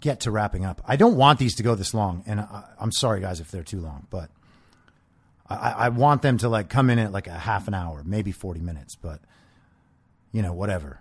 get 0.00 0.20
to 0.20 0.30
wrapping 0.30 0.64
up. 0.64 0.82
I 0.86 0.96
don't 0.96 1.16
want 1.16 1.38
these 1.38 1.54
to 1.56 1.62
go 1.62 1.74
this 1.74 1.94
long, 1.94 2.24
and 2.26 2.40
I, 2.40 2.64
am 2.80 2.92
sorry, 2.92 3.20
guys, 3.20 3.40
if 3.40 3.50
they're 3.50 3.62
too 3.62 3.80
long, 3.80 4.06
but 4.10 4.30
I, 5.48 5.70
I, 5.70 5.88
want 5.88 6.22
them 6.22 6.38
to 6.38 6.48
like 6.48 6.68
come 6.68 6.90
in 6.90 6.98
at 6.98 7.12
like 7.12 7.26
a 7.26 7.32
half 7.32 7.68
an 7.68 7.74
hour, 7.74 8.02
maybe 8.04 8.32
40 8.32 8.60
minutes, 8.60 8.96
but 8.96 9.20
you 10.32 10.42
know, 10.42 10.52
whatever. 10.52 11.00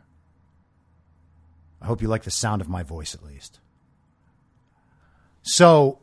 I 1.82 1.88
hope 1.88 2.02
you 2.02 2.08
like 2.08 2.24
the 2.24 2.32
sound 2.32 2.62
of 2.62 2.70
my 2.70 2.84
voice 2.84 3.14
at 3.14 3.24
least. 3.24 3.60
So, 5.44 6.00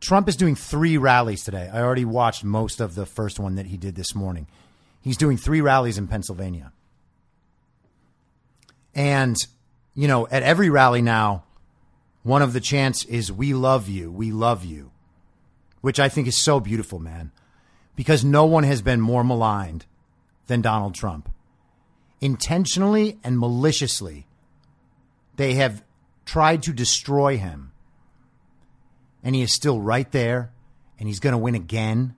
Trump 0.00 0.28
is 0.28 0.36
doing 0.36 0.54
three 0.54 0.96
rallies 0.96 1.44
today. 1.44 1.70
I 1.72 1.80
already 1.80 2.04
watched 2.04 2.42
most 2.42 2.80
of 2.80 2.94
the 2.94 3.06
first 3.06 3.38
one 3.38 3.56
that 3.56 3.66
he 3.66 3.76
did 3.76 3.94
this 3.94 4.14
morning. 4.14 4.46
He's 5.02 5.16
doing 5.16 5.36
three 5.36 5.60
rallies 5.60 5.98
in 5.98 6.08
Pennsylvania. 6.08 6.72
And 8.94 9.36
you 9.94 10.08
know, 10.08 10.26
at 10.30 10.42
every 10.42 10.70
rally 10.70 11.02
now, 11.02 11.44
one 12.22 12.42
of 12.42 12.52
the 12.52 12.60
chants 12.60 13.04
is, 13.04 13.32
We 13.32 13.54
love 13.54 13.88
you, 13.88 14.10
we 14.10 14.30
love 14.30 14.64
you, 14.64 14.90
which 15.80 16.00
I 16.00 16.08
think 16.08 16.28
is 16.28 16.42
so 16.42 16.60
beautiful, 16.60 16.98
man, 16.98 17.32
because 17.96 18.24
no 18.24 18.44
one 18.44 18.64
has 18.64 18.82
been 18.82 19.00
more 19.00 19.24
maligned 19.24 19.86
than 20.46 20.60
Donald 20.60 20.94
Trump. 20.94 21.30
Intentionally 22.20 23.18
and 23.24 23.38
maliciously, 23.38 24.26
they 25.36 25.54
have 25.54 25.82
tried 26.26 26.62
to 26.64 26.72
destroy 26.72 27.38
him. 27.38 27.69
And 29.22 29.34
he 29.34 29.42
is 29.42 29.52
still 29.52 29.80
right 29.80 30.10
there, 30.12 30.50
and 30.98 31.08
he's 31.08 31.20
going 31.20 31.32
to 31.32 31.38
win 31.38 31.54
again. 31.54 32.14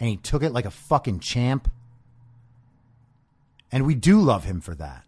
And 0.00 0.08
he 0.08 0.16
took 0.16 0.42
it 0.42 0.52
like 0.52 0.64
a 0.64 0.70
fucking 0.70 1.20
champ. 1.20 1.70
And 3.70 3.86
we 3.86 3.94
do 3.94 4.20
love 4.20 4.44
him 4.44 4.60
for 4.60 4.74
that. 4.74 5.04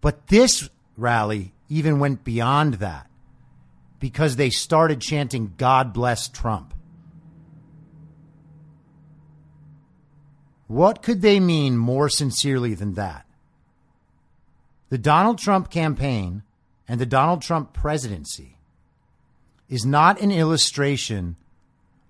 But 0.00 0.28
this 0.28 0.68
rally 0.96 1.52
even 1.68 1.98
went 1.98 2.24
beyond 2.24 2.74
that 2.74 3.08
because 3.98 4.36
they 4.36 4.50
started 4.50 5.00
chanting, 5.00 5.54
God 5.56 5.92
bless 5.92 6.28
Trump. 6.28 6.74
What 10.68 11.02
could 11.02 11.22
they 11.22 11.40
mean 11.40 11.76
more 11.78 12.08
sincerely 12.08 12.74
than 12.74 12.94
that? 12.94 13.26
The 14.90 14.98
Donald 14.98 15.38
Trump 15.38 15.70
campaign 15.70 16.42
and 16.86 17.00
the 17.00 17.06
Donald 17.06 17.42
Trump 17.42 17.72
presidency 17.72 18.57
is 19.68 19.84
not 19.84 20.20
an 20.20 20.30
illustration 20.30 21.36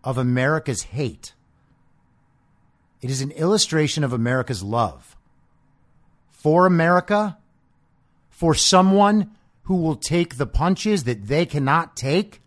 of 0.04 0.18
America's 0.18 0.82
hate. 0.82 1.34
It 3.00 3.10
is 3.10 3.20
an 3.20 3.30
illustration 3.32 4.04
of 4.04 4.12
America's 4.12 4.62
love 4.62 5.16
for 6.30 6.66
America 6.66 7.36
for 8.30 8.54
someone 8.54 9.30
who 9.64 9.76
will 9.76 9.96
take 9.96 10.36
the 10.36 10.46
punches 10.46 11.04
that 11.04 11.26
they 11.26 11.44
cannot 11.44 11.96
take, 11.96 12.40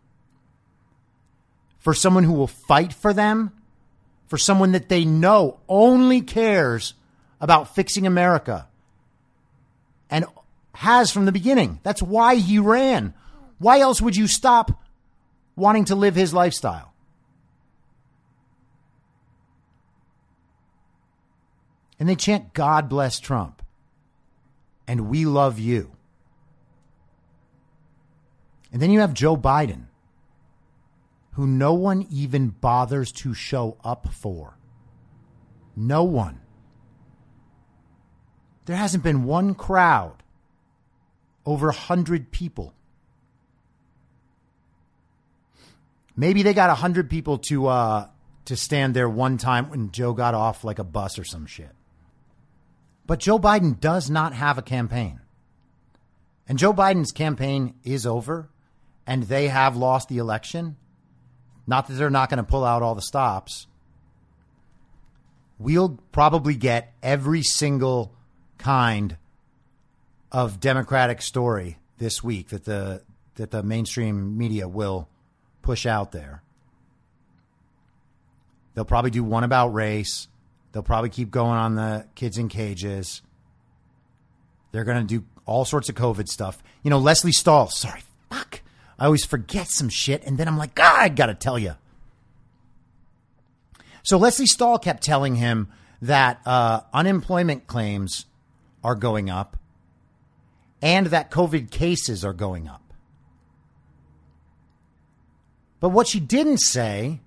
for 1.77 1.93
someone 1.93 2.23
who 2.23 2.33
will 2.33 2.47
fight 2.47 2.93
for 2.93 3.13
them, 3.13 3.51
for 4.27 4.37
someone 4.37 4.71
that 4.71 4.89
they 4.89 5.03
know 5.03 5.59
only 5.67 6.21
cares 6.21 6.93
about 7.41 7.75
fixing 7.75 8.07
America 8.07 8.67
and 10.09 10.25
has 10.73 11.11
from 11.11 11.25
the 11.25 11.31
beginning. 11.31 11.79
That's 11.83 12.01
why 12.01 12.35
he 12.35 12.59
ran. 12.59 13.13
Why 13.59 13.79
else 13.81 14.01
would 14.01 14.15
you 14.15 14.27
stop 14.27 14.81
wanting 15.55 15.85
to 15.85 15.95
live 15.95 16.15
his 16.15 16.33
lifestyle? 16.33 16.93
And 21.99 22.09
they 22.09 22.15
chant, 22.15 22.53
God 22.53 22.89
bless 22.89 23.19
Trump 23.19 23.61
and 24.91 25.07
we 25.07 25.23
love 25.23 25.57
you. 25.57 25.91
And 28.73 28.81
then 28.81 28.91
you 28.91 28.99
have 28.99 29.13
Joe 29.13 29.37
Biden, 29.37 29.85
who 31.33 31.47
no 31.47 31.73
one 31.73 32.05
even 32.09 32.49
bothers 32.49 33.11
to 33.13 33.33
show 33.33 33.77
up 33.85 34.11
for. 34.13 34.57
No 35.77 36.03
one. 36.03 36.41
There 38.65 38.75
hasn't 38.75 39.03
been 39.03 39.23
one 39.23 39.55
crowd 39.55 40.23
over 41.45 41.67
100 41.67 42.31
people. 42.31 42.73
Maybe 46.21 46.43
they 46.43 46.53
got 46.53 46.69
100 46.69 47.09
people 47.09 47.39
to 47.49 47.65
uh, 47.65 48.07
to 48.45 48.55
stand 48.55 48.93
there 48.93 49.09
one 49.09 49.39
time 49.39 49.71
when 49.71 49.89
Joe 49.89 50.13
got 50.13 50.35
off 50.35 50.63
like 50.63 50.77
a 50.77 50.83
bus 50.83 51.17
or 51.17 51.23
some 51.23 51.47
shit. 51.47 51.71
But 53.07 53.17
Joe 53.17 53.39
Biden 53.39 53.79
does 53.79 54.07
not 54.07 54.35
have 54.35 54.59
a 54.59 54.61
campaign. 54.61 55.21
And 56.47 56.59
Joe 56.59 56.73
Biden's 56.73 57.11
campaign 57.11 57.73
is 57.83 58.05
over 58.05 58.51
and 59.07 59.23
they 59.23 59.47
have 59.47 59.75
lost 59.75 60.09
the 60.09 60.19
election. 60.19 60.75
Not 61.65 61.87
that 61.87 61.95
they're 61.95 62.11
not 62.11 62.29
going 62.29 62.37
to 62.37 62.43
pull 62.43 62.65
out 62.65 62.83
all 62.83 62.93
the 62.93 63.01
stops. 63.01 63.65
We'll 65.57 65.97
probably 66.11 66.53
get 66.53 66.93
every 67.01 67.41
single 67.41 68.13
kind 68.59 69.17
of 70.31 70.59
Democratic 70.59 71.23
story 71.23 71.79
this 71.97 72.23
week 72.23 72.49
that 72.49 72.65
the 72.65 73.01
that 73.37 73.49
the 73.49 73.63
mainstream 73.63 74.37
media 74.37 74.67
will 74.67 75.07
push 75.61 75.85
out 75.85 76.11
there. 76.11 76.41
They'll 78.73 78.85
probably 78.85 79.11
do 79.11 79.23
one 79.23 79.43
about 79.43 79.69
race. 79.69 80.27
They'll 80.71 80.83
probably 80.83 81.09
keep 81.09 81.31
going 81.31 81.57
on 81.57 81.75
the 81.75 82.07
kids 82.15 82.37
in 82.37 82.47
cages. 82.47 83.21
They're 84.71 84.85
going 84.85 85.05
to 85.05 85.19
do 85.19 85.25
all 85.45 85.65
sorts 85.65 85.89
of 85.89 85.95
COVID 85.95 86.27
stuff. 86.27 86.63
You 86.83 86.89
know, 86.89 86.99
Leslie 86.99 87.33
Stahl, 87.33 87.69
sorry, 87.69 88.01
fuck. 88.29 88.61
I 88.97 89.05
always 89.05 89.25
forget 89.25 89.67
some 89.69 89.89
shit, 89.89 90.23
and 90.23 90.37
then 90.37 90.47
I'm 90.47 90.57
like, 90.57 90.75
God, 90.75 90.99
I 90.99 91.09
got 91.09 91.25
to 91.25 91.33
tell 91.33 91.59
you. 91.59 91.75
So 94.03 94.17
Leslie 94.17 94.45
Stahl 94.45 94.79
kept 94.79 95.03
telling 95.03 95.35
him 95.35 95.67
that 96.01 96.41
uh, 96.45 96.81
unemployment 96.93 97.67
claims 97.67 98.25
are 98.83 98.95
going 98.95 99.29
up 99.29 99.57
and 100.81 101.07
that 101.07 101.29
COVID 101.29 101.69
cases 101.69 102.25
are 102.25 102.33
going 102.33 102.67
up. 102.67 102.90
But 105.81 105.89
what 105.89 106.07
she 106.07 106.21
didn't 106.21 106.59
say 106.59 107.19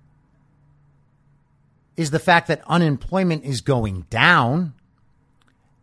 is 1.95 2.09
the 2.09 2.19
fact 2.19 2.47
that 2.47 2.63
unemployment 2.67 3.43
is 3.43 3.61
going 3.61 4.07
down 4.09 4.73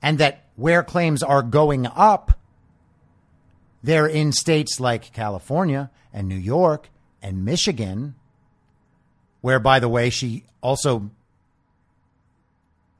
and 0.02 0.18
that 0.18 0.46
where 0.56 0.82
claims 0.82 1.22
are 1.22 1.42
going 1.42 1.86
up, 1.86 2.38
they're 3.82 4.06
in 4.06 4.32
states 4.32 4.80
like 4.80 5.12
California 5.12 5.90
and 6.12 6.28
New 6.28 6.34
York 6.34 6.88
and 7.22 7.44
Michigan, 7.44 8.14
where, 9.42 9.60
by 9.60 9.78
the 9.78 9.88
way, 9.88 10.08
she 10.08 10.44
also 10.62 11.10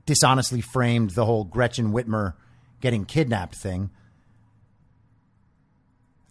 dishonestly 0.05 0.61
framed 0.61 1.11
the 1.11 1.25
whole 1.25 1.45
Gretchen 1.45 1.93
Whitmer 1.93 2.35
getting 2.81 3.05
kidnapped 3.07 3.55
thing. 3.55 3.91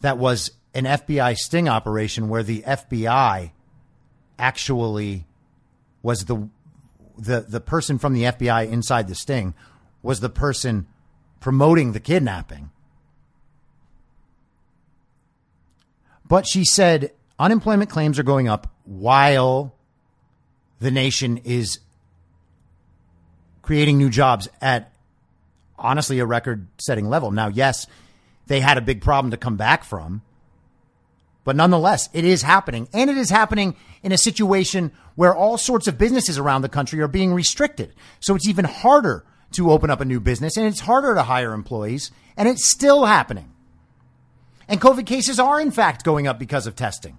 That 0.01 0.17
was 0.17 0.51
an 0.73 0.85
FBI 0.85 1.35
sting 1.35 1.67
operation 1.67 2.29
where 2.29 2.43
the 2.43 2.61
FBI 2.61 3.51
actually 4.39 5.25
was 6.01 6.25
the 6.25 6.49
the 7.17 7.41
the 7.41 7.59
person 7.59 7.99
from 7.99 8.13
the 8.13 8.23
FBI 8.23 8.69
inside 8.69 9.07
the 9.07 9.15
sting 9.15 9.53
was 10.01 10.19
the 10.19 10.29
person 10.29 10.87
promoting 11.39 11.91
the 11.91 11.99
kidnapping. 11.99 12.71
But 16.27 16.47
she 16.47 16.63
said 16.63 17.11
unemployment 17.37 17.89
claims 17.89 18.17
are 18.17 18.23
going 18.23 18.47
up 18.47 18.73
while 18.85 19.75
the 20.79 20.91
nation 20.91 21.37
is 21.37 21.79
creating 23.61 23.97
new 23.97 24.09
jobs 24.09 24.47
at 24.61 24.93
honestly 25.77 26.19
a 26.19 26.25
record 26.25 26.67
setting 26.77 27.09
level. 27.09 27.31
Now, 27.31 27.49
yes, 27.49 27.85
they 28.47 28.59
had 28.59 28.77
a 28.77 28.81
big 28.81 29.01
problem 29.01 29.31
to 29.31 29.37
come 29.37 29.57
back 29.57 29.83
from 29.83 30.21
but 31.43 31.55
nonetheless, 31.55 32.09
it 32.13 32.23
is 32.23 32.43
happening. 32.43 32.87
And 32.93 33.09
it 33.09 33.17
is 33.17 33.29
happening 33.29 33.75
in 34.03 34.11
a 34.11 34.17
situation 34.17 34.91
where 35.15 35.35
all 35.35 35.57
sorts 35.57 35.87
of 35.87 35.97
businesses 35.97 36.37
around 36.37 36.61
the 36.61 36.69
country 36.69 37.01
are 37.01 37.07
being 37.07 37.33
restricted. 37.33 37.93
So 38.19 38.35
it's 38.35 38.47
even 38.47 38.65
harder 38.65 39.25
to 39.53 39.71
open 39.71 39.89
up 39.89 40.01
a 40.01 40.05
new 40.05 40.19
business 40.19 40.55
and 40.55 40.67
it's 40.67 40.81
harder 40.81 41.15
to 41.15 41.23
hire 41.23 41.53
employees. 41.53 42.11
And 42.37 42.47
it's 42.47 42.71
still 42.71 43.05
happening. 43.05 43.51
And 44.67 44.79
COVID 44.79 45.05
cases 45.05 45.39
are, 45.39 45.59
in 45.59 45.71
fact, 45.71 46.05
going 46.05 46.27
up 46.27 46.39
because 46.39 46.67
of 46.67 46.75
testing. 46.75 47.17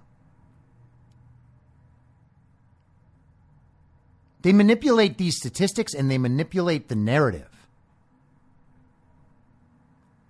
They 4.41 4.53
manipulate 4.53 5.17
these 5.17 5.37
statistics 5.37 5.93
and 5.93 6.09
they 6.09 6.17
manipulate 6.17 6.87
the 6.87 6.95
narrative. 6.95 7.49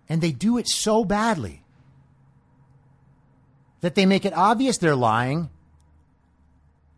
And 0.10 0.22
they 0.22 0.32
do 0.32 0.58
it 0.58 0.68
so 0.68 1.06
badly 1.06 1.63
that 3.84 3.96
they 3.96 4.06
make 4.06 4.24
it 4.24 4.32
obvious 4.34 4.78
they're 4.78 4.96
lying 4.96 5.50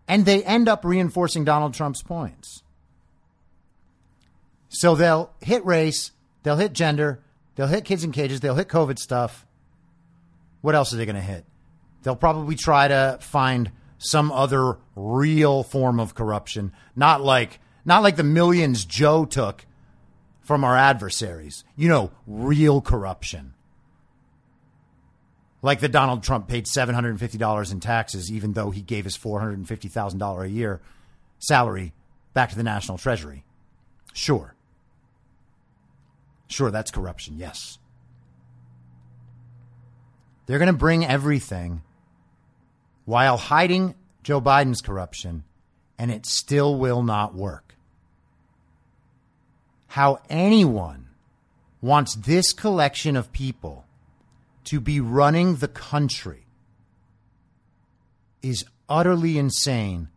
and 0.07 0.23
they 0.23 0.43
end 0.43 0.69
up 0.69 0.85
reinforcing 0.85 1.43
Donald 1.43 1.73
Trump's 1.73 2.03
points. 2.03 2.61
So 4.69 4.93
they'll 4.93 5.31
hit 5.41 5.65
race, 5.65 6.11
they'll 6.43 6.57
hit 6.57 6.73
gender, 6.73 7.23
they'll 7.55 7.65
hit 7.65 7.85
kids 7.85 8.03
in 8.03 8.11
cages, 8.11 8.39
they'll 8.39 8.53
hit 8.53 8.67
COVID 8.67 8.99
stuff. 8.99 9.47
What 10.61 10.75
else 10.75 10.93
are 10.93 10.97
they 10.97 11.07
going 11.07 11.15
to 11.15 11.23
hit? 11.23 11.43
They'll 12.03 12.15
probably 12.15 12.55
try 12.55 12.87
to 12.87 13.17
find 13.19 13.71
some 13.97 14.31
other 14.31 14.77
real 14.95 15.63
form 15.63 15.99
of 15.99 16.13
corruption, 16.13 16.71
not 16.95 17.19
like 17.19 17.59
not 17.83 18.03
like 18.03 18.15
the 18.15 18.23
millions 18.23 18.85
Joe 18.85 19.25
took 19.25 19.65
from 20.41 20.63
our 20.63 20.77
adversaries. 20.77 21.63
You 21.75 21.89
know, 21.89 22.11
real 22.27 22.79
corruption 22.79 23.54
like 25.65 25.79
that 25.79 25.91
Donald 25.91 26.21
Trump 26.21 26.47
paid 26.47 26.67
$750 26.67 27.71
in 27.71 27.79
taxes, 27.79 28.31
even 28.31 28.53
though 28.53 28.69
he 28.69 28.81
gave 28.81 29.03
his 29.03 29.17
$450,000 29.17 30.43
a 30.43 30.47
year 30.47 30.79
salary 31.39 31.91
back 32.35 32.51
to 32.51 32.55
the 32.55 32.61
national 32.61 32.99
treasury. 32.99 33.43
Sure. 34.13 34.53
Sure, 36.47 36.69
that's 36.69 36.91
corruption, 36.91 37.37
yes. 37.39 37.79
They're 40.45 40.59
going 40.59 40.67
to 40.67 40.73
bring 40.73 41.03
everything 41.03 41.81
while 43.05 43.37
hiding 43.37 43.95
Joe 44.21 44.39
Biden's 44.39 44.81
corruption, 44.81 45.45
and 45.97 46.11
it 46.11 46.27
still 46.27 46.77
will 46.77 47.01
not 47.01 47.33
work. 47.33 47.73
How 49.87 50.19
anyone 50.29 51.07
wants 51.81 52.13
this 52.13 52.53
collection 52.53 53.15
of 53.15 53.31
people 53.31 53.84
to 54.65 54.79
be 54.79 54.99
running 54.99 55.55
the 55.55 55.67
country 55.67 56.45
is 58.41 58.65
utterly 58.87 59.37
insane 59.37 60.09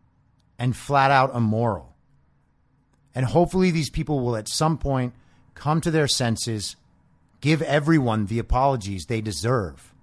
and 0.57 0.75
flat 0.75 1.09
out 1.09 1.35
immoral. 1.35 1.95
And 3.15 3.25
hopefully, 3.25 3.71
these 3.71 3.89
people 3.89 4.19
will 4.19 4.35
at 4.35 4.47
some 4.47 4.77
point 4.77 5.13
come 5.55 5.81
to 5.81 5.91
their 5.91 6.07
senses, 6.07 6.75
give 7.41 7.61
everyone 7.61 8.27
the 8.27 8.39
apologies 8.39 9.05
they 9.05 9.21
deserve, 9.21 9.93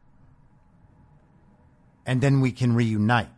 and 2.05 2.20
then 2.20 2.40
we 2.40 2.51
can 2.51 2.74
reunite. 2.74 3.30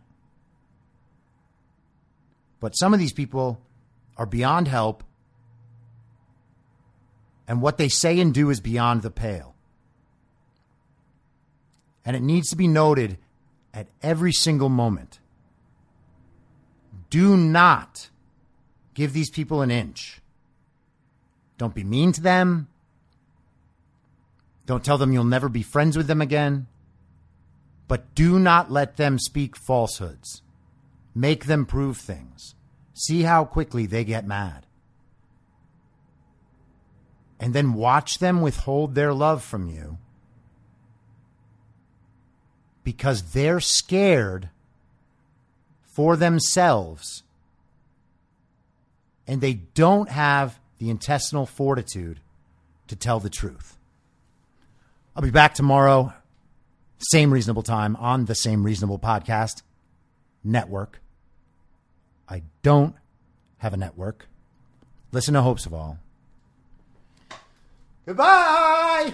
But 2.59 2.73
some 2.73 2.93
of 2.93 2.99
these 2.99 3.13
people 3.13 3.61
are 4.17 4.25
beyond 4.25 4.67
help, 4.67 5.03
and 7.47 7.61
what 7.61 7.77
they 7.77 7.89
say 7.89 8.19
and 8.19 8.33
do 8.33 8.49
is 8.49 8.59
beyond 8.59 9.01
the 9.01 9.11
pale. 9.11 9.55
And 12.05 12.15
it 12.15 12.21
needs 12.21 12.49
to 12.49 12.55
be 12.55 12.67
noted 12.67 13.17
at 13.73 13.87
every 14.01 14.31
single 14.31 14.69
moment. 14.69 15.19
Do 17.09 17.35
not 17.35 18.09
give 18.93 19.13
these 19.13 19.29
people 19.29 19.61
an 19.61 19.71
inch. 19.71 20.21
Don't 21.57 21.75
be 21.75 21.83
mean 21.83 22.11
to 22.13 22.21
them. 22.21 22.67
Don't 24.65 24.83
tell 24.83 24.97
them 24.97 25.11
you'll 25.11 25.23
never 25.23 25.49
be 25.49 25.63
friends 25.63 25.97
with 25.97 26.07
them 26.07 26.21
again. 26.21 26.67
But 27.87 28.13
do 28.13 28.37
not 28.37 28.71
let 28.71 28.97
them 28.97 29.17
speak 29.17 29.55
falsehoods. 29.55 30.43
Make 31.15 31.45
them 31.45 31.65
prove 31.65 31.97
things. 31.97 32.53
See 32.93 33.23
how 33.23 33.45
quickly 33.45 33.87
they 33.87 34.03
get 34.03 34.27
mad. 34.27 34.65
And 37.39 37.53
then 37.53 37.73
watch 37.73 38.19
them 38.19 38.41
withhold 38.41 38.93
their 38.93 39.13
love 39.13 39.43
from 39.43 39.69
you 39.69 39.97
because 42.89 43.21
they're 43.33 43.59
scared 43.59 44.49
for 45.83 46.17
themselves 46.17 47.21
and 49.27 49.41
they 49.41 49.53
don't 49.53 50.09
have 50.09 50.59
the 50.79 50.89
intestinal 50.89 51.45
fortitude 51.45 52.19
to 52.87 52.95
tell 52.95 53.19
the 53.19 53.29
truth. 53.29 53.77
I'll 55.15 55.21
be 55.21 55.29
back 55.29 55.53
tomorrow, 55.53 56.15
same 57.11 57.31
reasonable 57.31 57.61
time 57.61 57.95
on 57.97 58.25
the 58.25 58.33
same 58.33 58.63
reasonable 58.63 58.97
podcast 58.97 59.61
network. 60.43 60.99
I 62.27 62.41
don't 62.63 62.95
have 63.59 63.75
a 63.75 63.77
network. 63.77 64.25
Listen 65.11 65.35
to 65.35 65.43
Hopes 65.43 65.67
of 65.67 65.75
All. 65.75 65.99
Goodbye. 68.07 69.13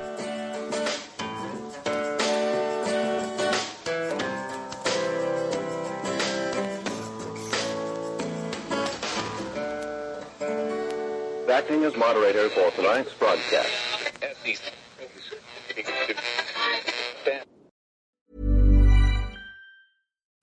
For 12.49 12.71
tonight's 12.71 13.13
broadcast. 13.13 14.90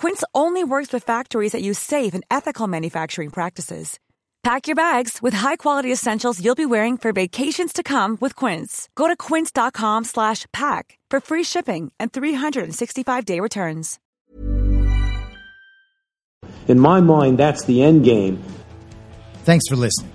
Quince 0.00 0.24
only 0.34 0.64
works 0.64 0.94
with 0.94 1.04
factories 1.04 1.52
that 1.52 1.60
use 1.60 1.78
safe 1.78 2.14
and 2.14 2.24
ethical 2.30 2.66
manufacturing 2.66 3.28
practices. 3.28 3.98
Pack 4.42 4.66
your 4.66 4.74
bags 4.74 5.18
with 5.20 5.34
high-quality 5.34 5.92
essentials 5.92 6.42
you'll 6.42 6.54
be 6.54 6.64
wearing 6.64 6.96
for 6.96 7.12
vacations 7.12 7.74
to 7.74 7.82
come 7.82 8.16
with 8.18 8.34
Quince. 8.34 8.88
Go 8.94 9.08
to 9.08 9.14
quince.com/pack 9.14 10.98
for 11.10 11.20
free 11.20 11.44
shipping 11.44 11.92
and 12.00 12.10
365-day 12.12 13.40
returns. 13.40 13.98
In 16.66 16.80
my 16.80 17.00
mind, 17.02 17.38
that's 17.38 17.66
the 17.66 17.82
end 17.82 18.02
game. 18.04 18.42
Thanks 19.44 19.68
for 19.68 19.76
listening. 19.76 20.12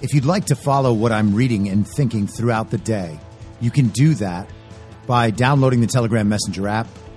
If 0.00 0.14
you'd 0.14 0.32
like 0.34 0.46
to 0.46 0.56
follow 0.56 0.94
what 0.94 1.12
I'm 1.12 1.34
reading 1.34 1.68
and 1.68 1.86
thinking 1.86 2.26
throughout 2.26 2.70
the 2.70 2.78
day, 2.78 3.20
you 3.60 3.70
can 3.70 3.88
do 3.88 4.14
that 4.14 4.48
by 5.06 5.30
downloading 5.30 5.82
the 5.82 5.86
Telegram 5.86 6.26
Messenger 6.26 6.68
app 6.68 6.88